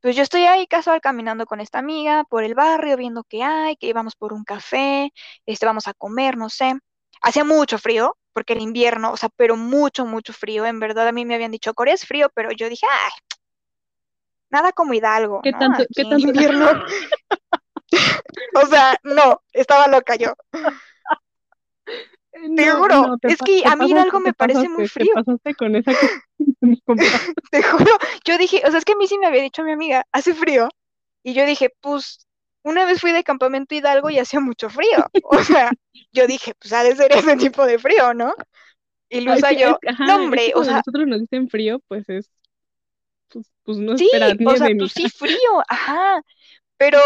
pues 0.00 0.16
yo 0.16 0.22
estoy 0.22 0.44
ahí 0.44 0.66
casual 0.66 1.00
caminando 1.00 1.46
con 1.46 1.60
esta 1.60 1.78
amiga 1.78 2.24
por 2.24 2.44
el 2.44 2.54
barrio, 2.54 2.96
viendo 2.96 3.24
qué 3.24 3.42
hay, 3.42 3.76
que 3.76 3.86
íbamos 3.86 4.14
por 4.16 4.32
un 4.32 4.44
café, 4.44 5.12
este, 5.46 5.66
vamos 5.66 5.86
a 5.88 5.94
comer, 5.94 6.36
no 6.36 6.48
sé. 6.50 6.74
Hacía 7.22 7.44
mucho 7.44 7.78
frío, 7.78 8.16
porque 8.32 8.52
era 8.52 8.62
invierno, 8.62 9.12
o 9.12 9.16
sea, 9.16 9.30
pero 9.36 9.56
mucho, 9.56 10.04
mucho 10.06 10.32
frío. 10.32 10.66
En 10.66 10.80
verdad, 10.80 11.08
a 11.08 11.12
mí 11.12 11.24
me 11.24 11.34
habían 11.34 11.50
dicho, 11.50 11.74
Corea 11.74 11.94
es 11.94 12.04
frío, 12.06 12.30
pero 12.34 12.50
yo 12.52 12.68
dije, 12.68 12.86
ay, 12.90 13.10
nada 14.50 14.72
como 14.72 14.94
Hidalgo, 14.94 15.40
¿Qué 15.42 15.52
¿no? 15.52 15.58
tanto, 15.58 15.82
Aquí 15.82 15.94
qué 15.94 16.02
tanto? 16.02 16.28
invierno. 16.28 16.68
O 18.54 18.66
sea, 18.66 18.96
no, 19.04 19.42
estaba 19.52 19.86
loca 19.86 20.16
yo. 20.16 20.34
Te 22.54 22.66
No, 22.66 22.78
juro, 22.78 23.08
no, 23.08 23.18
te, 23.18 23.28
es 23.28 23.38
que 23.38 23.62
a 23.66 23.76
mí 23.76 23.92
te 23.94 24.04
me 24.20 24.32
parece 24.34 24.68
muy 24.68 24.86
pasaste, 24.86 24.90
te 24.96 25.06
frío. 25.06 25.12
pasaste 25.12 25.54
con 25.54 25.76
esa. 25.76 25.92
Te 27.50 27.62
juro, 27.62 27.90
yo 28.24 28.38
dije, 28.38 28.62
o 28.66 28.70
sea, 28.70 28.78
es 28.78 28.84
que 28.84 28.92
a 28.92 28.96
mí 28.96 29.06
sí 29.06 29.18
me 29.18 29.26
había 29.26 29.42
dicho 29.42 29.62
mi 29.64 29.72
amiga, 29.72 30.04
hace 30.12 30.34
frío. 30.34 30.68
Y 31.22 31.34
yo 31.34 31.44
dije, 31.46 31.70
pues, 31.80 32.26
una 32.62 32.84
vez 32.86 33.00
fui 33.00 33.12
de 33.12 33.24
campamento 33.24 33.74
Hidalgo 33.74 34.10
y 34.10 34.18
hacía 34.18 34.40
mucho 34.40 34.70
frío. 34.70 35.06
O 35.24 35.42
sea, 35.42 35.72
yo 36.12 36.26
dije, 36.26 36.54
pues 36.58 36.72
ha 36.72 36.82
de 36.84 36.96
ser 36.96 37.12
ese 37.12 37.36
tipo 37.36 37.66
de 37.66 37.78
frío, 37.78 38.14
¿no? 38.14 38.34
Y 39.08 39.20
Luza 39.22 39.52
es, 39.52 39.58
yo, 39.58 39.78
no, 39.98 40.16
hombre, 40.16 40.52
o 40.54 40.64
sea, 40.64 40.76
nosotros 40.76 41.06
nos 41.06 41.20
dicen 41.20 41.48
frío, 41.48 41.80
pues 41.88 42.08
es, 42.08 42.30
pues, 43.28 43.52
pues 43.64 43.78
no 43.78 43.94
sí, 43.94 44.04
esperas 44.04 44.36
o 44.44 44.56
sea, 44.56 44.68
pues 44.76 44.92
sí, 44.92 45.08
frío, 45.10 45.62
ajá. 45.68 46.20
Pero, 46.78 47.00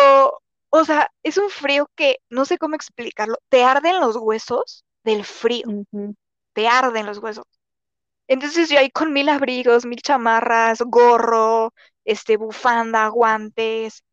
o 0.71 0.85
sea, 0.85 1.11
es 1.23 1.39
un 1.39 1.51
frío 1.51 1.91
que 1.97 2.19
no 2.31 2.45
sé 2.47 2.59
cómo 2.59 2.77
explicarlo. 2.77 3.37
Te 3.49 3.65
arden 3.65 4.01
los 4.01 4.17
huesos 4.17 4.85
del 5.11 5.25
frío, 5.25 5.65
Ujú. 5.67 6.15
te 6.53 6.69
arden 6.69 7.07
los 7.07 7.19
huesos. 7.19 7.45
Entonces 8.29 8.69
yo 8.69 8.79
ahí 8.79 8.91
con 8.91 9.13
mil 9.13 9.29
abrigos, 9.29 9.85
mil 9.87 10.01
chamarras, 10.01 10.81
gorro, 10.83 11.73
este, 12.05 12.37
bufanda, 12.37 13.09
guantes. 13.09 14.05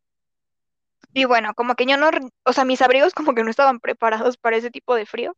Y 1.14 1.26
bueno, 1.26 1.54
como 1.56 1.76
que 1.76 1.86
yo 1.86 1.98
no, 1.98 2.10
o 2.46 2.54
sea, 2.54 2.66
mis 2.66 2.82
abrigos 2.82 3.14
como 3.14 3.34
que 3.34 3.44
no 3.44 3.50
estaban 3.50 3.80
preparados 3.80 4.38
para 4.38 4.58
ese 4.58 4.72
tipo 4.72 4.96
de 4.96 5.06
frío, 5.06 5.36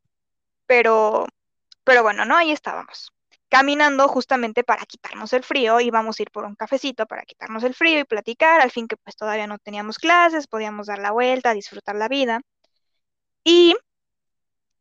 pero, 0.67 1.25
pero 1.83 2.03
bueno, 2.03 2.25
no, 2.25 2.37
ahí 2.37 2.51
estábamos. 2.51 3.11
Caminando 3.49 4.07
justamente 4.07 4.63
para 4.63 4.85
quitarnos 4.85 5.33
el 5.33 5.43
frío, 5.43 5.79
íbamos 5.79 6.19
a 6.19 6.23
ir 6.23 6.31
por 6.31 6.45
un 6.45 6.55
cafecito 6.55 7.05
para 7.07 7.23
quitarnos 7.23 7.63
el 7.63 7.75
frío 7.75 7.99
y 7.99 8.05
platicar, 8.05 8.61
al 8.61 8.71
fin 8.71 8.87
que 8.87 8.97
pues 8.97 9.15
todavía 9.15 9.47
no 9.47 9.59
teníamos 9.59 9.97
clases, 9.97 10.47
podíamos 10.47 10.87
dar 10.87 10.99
la 10.99 11.11
vuelta, 11.11 11.53
disfrutar 11.53 11.95
la 11.95 12.07
vida. 12.07 12.41
Y 13.43 13.75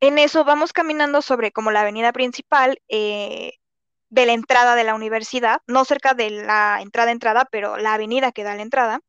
en 0.01 0.19
eso 0.19 0.45
vamos 0.45 0.73
caminando 0.73 1.23
sobre 1.23 1.53
como 1.53 1.71
la 1.71 1.81
avenida 1.83 2.13
principal 2.13 2.81
eh, 2.89 3.55
de 4.11 4.27
la 4.27 4.33
entrada 4.33 4.75
de 4.75 4.85
la 4.85 4.95
universidad, 4.95 5.61
no 5.67 5.85
cerca 5.85 6.15
de 6.15 6.31
la 6.31 6.81
entrada 6.81 7.11
entrada, 7.13 7.47
pero 7.51 7.77
la 7.77 7.95
avenida 7.95 8.33
que 8.33 8.45
da 8.45 8.55
la 8.55 8.63
entrada. 8.63 9.01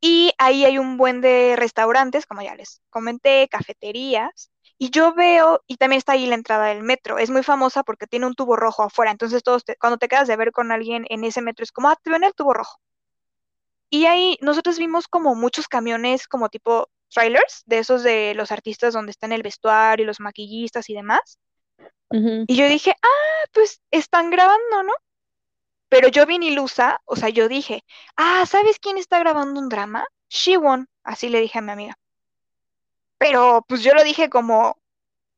Y 0.00 0.32
ahí 0.38 0.64
hay 0.64 0.78
un 0.78 0.96
buen 0.96 1.20
de 1.20 1.54
restaurantes, 1.56 2.26
como 2.26 2.42
ya 2.42 2.54
les 2.56 2.80
comenté, 2.90 3.48
cafeterías. 3.48 4.50
y 4.78 4.90
yo 4.90 5.14
veo, 5.14 5.62
y 5.68 5.76
también 5.76 5.98
está 5.98 6.12
ahí 6.14 6.26
la 6.26 6.34
entrada 6.34 6.66
del 6.66 6.82
metro, 6.82 7.18
es 7.18 7.30
muy 7.30 7.42
famosa 7.44 7.84
porque 7.84 8.06
tiene 8.08 8.26
un 8.26 8.34
tubo 8.34 8.56
rojo 8.56 8.82
afuera, 8.82 9.12
entonces 9.12 9.42
todos 9.44 9.62
cuando 9.80 9.98
te 9.98 10.08
quedas 10.08 10.26
de 10.28 10.36
ver 10.36 10.52
con 10.52 10.72
alguien 10.72 11.04
en 11.08 11.24
ese 11.24 11.40
metro 11.42 11.62
es 11.64 11.72
como, 11.72 11.88
ah, 11.88 11.96
te 12.02 12.10
ven 12.10 12.24
el 12.24 12.34
tubo 12.34 12.52
rojo. 12.54 12.80
Y 13.90 14.06
ahí 14.06 14.38
nosotros 14.40 14.78
vimos 14.78 15.06
como 15.06 15.34
muchos 15.34 15.68
camiones 15.68 16.26
como 16.26 16.48
tipo 16.48 16.88
trailers, 17.12 17.62
de 17.66 17.78
esos 17.78 18.02
de 18.02 18.34
los 18.34 18.52
artistas 18.52 18.94
donde 18.94 19.10
están 19.10 19.32
el 19.32 19.42
vestuario, 19.42 20.06
los 20.06 20.20
maquillistas 20.20 20.88
y 20.90 20.94
demás. 20.94 21.38
Y 22.10 22.56
yo 22.56 22.68
dije, 22.68 22.94
ah, 23.02 23.44
pues 23.52 23.80
están 23.90 24.28
grabando, 24.28 24.82
¿no? 24.82 24.92
Pero 25.88 26.08
yo 26.08 26.26
vi 26.26 26.36
ilusa, 26.36 27.00
o 27.06 27.16
sea, 27.16 27.30
yo 27.30 27.48
dije, 27.48 27.84
ah, 28.16 28.44
¿sabes 28.46 28.78
quién 28.78 28.98
está 28.98 29.18
grabando 29.18 29.60
un 29.60 29.68
drama? 29.70 30.06
Shiwon, 30.28 30.88
así 31.04 31.28
le 31.28 31.40
dije 31.40 31.58
a 31.58 31.62
mi 31.62 31.72
amiga. 31.72 31.98
Pero 33.18 33.64
pues 33.66 33.82
yo 33.82 33.94
lo 33.94 34.04
dije 34.04 34.28
como 34.28 34.78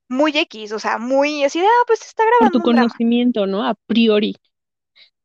muy 0.09 0.37
X, 0.37 0.72
o 0.72 0.79
sea, 0.79 0.99
muy 0.99 1.45
así 1.45 1.61
de, 1.61 1.66
ah, 1.66 1.85
pues 1.87 2.03
está 2.03 2.25
grabando. 2.25 2.59
Por 2.59 2.62
tu 2.62 2.64
conocimiento, 2.64 3.47
¿no? 3.47 3.64
A 3.64 3.75
priori. 3.87 4.35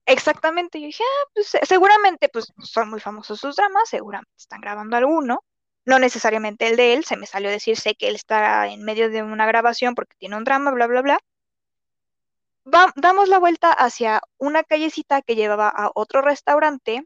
Exactamente, 0.06 0.80
yo 0.80 0.88
dije, 0.88 1.04
ah, 1.04 1.30
pues 1.34 1.52
seguramente 1.64 2.30
pues 2.30 2.52
son 2.64 2.90
muy 2.90 3.00
famosos 3.00 3.40
sus 3.40 3.56
dramas, 3.56 3.88
seguramente 3.90 4.32
están 4.36 4.62
grabando 4.62 4.98
alguno, 4.98 5.44
no 5.86 6.00
necesariamente 6.00 6.68
el 6.68 6.78
de 6.78 6.94
él, 6.94 7.06
se 7.06 7.18
me 7.18 7.26
salió 7.26 7.50
decir, 7.50 7.78
sé 7.78 7.96
que 7.96 8.08
él 8.10 8.16
está 8.16 8.68
en 8.68 8.84
medio 8.84 9.10
de 9.10 9.24
una 9.24 9.46
grabación 9.48 9.96
porque 9.96 10.16
tiene 10.18 10.38
un 10.38 10.44
drama, 10.44 10.72
bla, 10.72 10.88
bla, 10.88 11.02
bla. 11.02 11.20
damos 12.96 13.28
la 13.28 13.40
vuelta 13.40 13.72
hacia 13.72 14.22
una 14.38 14.64
callecita 14.64 15.22
que 15.22 15.36
llevaba 15.36 15.70
a 15.70 15.92
otro 15.94 16.22
restaurante 16.22 17.04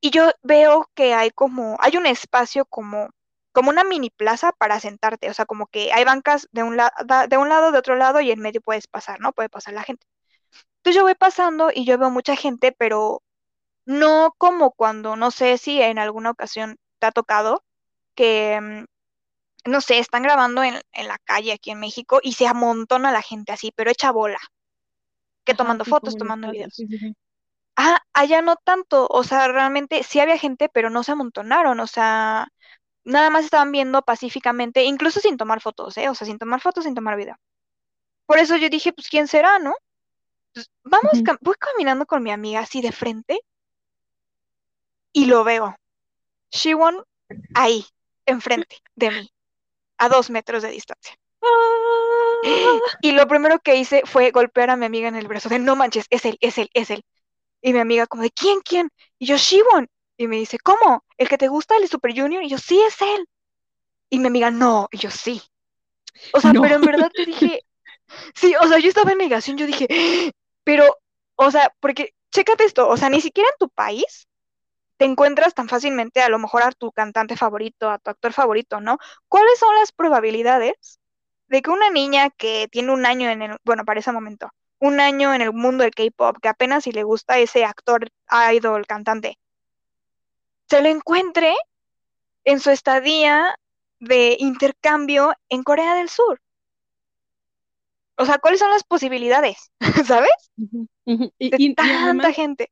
y 0.00 0.10
yo 0.10 0.30
veo 0.42 0.90
que 0.94 1.14
hay 1.14 1.30
como, 1.30 1.76
hay 1.80 1.96
un 1.96 2.06
espacio 2.06 2.64
como, 2.66 3.10
como 3.52 3.70
una 3.70 3.84
mini 3.84 4.10
plaza 4.10 4.52
para 4.52 4.80
sentarte, 4.80 5.30
o 5.30 5.34
sea, 5.34 5.46
como 5.46 5.66
que 5.66 5.92
hay 5.92 6.04
bancas 6.04 6.48
de 6.52 6.62
un, 6.64 6.76
de 6.76 7.36
un 7.38 7.48
lado, 7.48 7.72
de 7.72 7.78
otro 7.78 7.96
lado 7.96 8.20
y 8.20 8.30
en 8.30 8.40
medio 8.40 8.60
puedes 8.60 8.86
pasar, 8.88 9.20
¿no? 9.20 9.32
Puede 9.32 9.48
pasar 9.48 9.74
la 9.74 9.84
gente. 9.84 10.06
Entonces 10.78 10.96
yo 10.98 11.04
voy 11.04 11.14
pasando 11.14 11.70
y 11.74 11.84
yo 11.86 11.98
veo 11.98 12.10
mucha 12.10 12.36
gente, 12.36 12.72
pero 12.72 13.22
no 13.84 14.34
como 14.38 14.72
cuando, 14.72 15.16
no 15.16 15.30
sé 15.30 15.58
si 15.58 15.80
en 15.80 15.98
alguna 15.98 16.30
ocasión 16.30 16.76
te 16.98 17.06
ha 17.06 17.12
tocado 17.12 17.64
que, 18.14 18.60
mm, 18.60 19.70
no 19.70 19.80
sé, 19.80 19.98
están 19.98 20.22
grabando 20.22 20.62
en, 20.62 20.74
la 20.74 21.18
calle 21.24 21.52
aquí 21.52 21.70
en 21.70 21.80
México 21.80 22.20
y 22.22 22.34
se 22.34 22.46
amontona 22.46 23.12
la 23.12 23.22
gente 23.22 23.52
así, 23.52 23.72
pero 23.74 23.90
echa 23.90 24.10
bola, 24.12 24.40
que 25.44 25.54
tomando 25.54 25.84
fotos, 25.84 26.16
tomando 26.16 26.50
videos. 26.50 26.76
Ah, 27.76 28.00
allá 28.12 28.42
no 28.42 28.56
tanto, 28.56 29.06
o 29.08 29.24
sea, 29.24 29.48
realmente 29.48 30.02
sí 30.02 30.20
había 30.20 30.36
gente, 30.36 30.68
pero 30.68 30.90
no 30.90 31.02
se 31.02 31.12
amontonaron, 31.12 31.80
o 31.80 31.86
sea, 31.86 32.48
nada 33.04 33.30
más 33.30 33.44
estaban 33.44 33.72
viendo 33.72 34.02
pacíficamente, 34.02 34.84
incluso 34.84 35.20
sin 35.20 35.36
tomar 35.36 35.60
fotos, 35.60 35.96
¿eh? 35.96 36.08
O 36.08 36.14
sea, 36.14 36.26
sin 36.26 36.38
tomar 36.38 36.60
fotos, 36.60 36.84
sin 36.84 36.94
tomar 36.94 37.16
video. 37.16 37.36
Por 38.26 38.38
eso 38.38 38.56
yo 38.56 38.68
dije, 38.68 38.92
pues, 38.92 39.08
¿quién 39.08 39.26
será, 39.26 39.58
no? 39.58 39.74
Pues, 40.52 40.70
vamos, 40.84 41.12
voy 41.40 41.54
caminando 41.58 42.04
con 42.06 42.22
mi 42.22 42.30
amiga 42.30 42.60
así 42.60 42.82
de 42.82 42.92
frente 42.92 43.40
y 45.12 45.26
lo 45.26 45.44
veo. 45.44 45.76
Shiwon 46.50 47.04
ahí, 47.54 47.84
enfrente 48.26 48.78
de 48.94 49.10
mí, 49.10 49.32
a 49.98 50.08
dos 50.08 50.30
metros 50.30 50.62
de 50.62 50.70
distancia. 50.70 51.16
Y 53.00 53.12
lo 53.12 53.26
primero 53.26 53.60
que 53.60 53.76
hice 53.76 54.02
fue 54.04 54.30
golpear 54.30 54.70
a 54.70 54.76
mi 54.76 54.86
amiga 54.86 55.08
en 55.08 55.16
el 55.16 55.28
brazo, 55.28 55.48
de 55.48 55.58
no 55.58 55.76
manches, 55.76 56.06
es 56.10 56.24
él, 56.24 56.38
es 56.40 56.58
él, 56.58 56.70
es 56.74 56.90
él. 56.90 57.04
Y 57.60 57.72
mi 57.72 57.78
amiga 57.78 58.06
como 58.06 58.22
de, 58.22 58.30
¿quién, 58.30 58.60
quién? 58.60 58.90
Y 59.18 59.26
yo, 59.26 59.36
Shiwon. 59.36 59.88
Y 60.16 60.26
me 60.26 60.36
dice, 60.36 60.58
¿cómo? 60.58 61.04
¿El 61.16 61.28
que 61.28 61.38
te 61.38 61.48
gusta, 61.48 61.76
el 61.76 61.88
Super 61.88 62.12
Junior? 62.14 62.42
Y 62.42 62.48
yo, 62.48 62.58
sí, 62.58 62.80
es 62.82 63.00
él. 63.00 63.26
Y 64.10 64.18
mi 64.18 64.26
amiga, 64.26 64.50
no. 64.50 64.88
Y 64.90 64.98
yo, 64.98 65.10
sí. 65.10 65.40
O 66.32 66.40
sea, 66.40 66.52
pero 66.52 66.74
en 66.74 66.82
verdad 66.82 67.10
te 67.12 67.24
dije, 67.24 67.62
sí, 68.34 68.54
o 68.60 68.66
sea, 68.66 68.78
yo 68.78 68.88
estaba 68.88 69.12
en 69.12 69.18
negación, 69.18 69.56
yo 69.56 69.66
dije, 69.66 69.86
pero, 70.64 70.98
o 71.36 71.50
sea, 71.50 71.74
porque, 71.80 72.14
chécate 72.30 72.64
esto, 72.64 72.88
o 72.88 72.96
sea, 72.96 73.08
ni 73.08 73.20
siquiera 73.20 73.48
en 73.50 73.58
tu 73.58 73.68
país 73.68 74.26
te 75.02 75.08
encuentras 75.08 75.52
tan 75.52 75.68
fácilmente 75.68 76.22
a 76.22 76.28
lo 76.28 76.38
mejor 76.38 76.62
a 76.62 76.70
tu 76.70 76.92
cantante 76.92 77.36
favorito, 77.36 77.90
a 77.90 77.98
tu 77.98 78.10
actor 78.10 78.32
favorito, 78.32 78.80
¿no? 78.80 78.98
¿Cuáles 79.26 79.58
son 79.58 79.74
las 79.74 79.90
probabilidades 79.90 81.00
de 81.48 81.60
que 81.60 81.70
una 81.70 81.90
niña 81.90 82.30
que 82.30 82.68
tiene 82.70 82.92
un 82.92 83.04
año 83.04 83.28
en 83.28 83.42
el, 83.42 83.56
bueno, 83.64 83.84
para 83.84 83.98
ese 83.98 84.12
momento, 84.12 84.50
un 84.78 85.00
año 85.00 85.34
en 85.34 85.40
el 85.40 85.52
mundo 85.52 85.82
del 85.82 85.92
K-pop, 85.92 86.36
que 86.40 86.46
apenas 86.46 86.84
si 86.84 86.92
le 86.92 87.02
gusta 87.02 87.36
ese 87.38 87.64
actor, 87.64 88.10
idol, 88.52 88.86
cantante, 88.86 89.40
se 90.68 90.80
lo 90.80 90.88
encuentre 90.88 91.52
en 92.44 92.60
su 92.60 92.70
estadía 92.70 93.56
de 93.98 94.36
intercambio 94.38 95.32
en 95.48 95.64
Corea 95.64 95.96
del 95.96 96.10
Sur? 96.10 96.40
O 98.18 98.24
sea, 98.24 98.38
¿cuáles 98.38 98.60
son 98.60 98.70
las 98.70 98.84
posibilidades? 98.84 99.72
¿Sabes? 100.06 100.52
de 101.40 101.74
tanta 101.74 102.32
gente. 102.32 102.70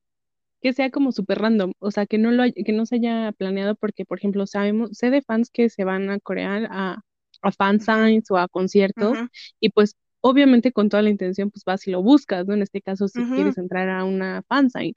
Que 0.60 0.72
sea 0.72 0.90
como 0.90 1.12
súper 1.12 1.38
random, 1.38 1.72
o 1.78 1.90
sea, 1.90 2.06
que 2.06 2.18
no 2.18 2.30
lo 2.32 2.44
que 2.52 2.72
no 2.72 2.86
se 2.86 2.96
haya 2.96 3.32
planeado 3.32 3.74
porque, 3.76 4.04
por 4.04 4.18
ejemplo, 4.18 4.46
sabemos, 4.46 4.90
sé 4.92 5.10
de 5.10 5.22
fans 5.22 5.50
que 5.50 5.70
se 5.70 5.84
van 5.84 6.10
a 6.10 6.20
Corea 6.20 6.66
a, 6.70 7.00
a 7.42 7.52
fansigns 7.52 8.30
o 8.30 8.36
a 8.36 8.48
conciertos 8.48 9.18
y 9.58 9.70
pues 9.70 9.96
obviamente 10.20 10.72
con 10.72 10.88
toda 10.90 11.02
la 11.02 11.10
intención 11.10 11.50
pues 11.50 11.64
vas 11.64 11.86
y 11.86 11.90
lo 11.90 12.02
buscas, 12.02 12.46
¿no? 12.46 12.54
En 12.54 12.62
este 12.62 12.82
caso 12.82 13.08
si 13.08 13.22
quieres 13.34 13.56
entrar 13.58 13.88
a 13.88 14.04
una 14.04 14.42
fansign. 14.48 14.94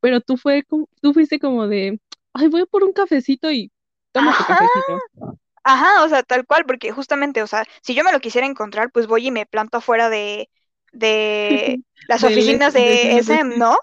Pero 0.00 0.20
tú 0.20 0.36
fue 0.36 0.64
tú 1.00 1.14
fuiste 1.14 1.38
como 1.38 1.66
de, 1.66 1.98
ay, 2.34 2.48
voy 2.48 2.66
por 2.66 2.84
un 2.84 2.92
cafecito 2.92 3.50
y 3.50 3.70
toma 4.12 4.36
tu 4.36 4.44
cafecito. 4.44 5.38
Ajá, 5.62 6.04
o 6.04 6.08
sea, 6.08 6.22
tal 6.22 6.46
cual, 6.46 6.64
porque 6.64 6.90
justamente, 6.90 7.42
o 7.42 7.46
sea, 7.46 7.64
si 7.82 7.94
yo 7.94 8.02
me 8.02 8.12
lo 8.12 8.20
quisiera 8.20 8.46
encontrar, 8.46 8.90
pues 8.92 9.06
voy 9.06 9.26
y 9.26 9.30
me 9.30 9.46
planto 9.46 9.78
afuera 9.78 10.08
de, 10.08 10.48
de 10.92 11.82
las 12.08 12.24
oficinas 12.24 12.72
de, 12.72 13.18
SM, 13.18 13.56
¿no? 13.58 13.76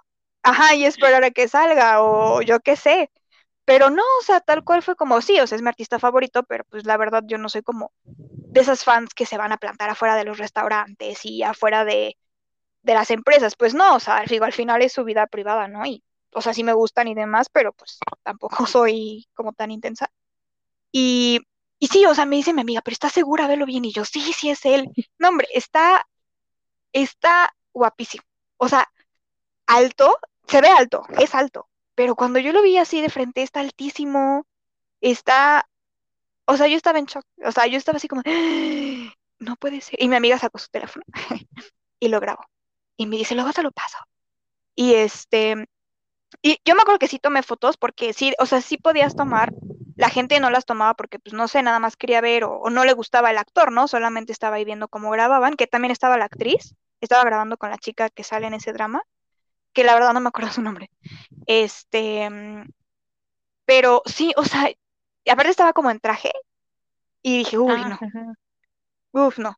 Ajá, 0.47 0.75
y 0.75 0.85
esperar 0.85 1.23
a 1.23 1.31
que 1.31 1.47
salga, 1.47 2.01
o 2.01 2.41
yo 2.41 2.59
qué 2.61 2.75
sé. 2.75 3.11
Pero 3.65 3.89
no, 3.91 4.03
o 4.21 4.23
sea, 4.23 4.41
tal 4.41 4.63
cual 4.63 4.83
fue 4.83 4.95
como, 4.95 5.21
sí, 5.21 5.39
o 5.39 5.47
sea, 5.47 5.57
es 5.57 5.61
mi 5.61 5.69
artista 5.69 5.99
favorito, 5.99 6.43
pero 6.43 6.65
pues 6.65 6.85
la 6.85 6.97
verdad 6.97 7.23
yo 7.27 7.37
no 7.37 7.49
soy 7.49 7.63
como 7.63 7.91
de 8.51 8.61
esas 8.61 8.83
fans 8.85 9.13
que 9.15 9.25
se 9.25 9.37
van 9.37 9.51
a 9.53 9.57
plantar 9.57 9.89
afuera 9.89 10.15
de 10.15 10.25
los 10.25 10.37
restaurantes 10.39 11.25
y 11.25 11.43
afuera 11.43 11.85
de, 11.85 12.17
de 12.83 12.93
las 12.95 13.11
empresas. 13.11 13.55
Pues 13.57 13.73
no, 13.75 13.95
o 13.97 13.99
sea, 14.01 14.17
al 14.19 14.53
final 14.53 14.81
es 14.83 14.93
su 14.93 15.03
vida 15.05 15.27
privada, 15.27 15.67
¿no? 15.69 15.85
Y, 15.85 16.03
o 16.33 16.41
sea, 16.41 16.53
sí 16.53 16.63
me 16.63 16.73
gustan 16.73 17.07
y 17.09 17.15
demás, 17.15 17.49
pero 17.51 17.73
pues 17.73 17.99
tampoco 18.23 18.65
soy 18.67 19.27
como 19.35 19.53
tan 19.53 19.71
intensa. 19.71 20.11
Y 20.91 21.39
y 21.79 21.87
sí, 21.87 22.05
o 22.07 22.15
sea, 22.15 22.25
me 22.25 22.37
dice 22.37 22.53
mi 22.53 22.61
amiga, 22.61 22.81
pero 22.81 22.93
¿estás 22.93 23.13
segura? 23.13 23.47
Velo 23.47 23.65
bien. 23.67 23.85
Y 23.85 23.93
yo, 23.93 24.05
sí, 24.05 24.21
sí 24.33 24.49
es 24.49 24.65
él. 24.65 24.89
No, 25.19 25.29
hombre, 25.29 25.47
está, 25.53 26.07
está 26.93 27.53
guapísimo. 27.73 28.23
O 28.57 28.69
sea, 28.69 28.87
alto, 29.67 30.17
se 30.47 30.61
ve 30.61 30.69
alto, 30.69 31.03
es 31.19 31.35
alto. 31.35 31.69
Pero 31.95 32.15
cuando 32.15 32.39
yo 32.39 32.53
lo 32.53 32.61
vi 32.61 32.77
así 32.77 33.01
de 33.01 33.09
frente, 33.09 33.43
está 33.43 33.59
altísimo, 33.59 34.45
está, 35.01 35.67
o 36.45 36.57
sea, 36.57 36.67
yo 36.67 36.77
estaba 36.77 36.99
en 36.99 37.05
shock. 37.05 37.25
O 37.43 37.51
sea, 37.51 37.67
yo 37.67 37.77
estaba 37.77 37.97
así 37.97 38.07
como, 38.07 38.21
no 39.39 39.55
puede 39.57 39.81
ser. 39.81 40.01
Y 40.01 40.07
mi 40.07 40.15
amiga 40.15 40.37
sacó 40.39 40.59
su 40.59 40.67
teléfono 40.69 41.05
y 41.99 42.07
lo 42.09 42.19
grabó. 42.19 42.43
Y 42.97 43.07
me 43.07 43.17
dice, 43.17 43.35
luego 43.35 43.53
te 43.53 43.63
lo 43.63 43.71
paso. 43.71 43.97
Y 44.75 44.93
este, 44.95 45.67
y 46.41 46.59
yo 46.65 46.75
me 46.75 46.81
acuerdo 46.81 46.99
que 46.99 47.07
sí 47.07 47.19
tomé 47.19 47.43
fotos 47.43 47.77
porque 47.77 48.13
sí, 48.13 48.33
o 48.39 48.45
sea, 48.45 48.61
sí 48.61 48.77
podías 48.77 49.15
tomar, 49.15 49.53
la 49.95 50.09
gente 50.09 50.39
no 50.39 50.49
las 50.49 50.65
tomaba 50.65 50.93
porque, 50.93 51.19
pues, 51.19 51.33
no 51.33 51.47
sé, 51.47 51.63
nada 51.63 51.79
más 51.79 51.95
quería 51.97 52.21
ver 52.21 52.43
o, 52.43 52.69
no 52.69 52.85
le 52.85 52.93
gustaba 52.93 53.31
el 53.31 53.37
actor, 53.37 53.71
¿no? 53.71 53.87
Solamente 53.87 54.31
estaba 54.31 54.57
ahí 54.57 54.65
viendo 54.65 54.87
cómo 54.87 55.09
grababan, 55.11 55.55
que 55.55 55.67
también 55.67 55.91
estaba 55.91 56.17
la 56.17 56.25
actriz, 56.25 56.75
estaba 57.01 57.23
grabando 57.23 57.57
con 57.57 57.69
la 57.69 57.77
chica 57.77 58.09
que 58.09 58.23
sale 58.23 58.47
en 58.47 58.53
ese 58.53 58.73
drama, 58.73 59.03
que 59.77 59.83
la 59.83 59.93
verdad 59.93 60.11
no 60.11 60.21
me 60.21 60.29
acuerdo 60.29 60.51
su 60.51 60.63
nombre. 60.63 60.89
Este, 61.45 62.27
mm, 62.27 62.67
pero 63.63 64.01
sí, 64.07 64.33
o 64.35 64.43
sea, 64.43 64.71
aparte 65.29 65.51
estaba 65.51 65.71
como 65.71 65.91
en 65.91 65.99
traje 65.99 66.31
y 67.21 67.37
dije, 67.37 67.59
uy, 67.59 67.79
no. 67.85 67.99
Uf, 69.11 69.37
no. 69.37 69.55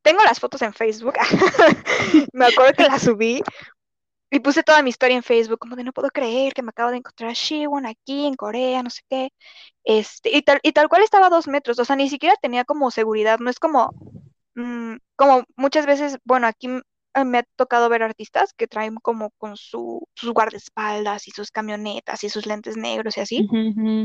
Tengo 0.00 0.22
las 0.22 0.40
fotos 0.40 0.62
en 0.62 0.72
Facebook. 0.72 1.12
me 2.32 2.46
acuerdo 2.46 2.72
que 2.72 2.84
las 2.84 3.02
subí 3.02 3.42
y 4.30 4.40
puse 4.40 4.62
toda 4.62 4.82
mi 4.82 4.88
historia 4.88 5.18
en 5.18 5.22
Facebook, 5.22 5.58
como 5.58 5.76
de 5.76 5.84
no 5.84 5.92
puedo 5.92 6.08
creer 6.08 6.54
que 6.54 6.62
me 6.62 6.70
acabo 6.70 6.90
de 6.90 6.96
encontrar 6.96 7.28
a 7.28 7.34
Shiwon 7.34 7.84
aquí 7.84 8.24
en 8.26 8.36
Corea, 8.36 8.82
no 8.82 8.88
sé 8.88 9.02
qué. 9.10 9.34
Este, 9.84 10.34
y 10.34 10.40
tal, 10.40 10.60
y 10.62 10.72
tal 10.72 10.88
cual 10.88 11.02
estaba 11.02 11.26
a 11.26 11.30
dos 11.30 11.46
metros, 11.46 11.78
o 11.78 11.84
sea, 11.84 11.94
ni 11.96 12.08
siquiera 12.08 12.36
tenía 12.40 12.64
como 12.64 12.90
seguridad, 12.90 13.38
no 13.38 13.50
es 13.50 13.58
como, 13.60 13.92
mm, 14.54 14.96
como 15.14 15.44
muchas 15.56 15.84
veces, 15.84 16.16
bueno, 16.24 16.46
aquí 16.46 16.68
me 17.24 17.38
ha 17.38 17.44
tocado 17.56 17.88
ver 17.88 18.02
artistas 18.02 18.52
que 18.54 18.66
traen 18.66 18.96
como 18.96 19.30
con 19.38 19.56
su, 19.56 20.06
sus 20.14 20.32
guardaespaldas 20.32 21.28
y 21.28 21.30
sus 21.30 21.50
camionetas 21.50 22.24
y 22.24 22.28
sus 22.28 22.46
lentes 22.46 22.76
negros 22.76 23.16
y 23.16 23.20
así. 23.20 23.48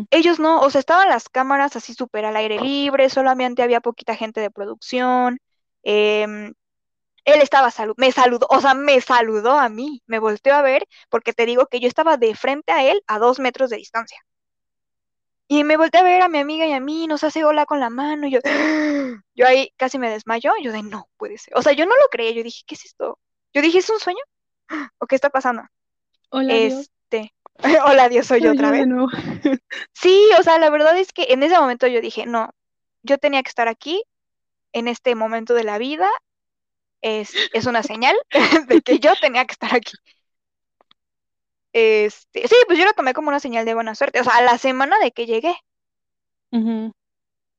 Ellos 0.10 0.40
no, 0.40 0.62
o 0.62 0.70
sea, 0.70 0.80
estaban 0.80 1.10
las 1.10 1.30
cámaras 1.30 1.76
así 1.76 1.94
súper 1.94 2.26
al 2.26 2.36
aire 2.36 2.60
libre, 2.60 3.10
solamente 3.10 3.64
había 3.64 3.82
poquita 3.82 4.16
gente 4.16 4.42
de 4.42 4.52
producción. 4.52 5.40
Eh, 5.84 6.52
él 7.26 7.42
estaba 7.42 7.72
salud 7.72 7.94
me 7.98 8.12
saludó, 8.12 8.48
o 8.50 8.60
sea, 8.60 8.74
me 8.74 9.00
saludó 9.02 9.58
a 9.58 9.70
mí, 9.70 10.02
me 10.08 10.20
volteó 10.20 10.56
a 10.56 10.62
ver 10.62 10.86
porque 11.10 11.34
te 11.34 11.46
digo 11.46 11.68
que 11.68 11.80
yo 11.80 11.88
estaba 11.88 12.18
de 12.18 12.36
frente 12.36 12.72
a 12.74 12.84
él 12.90 13.02
a 13.08 13.20
dos 13.20 13.40
metros 13.40 13.70
de 13.70 13.78
distancia. 13.78 14.20
Y 15.54 15.64
me 15.64 15.78
volteé 15.78 16.02
a 16.02 16.04
ver 16.04 16.24
a 16.24 16.30
mi 16.30 16.40
amiga 16.40 16.66
y 16.66 16.74
a 16.74 16.80
mí, 16.80 17.06
nos 17.06 17.24
hace 17.24 17.46
hola 17.46 17.68
con 17.68 17.80
la 17.80 17.92
mano, 17.92 18.26
y 18.26 18.32
yo, 18.32 18.40
yo 19.36 19.46
ahí 19.46 19.72
casi 19.78 20.00
me 20.00 20.10
desmayó, 20.10 20.52
y 20.58 20.64
yo 20.64 20.72
de, 20.72 20.82
no, 20.82 21.08
puede 21.16 21.38
ser. 21.38 21.56
O 21.56 21.62
sea, 21.62 21.74
yo 21.74 21.86
no 21.86 21.96
lo 21.96 22.08
creía, 22.10 22.32
yo 22.32 22.42
dije, 22.42 22.64
¿qué 22.66 22.74
es 22.74 22.86
esto? 22.86 23.20
Yo 23.54 23.62
dije, 23.62 23.78
¿es 23.78 23.90
un 23.92 24.00
sueño? 24.00 24.24
¿O 24.98 25.06
qué 25.06 25.14
está 25.14 25.30
pasando? 25.30 25.62
Hola, 26.32 26.56
Dios. 26.56 26.74
Este, 26.74 27.36
hola 27.86 28.10
Dios, 28.10 28.26
soy 28.26 28.42
yo 28.42 28.54
otra 28.54 28.72
vez. 28.72 28.88
Sí, 29.94 30.28
o 30.40 30.42
sea, 30.42 30.58
la 30.58 30.72
verdad 30.72 30.98
es 30.98 31.14
que 31.14 31.28
en 31.30 31.44
ese 31.44 31.60
momento 31.60 31.86
yo 31.86 32.02
dije, 32.02 32.26
no, 32.26 32.50
yo 33.04 33.20
tenía 33.20 33.44
que 33.44 33.50
estar 33.50 33.68
aquí, 33.68 34.04
en 34.72 34.88
este 34.88 35.14
momento 35.14 35.54
de 35.54 35.66
la 35.66 35.78
vida, 35.78 36.10
es, 37.02 37.32
es 37.54 37.68
una 37.68 37.84
señal 37.84 38.16
de 38.70 38.82
que 38.82 38.98
yo 38.98 39.12
tenía 39.22 39.46
que 39.46 39.54
estar 39.54 39.76
aquí. 39.76 39.94
Este, 41.74 42.48
sí, 42.48 42.56
pues 42.68 42.80
yo 42.80 42.86
lo 42.86 42.94
tomé 42.94 43.14
como 43.14 43.30
una 43.30 43.40
señal 43.40 43.66
de 43.66 43.74
buena 43.76 43.96
suerte, 43.96 44.22
o 44.22 44.24
sea, 44.24 44.38
a 44.38 44.42
la 44.44 44.58
semana 44.58 44.98
de 45.00 45.12
que 45.12 45.26
llegué, 45.26 45.56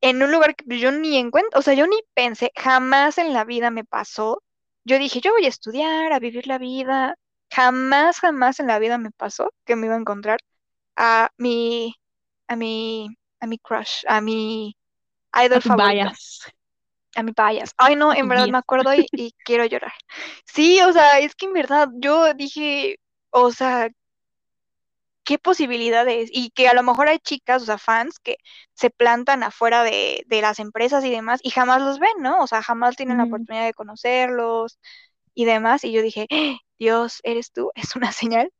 en 0.00 0.22
un 0.22 0.30
lugar 0.32 0.54
que 0.56 0.78
yo 0.78 0.92
ni 0.92 1.16
en 1.16 1.30
cuenta, 1.30 1.58
o 1.58 1.62
sea, 1.62 1.74
yo 1.74 1.86
ni 1.86 1.96
pensé, 2.14 2.52
jamás 2.56 3.18
en 3.18 3.32
la 3.32 3.44
vida 3.44 3.70
me 3.70 3.84
pasó. 3.84 4.42
Yo 4.84 4.98
dije, 4.98 5.20
yo 5.20 5.32
voy 5.32 5.46
a 5.46 5.48
estudiar, 5.48 6.12
a 6.12 6.18
vivir 6.18 6.46
la 6.46 6.58
vida. 6.58 7.16
Jamás, 7.50 8.20
jamás 8.20 8.60
en 8.60 8.66
la 8.66 8.78
vida 8.78 8.98
me 8.98 9.10
pasó 9.12 9.50
que 9.64 9.76
me 9.76 9.86
iba 9.86 9.94
a 9.94 9.98
encontrar 9.98 10.40
a 10.96 11.30
mi, 11.38 11.94
a 12.48 12.56
mi, 12.56 13.08
a 13.40 13.46
mi 13.46 13.58
crush, 13.58 14.04
a 14.08 14.20
mi 14.20 14.76
idol 15.34 15.62
A 15.62 15.62
favorito, 15.62 16.10
bias, 16.10 16.42
a 17.16 17.22
mi 17.22 17.32
bias. 17.32 17.72
Ay, 17.76 17.96
no, 17.96 18.12
en 18.14 18.28
verdad 18.28 18.48
me 18.48 18.58
acuerdo 18.58 18.94
y, 18.94 19.10
y 19.14 19.32
quiero 19.44 19.64
llorar. 19.66 19.92
Sí, 20.46 20.80
o 20.82 20.92
sea, 20.92 21.18
es 21.20 21.34
que 21.34 21.46
en 21.46 21.52
verdad 21.52 21.88
yo 21.96 22.34
dije, 22.34 22.96
o 23.30 23.50
sea, 23.52 23.88
qué 25.24 25.38
posibilidades 25.38 26.30
y 26.32 26.50
que 26.50 26.68
a 26.68 26.74
lo 26.74 26.82
mejor 26.82 27.08
hay 27.08 27.18
chicas, 27.18 27.62
o 27.62 27.66
sea, 27.66 27.78
fans 27.78 28.18
que 28.20 28.36
se 28.74 28.90
plantan 28.90 29.42
afuera 29.42 29.82
de, 29.84 30.24
de 30.26 30.42
las 30.42 30.58
empresas 30.60 31.04
y 31.04 31.10
demás 31.10 31.40
y 31.42 31.50
jamás 31.50 31.82
los 31.82 31.98
ven, 31.98 32.12
¿no? 32.20 32.40
O 32.42 32.46
sea, 32.46 32.62
jamás 32.62 32.96
tienen 32.96 33.18
la 33.18 33.24
oportunidad 33.24 33.64
de 33.66 33.74
conocerlos 33.74 34.78
y 35.34 35.44
demás. 35.46 35.84
Y 35.84 35.92
yo 35.92 36.02
dije, 36.02 36.26
"¡Ah! 36.32 36.56
Dios, 36.78 37.20
eres 37.24 37.52
tú, 37.52 37.70
es 37.76 37.96
una 37.96 38.12
señal. 38.12 38.52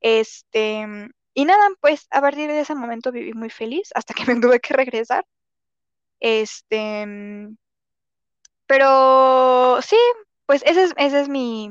Este, 0.00 0.86
y 1.34 1.44
nada, 1.46 1.68
pues 1.80 2.06
a 2.10 2.20
partir 2.20 2.48
de 2.50 2.60
ese 2.60 2.74
momento 2.74 3.12
viví 3.12 3.32
muy 3.34 3.50
feliz 3.50 3.90
hasta 3.94 4.14
que 4.14 4.24
me 4.26 4.40
tuve 4.40 4.60
que 4.60 4.74
regresar. 4.74 5.24
Este, 6.20 7.06
pero 8.66 9.80
sí, 9.82 9.96
pues 10.46 10.62
esa 10.66 10.82
es, 10.84 10.92
esa 10.96 11.20
es 11.20 11.28
mi, 11.28 11.70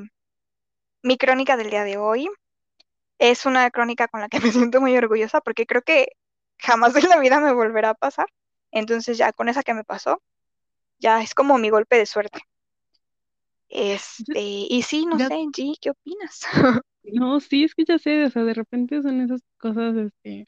mi 1.03 1.17
crónica 1.17 1.57
del 1.57 1.69
día 1.69 1.83
de 1.83 1.97
hoy. 1.97 2.27
Es 3.21 3.45
una 3.45 3.71
crónica 3.71 4.09
con 4.09 4.19
la 4.21 4.27
que 4.29 4.39
me 4.41 4.51
siento 4.51 4.81
muy 4.81 4.97
orgullosa 4.97 5.39
porque 5.41 5.65
creo 5.65 5.81
que 5.83 6.09
jamás 6.59 6.95
en 6.97 7.09
la 7.09 7.19
vida 7.19 7.39
me 7.39 7.53
volverá 7.53 7.91
a 7.91 7.95
pasar. 7.95 8.27
Entonces 8.71 9.17
ya 9.17 9.31
con 9.33 9.49
esa 9.49 9.63
que 9.63 9.73
me 9.73 9.85
pasó, 9.85 10.21
ya 10.99 11.21
es 11.23 11.35
como 11.35 11.57
mi 11.59 11.69
golpe 11.71 11.97
de 11.97 12.05
suerte. 12.07 12.41
Este, 13.69 14.39
y 14.41 14.81
sí, 14.83 15.05
no 15.05 15.17
ya- 15.17 15.27
sé, 15.27 15.33
G, 15.33 15.75
¿qué 15.81 15.89
opinas? 15.91 16.41
no, 17.03 17.39
sí, 17.39 17.63
es 17.63 17.75
que 17.75 17.85
ya 17.85 17.97
sé, 17.99 18.25
o 18.25 18.29
sea, 18.29 18.43
de 18.43 18.53
repente 18.53 19.01
son 19.01 19.21
esas 19.21 19.41
cosas, 19.57 19.95
este, 19.97 20.47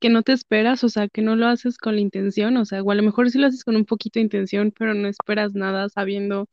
que 0.00 0.10
no 0.10 0.22
te 0.22 0.32
esperas, 0.32 0.84
o 0.84 0.88
sea, 0.90 1.08
que 1.08 1.22
no 1.22 1.36
lo 1.36 1.46
haces 1.48 1.78
con 1.78 1.96
la 1.96 2.00
intención, 2.02 2.56
o 2.58 2.64
sea, 2.66 2.82
o 2.82 2.90
a 2.92 2.94
lo 2.96 3.02
mejor 3.02 3.30
sí 3.30 3.38
lo 3.38 3.48
haces 3.48 3.64
con 3.64 3.76
un 3.76 3.86
poquito 3.86 4.20
de 4.20 4.24
intención, 4.24 4.72
pero 4.78 4.94
no 4.94 5.08
esperas 5.08 5.54
nada 5.54 5.88
sabiendo 5.90 6.48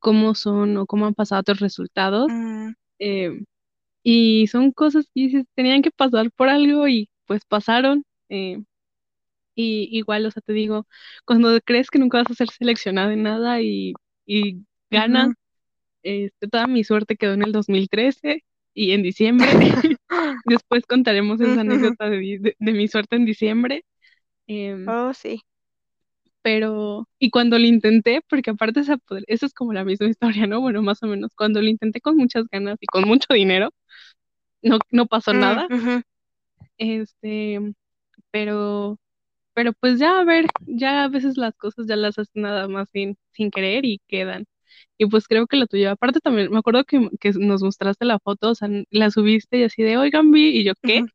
cómo 0.00 0.34
son 0.36 0.76
o 0.78 0.86
cómo 0.86 1.06
han 1.06 1.14
pasado 1.14 1.42
tus 1.44 1.60
resultados. 1.60 2.28
Mm, 2.30 2.74
eh, 3.00 3.44
y 4.06 4.46
son 4.48 4.72
cosas 4.72 5.06
que 5.14 5.22
dices, 5.22 5.46
tenían 5.54 5.82
que 5.82 5.90
pasar 5.92 6.30
por 6.32 6.48
algo 6.50 6.88
y 6.88 7.10
pues 7.26 7.44
pasaron. 7.46 8.04
eh, 8.30 8.62
y 9.54 9.88
igual, 9.98 10.26
o 10.26 10.30
sea, 10.30 10.42
te 10.42 10.52
digo, 10.52 10.86
cuando 11.24 11.60
crees 11.62 11.90
que 11.90 11.98
nunca 11.98 12.18
vas 12.18 12.30
a 12.30 12.34
ser 12.34 12.50
seleccionada 12.50 13.12
en 13.12 13.22
nada 13.22 13.60
y, 13.62 13.98
y 14.26 14.62
ganas, 14.90 15.32
este, 16.02 16.48
toda 16.48 16.66
mi 16.68 16.84
suerte 16.84 17.16
quedó 17.16 17.34
en 17.34 17.42
el 17.44 17.52
2013 17.52 18.44
y 18.74 18.92
en 18.92 19.02
diciembre. 19.04 19.52
Después 20.44 20.86
contaremos 20.86 21.40
esa 21.42 21.62
anécdota 21.62 22.10
de, 22.10 22.18
mi- 22.18 22.38
de- 22.38 22.56
de 22.58 22.72
mi 22.72 22.88
suerte 22.88 23.16
en 23.16 23.26
diciembre. 23.26 23.84
em, 24.48 24.96
Oh, 24.96 25.12
sí. 25.12 25.40
pero, 26.42 27.08
y 27.18 27.30
cuando 27.30 27.58
lo 27.58 27.66
intenté, 27.66 28.20
porque 28.28 28.50
aparte 28.50 28.80
esa, 28.80 28.98
esa 29.26 29.46
es 29.46 29.54
como 29.54 29.72
la 29.72 29.84
misma 29.84 30.06
historia, 30.08 30.46
¿no? 30.46 30.60
Bueno, 30.60 30.82
más 30.82 31.02
o 31.02 31.06
menos, 31.06 31.32
cuando 31.36 31.60
lo 31.62 31.68
intenté 31.68 32.00
con 32.00 32.16
muchas 32.16 32.44
ganas 32.50 32.76
y 32.80 32.86
con 32.86 33.04
mucho 33.06 33.26
dinero, 33.34 33.70
no, 34.62 34.78
no 34.90 35.06
pasó 35.06 35.32
Mm, 35.32 35.40
nada. 35.40 35.68
Este, 36.78 37.58
pero, 38.30 38.98
pero 39.54 39.72
pues 39.74 39.98
ya 40.00 40.20
a 40.20 40.24
ver, 40.24 40.46
ya 40.66 41.04
a 41.04 41.08
veces 41.08 41.36
las 41.38 41.56
cosas 41.56 41.86
ya 41.88 41.96
las 41.96 42.18
haces 42.18 42.32
nada 42.36 42.68
más 42.68 42.88
sin, 42.92 43.16
sin 43.32 43.50
querer 43.50 43.84
y 43.86 44.00
quedan. 44.08 44.46
Y 44.98 45.06
pues 45.06 45.28
creo 45.28 45.46
que 45.46 45.56
lo 45.58 45.66
tuyo. 45.66 45.90
Aparte 45.92 46.20
también, 46.20 46.50
me 46.52 46.58
acuerdo 46.58 46.84
que, 46.84 47.10
que 47.20 47.32
nos 47.32 47.62
mostraste 47.62 48.04
la 48.06 48.18
foto, 48.20 48.50
o 48.52 48.54
sea, 48.54 48.68
la 48.90 49.10
subiste 49.10 49.58
y 49.58 49.64
así 49.64 49.82
de, 49.84 49.98
oigan, 49.98 50.30
vi, 50.32 50.48
y 50.60 50.64
yo, 50.64 50.74
¿qué? 50.84 51.02
Ujú. 51.02 51.10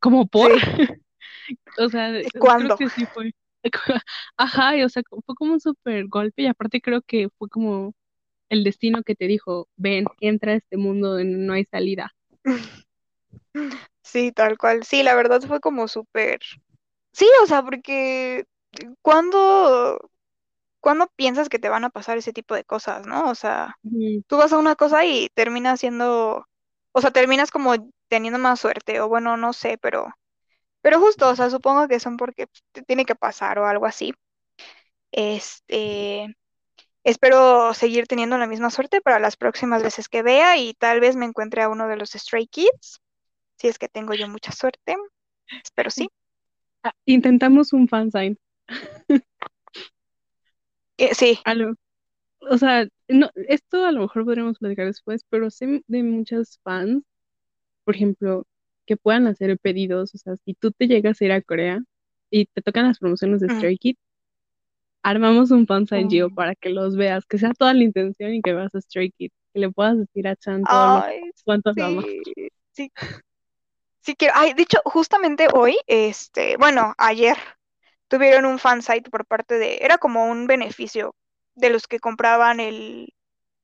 ¿Como 0.00 0.26
por? 0.26 0.50
Sí. 0.50 0.58
O 1.78 1.88
sea, 1.88 2.10
creo 2.12 2.40
¿Cuándo? 2.40 2.76
que 2.78 2.88
sí 2.90 3.06
fue. 3.12 3.32
Ajá, 4.36 4.76
y 4.76 4.82
o 4.82 4.88
sea, 4.88 5.02
fue 5.08 5.34
como 5.34 5.54
un 5.54 5.60
súper 5.60 6.06
golpe 6.06 6.42
y 6.42 6.46
aparte 6.46 6.80
creo 6.80 7.02
que 7.02 7.28
fue 7.38 7.48
como 7.48 7.94
el 8.50 8.64
destino 8.64 9.02
que 9.04 9.14
te 9.16 9.26
dijo, 9.28 9.68
ven, 9.76 10.06
entra 10.20 10.52
a 10.52 10.56
este 10.56 10.76
mundo 10.78 11.22
no 11.24 11.52
hay 11.54 11.64
salida. 11.66 12.14
Sí, 14.02 14.32
tal 14.32 14.58
cual. 14.58 14.84
Sí, 14.84 15.02
la 15.02 15.14
verdad 15.14 15.40
fue 15.42 15.60
como 15.60 15.88
súper. 15.88 16.40
Sí, 17.12 17.28
o 17.42 17.46
sea, 17.46 17.62
porque 17.62 18.46
¿cuándo, 19.02 20.00
cuándo 20.80 21.08
piensas 21.16 21.48
que 21.50 21.58
te 21.60 21.68
van 21.70 21.84
a 21.84 21.90
pasar 21.90 22.18
ese 22.18 22.32
tipo 22.34 22.54
de 22.54 22.64
cosas, 22.64 23.06
¿no? 23.06 23.30
O 23.30 23.34
sea, 23.36 23.78
Ujú, 23.84 24.24
tú 24.28 24.38
vas 24.38 24.52
a 24.52 24.58
una 24.58 24.76
cosa 24.76 25.04
y 25.06 25.30
terminas 25.34 25.80
siendo, 25.80 26.46
o 26.92 27.00
sea, 27.02 27.12
terminas 27.12 27.50
como 27.52 27.74
teniendo 28.08 28.38
más 28.40 28.60
suerte, 28.60 29.00
o 29.00 29.08
bueno, 29.08 29.36
no 29.36 29.52
sé, 29.54 29.78
pero, 29.78 30.08
pero 30.82 31.00
justo, 31.00 31.28
o 31.30 31.36
sea, 31.36 31.50
supongo 31.50 31.88
que 31.88 32.00
son 32.00 32.16
porque 32.18 32.48
te 32.72 32.82
tiene 32.82 33.06
que 33.06 33.16
pasar 33.16 33.58
o 33.60 33.66
algo 33.68 33.86
así. 33.86 34.14
Este, 35.12 36.34
espero 37.04 37.74
seguir 37.74 38.06
teniendo 38.06 38.38
la 38.38 38.46
misma 38.46 38.70
suerte 38.70 39.00
para 39.00 39.18
las 39.18 39.36
próximas 39.36 39.82
veces 39.82 40.08
que 40.08 40.22
vea 40.22 40.56
y 40.56 40.74
tal 40.74 41.00
vez 41.00 41.16
me 41.16 41.26
encuentre 41.26 41.62
a 41.62 41.68
uno 41.68 41.86
de 41.86 41.96
los 41.96 42.10
Stray 42.10 42.46
Kids, 42.46 43.00
si 43.56 43.68
es 43.68 43.78
que 43.78 43.88
tengo 43.88 44.14
yo 44.14 44.28
mucha 44.28 44.52
suerte. 44.52 44.96
Espero 45.62 45.90
sí. 45.90 46.08
Ah, 46.82 46.92
intentamos 47.04 47.72
un 47.72 47.88
fansign. 47.88 48.38
Eh, 50.96 51.12
sí. 51.12 51.40
O 52.38 52.56
sea, 52.56 52.86
no, 53.08 53.28
esto 53.34 53.84
a 53.84 53.90
lo 53.90 54.02
mejor 54.02 54.24
podríamos 54.24 54.58
platicar 54.60 54.86
después, 54.86 55.24
pero 55.28 55.50
sé 55.50 55.82
de 55.88 56.02
muchas 56.04 56.60
fans, 56.62 57.02
por 57.84 57.96
ejemplo, 57.96 58.46
que 58.86 58.96
puedan 58.96 59.26
hacer 59.26 59.58
pedidos. 59.58 60.14
O 60.14 60.18
sea, 60.18 60.36
si 60.44 60.54
tú 60.54 60.70
te 60.70 60.86
llegas 60.86 61.20
a 61.20 61.24
ir 61.24 61.32
a 61.32 61.42
Corea 61.42 61.80
y 62.30 62.46
te 62.46 62.62
tocan 62.62 62.86
las 62.86 63.00
promociones 63.00 63.40
de. 63.40 63.48
Stray 63.48 63.76
Kids, 63.76 63.98
armamos 65.04 65.52
un 65.52 65.66
Gio 66.10 66.30
Mm. 66.30 66.34
para 66.34 66.54
que 66.56 66.70
los 66.70 66.96
veas, 66.96 67.24
que 67.26 67.38
sea 67.38 67.52
toda 67.54 67.74
la 67.74 67.84
intención 67.84 68.34
y 68.34 68.42
que 68.42 68.54
veas 68.54 68.74
a 68.74 68.80
Stray 68.80 69.12
Kids, 69.12 69.34
que 69.54 69.60
le 69.60 69.70
puedas 69.70 69.98
decir 69.98 70.28
a 70.28 70.36
Chan 70.36 70.64
todo 70.64 70.88
lo 70.88 71.02
Ay, 71.02 71.20
cuánto 71.44 71.72
lo 71.76 71.84
amas. 71.84 72.06
sí, 72.06 72.22
sí, 72.72 72.92
sí 74.00 74.14
quiero. 74.16 74.34
Ay, 74.36 74.54
de 74.54 74.62
hecho, 74.62 74.78
justamente 74.84 75.48
hoy, 75.52 75.76
este, 75.86 76.56
bueno, 76.56 76.94
ayer 76.98 77.36
tuvieron 78.08 78.46
un 78.46 78.58
fansite 78.58 79.10
por 79.10 79.26
parte 79.26 79.58
de, 79.58 79.78
era 79.82 79.98
como 79.98 80.26
un 80.26 80.46
beneficio 80.46 81.14
de 81.54 81.70
los 81.70 81.86
que 81.88 82.00
compraban 82.00 82.60
el, 82.60 83.14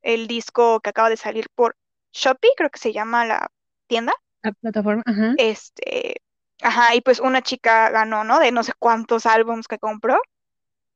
el 0.02 0.28
disco 0.28 0.80
que 0.80 0.90
acaba 0.90 1.10
de 1.10 1.18
salir 1.18 1.48
por 1.54 1.76
Shopee, 2.12 2.50
creo 2.56 2.70
que 2.70 2.78
se 2.80 2.92
llama 2.94 3.26
la 3.26 3.50
tienda. 3.88 4.14
La 4.42 4.52
plataforma, 4.52 5.02
ajá. 5.06 5.34
Este, 5.36 6.16
ajá, 6.62 6.94
y 6.94 7.00
pues 7.00 7.20
una 7.20 7.42
chica 7.42 7.90
ganó, 7.90 8.24
¿no? 8.24 8.38
De 8.38 8.52
no 8.52 8.62
sé 8.62 8.72
cuántos 8.78 9.26
álbums 9.26 9.68
que 9.68 9.78
compró. 9.78 10.20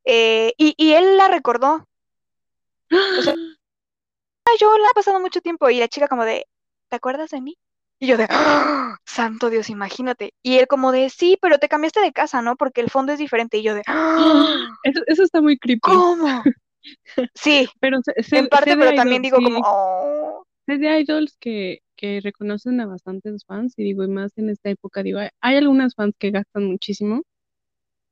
Eh, 0.05 0.53
y, 0.59 0.75
y 0.77 0.93
él 0.95 1.17
la 1.17 1.29
recordó. 1.29 1.87
O 2.91 3.23
sea, 3.23 3.35
"Ay, 4.47 4.57
yo 4.61 4.77
la 4.79 4.89
he 4.91 4.95
pasado 4.95 5.21
mucho 5.21 5.41
tiempo. 5.41 5.69
Y 5.71 5.79
la 5.79 5.89
chica 5.89 6.09
como 6.09 6.25
de, 6.25 6.47
¿te 6.91 6.97
acuerdas 6.97 7.31
de 7.31 7.41
mí? 7.41 7.57
Y 8.01 8.07
yo 8.09 8.17
de, 8.17 8.27
"Ah, 8.29 8.97
santo 9.07 9.51
Dios, 9.51 9.71
imagínate. 9.71 10.35
Y 10.43 10.59
él 10.59 10.67
como 10.67 10.93
de, 10.93 11.09
sí, 11.11 11.39
pero 11.41 11.59
te 11.59 11.69
cambiaste 11.69 12.01
de 12.01 12.13
casa, 12.13 12.43
¿no? 12.43 12.57
Porque 12.57 12.81
el 12.81 12.91
fondo 12.91 13.13
es 13.13 13.19
diferente. 13.19 13.59
Y 13.59 13.63
yo 13.63 13.75
de, 13.75 13.83
"Ah, 13.87 14.45
Eso, 14.85 15.03
eso 15.07 15.23
está 15.23 15.41
muy 15.41 15.59
creepy. 15.59 15.81
¿cómo? 15.81 16.27
Sí, 17.35 17.69
Pero 17.81 18.01
sé- 18.03 18.13
en 18.39 18.49
parte, 18.49 18.77
pero 18.77 18.95
también 18.95 19.23
digo 19.23 19.39
como, 19.39 19.61
oh. 19.65 20.45
sé 20.67 20.79
de 20.79 21.01
idols 21.01 21.37
que, 21.41 21.79
que 21.97 22.21
reconocen 22.23 22.81
a 22.81 22.87
bastantes 22.87 23.45
fans, 23.47 23.75
y 23.79 23.85
digo, 23.85 24.05
y 24.05 24.09
más 24.09 24.37
en 24.37 24.51
esta 24.51 24.69
época, 24.71 25.03
digo, 25.03 25.19
hay, 25.21 25.31
hay 25.41 25.57
algunas 25.57 25.95
fans 25.95 26.15
que 26.19 26.31
gastan 26.31 26.67
muchísimo, 26.67 27.23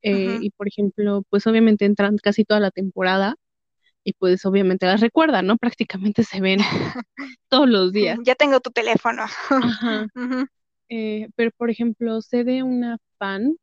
eh, 0.03 0.39
y 0.41 0.51
por 0.51 0.69
ejemplo, 0.69 1.23
pues 1.31 1.47
obviamente 1.47 1.85
entran 1.85 2.17
casi 2.19 2.45
toda 2.45 2.61
la 2.61 2.71
temporada, 2.71 3.37
y 4.05 4.13
pues 4.15 4.45
obviamente 4.47 4.87
las 4.87 5.01
recuerdan, 5.01 5.47
¿no? 5.47 5.57
Prácticamente 5.57 6.25
se 6.25 6.41
ven 6.41 6.59
todos 7.49 7.69
los 7.69 7.93
días. 7.93 8.19
Ya 8.25 8.35
tengo 8.35 8.61
tu 8.61 8.71
teléfono. 8.71 9.25
Ajá. 9.51 10.07
Ujú. 10.15 10.47
Eh, 10.89 11.29
pero 11.37 11.51
por 11.57 11.71
ejemplo, 11.71 12.21
sé 12.21 12.45
de 12.45 12.63
una 12.63 12.99
fan 13.19 13.57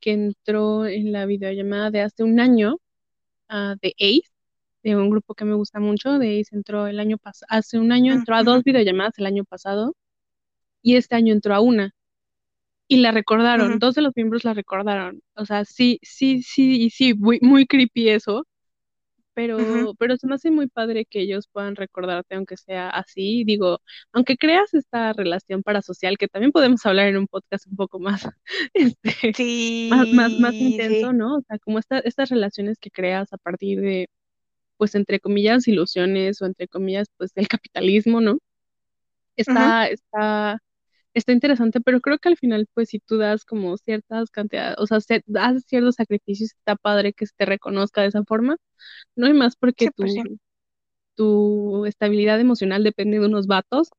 que 0.00 0.12
entró 0.12 0.86
en 0.86 1.12
la 1.12 1.26
videollamada 1.26 1.90
de 1.90 2.00
hace 2.02 2.24
un 2.24 2.40
año 2.40 2.78
ah, 3.48 3.76
de 3.82 3.94
Ace, 3.98 4.30
de 4.82 4.96
un 4.96 5.10
grupo 5.10 5.34
que 5.34 5.44
me 5.44 5.54
gusta 5.54 5.80
mucho, 5.80 6.18
de 6.18 6.40
Ace 6.40 6.56
entró 6.56 6.86
el 6.86 7.00
año 7.00 7.18
pasado, 7.18 7.46
hace 7.50 7.78
un 7.78 7.92
año 7.92 8.14
Mm, 8.14 8.18
entró 8.18 8.36
a 8.36 8.44
dos 8.44 8.64
videollamadas 8.64 9.18
el 9.18 9.26
año 9.26 9.44
pasado 9.44 9.94
y 10.82 10.96
este 10.96 11.16
año 11.16 11.32
entró 11.34 11.54
a 11.54 11.60
una 11.60 11.92
y 12.90 12.98
la 12.98 13.12
recordaron, 13.12 13.78
dos 13.80 13.96
de 13.96 14.02
los 14.02 14.14
miembros 14.16 14.44
la 14.44 14.54
recordaron, 14.54 15.22
o 15.36 15.46
sea, 15.46 15.64
sí, 15.66 16.00
sí, 16.02 16.42
sí, 16.44 16.84
y 16.86 16.90
sí, 16.90 17.14
muy, 17.14 17.40
muy 17.42 17.66
creepy 17.66 18.10
eso, 18.10 18.46
pero, 19.34 19.94
pero 19.98 20.16
se 20.16 20.26
me 20.26 20.34
hace 20.36 20.50
muy 20.50 20.68
padre 20.68 21.06
que 21.06 21.20
ellos 21.22 21.48
puedan 21.52 21.76
recordarte, 21.76 22.34
aunque 22.36 22.56
sea 22.56 22.90
así, 22.90 23.44
digo, 23.44 23.80
aunque 24.12 24.36
creas 24.36 24.74
esta 24.74 25.12
relación 25.14 25.62
parasocial, 25.62 26.18
que 26.18 26.28
también 26.28 26.52
podemos 26.52 26.84
hablar 26.86 27.08
en 27.08 27.16
un 27.18 27.26
podcast 27.28 27.66
un 27.68 27.76
poco 27.76 28.00
más, 28.00 28.28
este, 28.74 29.38
más, 29.88 30.08
más, 30.12 30.38
más 30.38 30.56
Sí, 30.58 30.82
sí. 30.82 31.06
intenso, 31.06 31.12
¿no? 31.12 31.36
O 31.38 31.42
sea, 31.48 31.58
como 31.60 31.78
esta, 31.78 32.00
estas 32.00 32.30
relaciones 32.30 32.78
que 32.80 32.90
creas 32.90 33.32
a 33.32 33.38
partir 33.38 33.80
de, 33.80 34.08
pues, 34.78 34.94
entre 34.96 35.20
comillas, 35.20 35.68
ilusiones 35.68 36.42
o 36.42 36.46
entre 36.46 36.68
comillas, 36.68 37.08
pues, 37.18 37.34
del 37.34 37.48
capitalismo, 37.48 38.20
¿no? 38.22 38.38
Está, 39.36 39.86
está, 39.88 40.58
está 41.14 41.32
interesante, 41.32 41.80
pero 41.80 42.00
creo 42.00 42.18
que 42.18 42.28
al 42.28 42.36
final, 42.36 42.68
pues, 42.74 42.90
si 42.90 43.00
tú 43.00 43.18
das 43.18 43.44
como 43.44 43.76
ciertas 43.76 44.30
cantidades, 44.30 44.76
o 44.78 44.86
sea, 44.86 45.00
se- 45.00 45.22
das 45.26 45.64
ciertos 45.66 45.96
sacrificios, 45.96 46.52
está 46.52 46.76
padre 46.76 47.12
que 47.12 47.26
se 47.26 47.32
te 47.36 47.46
reconozca 47.46 48.02
de 48.02 48.08
esa 48.08 48.24
forma, 48.24 48.56
no 49.16 49.26
hay 49.26 49.34
más 49.34 49.56
porque 49.56 49.88
Sí, 49.96 50.08
sí. 50.08 50.22
tu, 51.14 51.84
estabilidad 51.86 52.40
emocional 52.40 52.82
depende 52.84 53.18
de 53.18 53.26
unos 53.26 53.46
vatos 53.46 53.90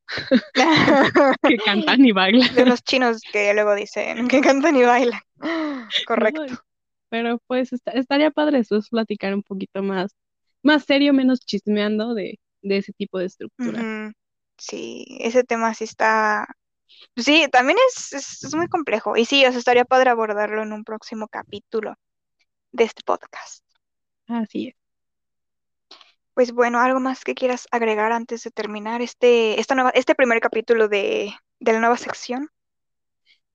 que 1.48 1.56
cantan 1.58 2.04
y 2.04 2.12
bailan, 2.12 2.54
De 2.54 2.62
unos 2.62 2.82
chinos 2.82 3.22
que 3.32 3.54
luego 3.54 3.74
dicen 3.74 4.28
que 4.28 4.40
cantan 4.40 4.76
y 4.76 4.82
bailan. 4.82 5.20
¿no? 5.40 5.88
Correcto. 6.06 6.42
Pero 7.10 7.38
pues 7.46 7.72
está- 7.72 7.92
estaría 7.92 8.30
padre 8.30 8.60
eso, 8.60 8.76
es 8.76 8.88
platicar 8.88 9.34
un 9.34 9.42
poquito 9.42 9.82
más, 9.82 10.12
más 10.62 10.84
serio, 10.84 11.12
menos 11.12 11.40
chismeando 11.40 12.14
de, 12.14 12.38
de 12.62 12.76
ese 12.78 12.92
tipo 12.92 13.18
de 13.18 13.26
estructura. 13.26 14.12
Sí, 14.58 15.04
ese 15.20 15.44
tema 15.44 15.74
sí 15.74 15.84
está. 15.84 16.46
Sí, 17.16 17.46
también 17.50 17.78
es, 17.88 18.12
es, 18.12 18.44
es 18.44 18.54
muy 18.54 18.68
complejo. 18.68 19.16
Y 19.16 19.24
sí, 19.24 19.44
o 19.44 19.50
sea, 19.50 19.58
estaría 19.58 19.84
padre 19.84 20.10
abordarlo 20.10 20.62
en 20.62 20.72
un 20.72 20.84
próximo 20.84 21.28
capítulo 21.28 21.94
de 22.72 22.84
este 22.84 23.02
podcast. 23.04 23.64
Así 24.26 24.68
es. 24.68 24.74
Pues 26.34 26.52
bueno, 26.52 26.80
¿algo 26.80 27.00
más 27.00 27.24
que 27.24 27.34
quieras 27.34 27.66
agregar 27.70 28.12
antes 28.12 28.42
de 28.44 28.50
terminar 28.50 29.02
este, 29.02 29.60
esta 29.60 29.74
nueva, 29.74 29.90
este 29.90 30.14
primer 30.14 30.40
capítulo 30.40 30.88
de, 30.88 31.32
de 31.60 31.72
la 31.72 31.80
nueva 31.80 31.98
sección? 31.98 32.48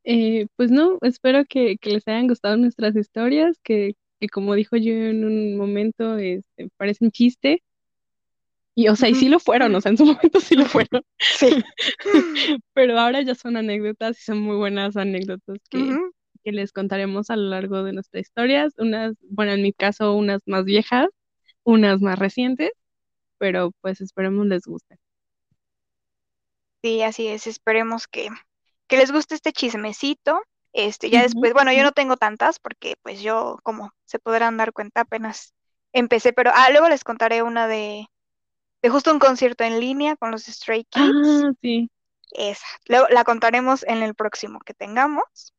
Eh, 0.04 0.48
pues 0.56 0.72
no, 0.72 0.98
espero 1.02 1.44
que, 1.46 1.78
que 1.78 1.90
les 1.92 2.08
hayan 2.08 2.28
gustado 2.28 2.56
nuestras 2.58 2.96
historias, 2.96 3.58
que, 3.64 3.96
que 4.20 4.30
como 4.30 4.54
dijo 4.56 4.78
yo 4.78 4.94
en 4.94 5.26
un 5.26 5.58
momento, 5.58 6.18
este, 6.18 6.70
parecen 6.78 7.12
chiste. 7.12 7.64
Y, 8.78 8.90
o 8.90 8.96
sea, 8.96 9.10
y 9.10 9.16
sí 9.16 9.28
lo 9.28 9.40
fueron, 9.40 9.74
o 9.74 9.82
sea, 9.82 9.90
en 9.90 9.98
su 9.98 10.06
momento 10.06 10.40
sí 10.40 10.56
lo 10.56 10.66
fueron. 10.66 11.02
Sí. 11.18 11.64
Pero 12.74 13.00
ahora 13.00 13.24
ya 13.24 13.34
son 13.34 13.58
anécdotas 13.58 14.20
y 14.20 14.22
son 14.22 14.38
muy 14.38 14.56
buenas 14.56 14.96
anécdotas 14.96 15.58
que, 15.68 15.98
que 16.44 16.52
les 16.52 16.72
contaremos 16.72 17.32
a 17.32 17.38
lo 17.38 17.50
largo 17.50 17.82
de 17.82 17.94
nuestras 17.94 18.22
historias. 18.22 18.76
Unas, 18.78 19.16
bueno, 19.32 19.54
en 19.54 19.64
mi 19.64 19.74
caso, 19.74 20.14
unas 20.14 20.42
más 20.46 20.64
viejas, 20.64 21.08
unas 21.64 22.02
más 22.02 22.20
recientes, 22.20 22.70
pero 23.40 23.72
pues 23.82 24.00
esperemos 24.00 24.46
les 24.46 24.62
guste. 24.68 25.00
Sí, 26.84 27.02
así 27.02 27.30
es. 27.30 27.48
Esperemos 27.48 28.08
que, 28.08 28.30
que 28.86 28.98
les 28.98 29.12
guste 29.12 29.34
este 29.34 29.54
chismecito. 29.54 30.40
Este, 30.72 31.10
ya 31.10 31.24
después, 31.24 31.52
bueno, 31.54 31.74
yo 31.74 31.82
no 31.82 31.94
tengo 31.94 32.16
tantas 32.16 32.60
porque 32.60 32.94
pues 33.02 33.24
yo, 33.24 33.58
como 33.64 33.92
se 34.06 34.20
podrán 34.20 34.56
dar 34.58 34.72
cuenta, 34.72 35.02
apenas 35.02 35.56
empecé, 35.94 36.32
pero 36.32 36.52
ah, 36.54 36.70
luego 36.70 36.90
les 36.90 37.04
contaré 37.04 37.42
una 37.42 37.68
de, 37.68 38.06
de 38.88 38.92
justo 38.92 39.12
un 39.12 39.20
concierto 39.20 39.66
en 39.66 39.82
línea 39.82 40.16
con 40.16 40.32
los 40.32 40.44
Stray 40.44 40.86
Kids. 40.86 41.44
Ah, 41.44 41.52
sí. 41.62 41.90
Esa. 42.32 42.66
Luego 42.86 43.08
la 43.10 43.26
contaremos 43.26 43.84
en 43.84 44.02
el 44.02 44.16
próximo 44.16 44.60
que 44.60 44.74
tengamos. 44.74 45.54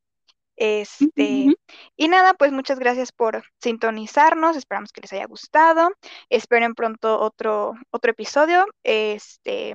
Este, 0.57 1.55
y 1.97 2.09
nada, 2.09 2.33
pues 2.33 2.53
muchas 2.53 2.79
gracias 2.79 3.13
por 3.13 3.45
sintonizarnos. 3.61 4.57
Esperamos 4.57 4.93
que 4.93 5.03
les 5.03 5.13
haya 5.13 5.27
gustado. 5.27 5.91
Esperen 6.31 6.75
pronto 6.75 7.21
otro, 7.21 7.75
otro 7.91 8.13
episodio. 8.13 8.65
Este, 8.83 9.75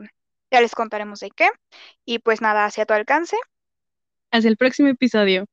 ya 0.50 0.60
les 0.60 0.74
contaremos 0.74 1.20
de 1.20 1.30
qué. 1.30 1.50
Y 2.06 2.20
pues 2.20 2.42
nada, 2.42 2.66
hacia 2.66 2.88
tu 2.88 2.96
alcance. 2.96 3.38
Hasta 4.32 4.50
el 4.50 4.58
próximo 4.58 4.90
episodio. 4.90 5.46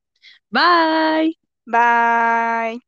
Bye. 0.49 1.39
Bye. 1.67 2.81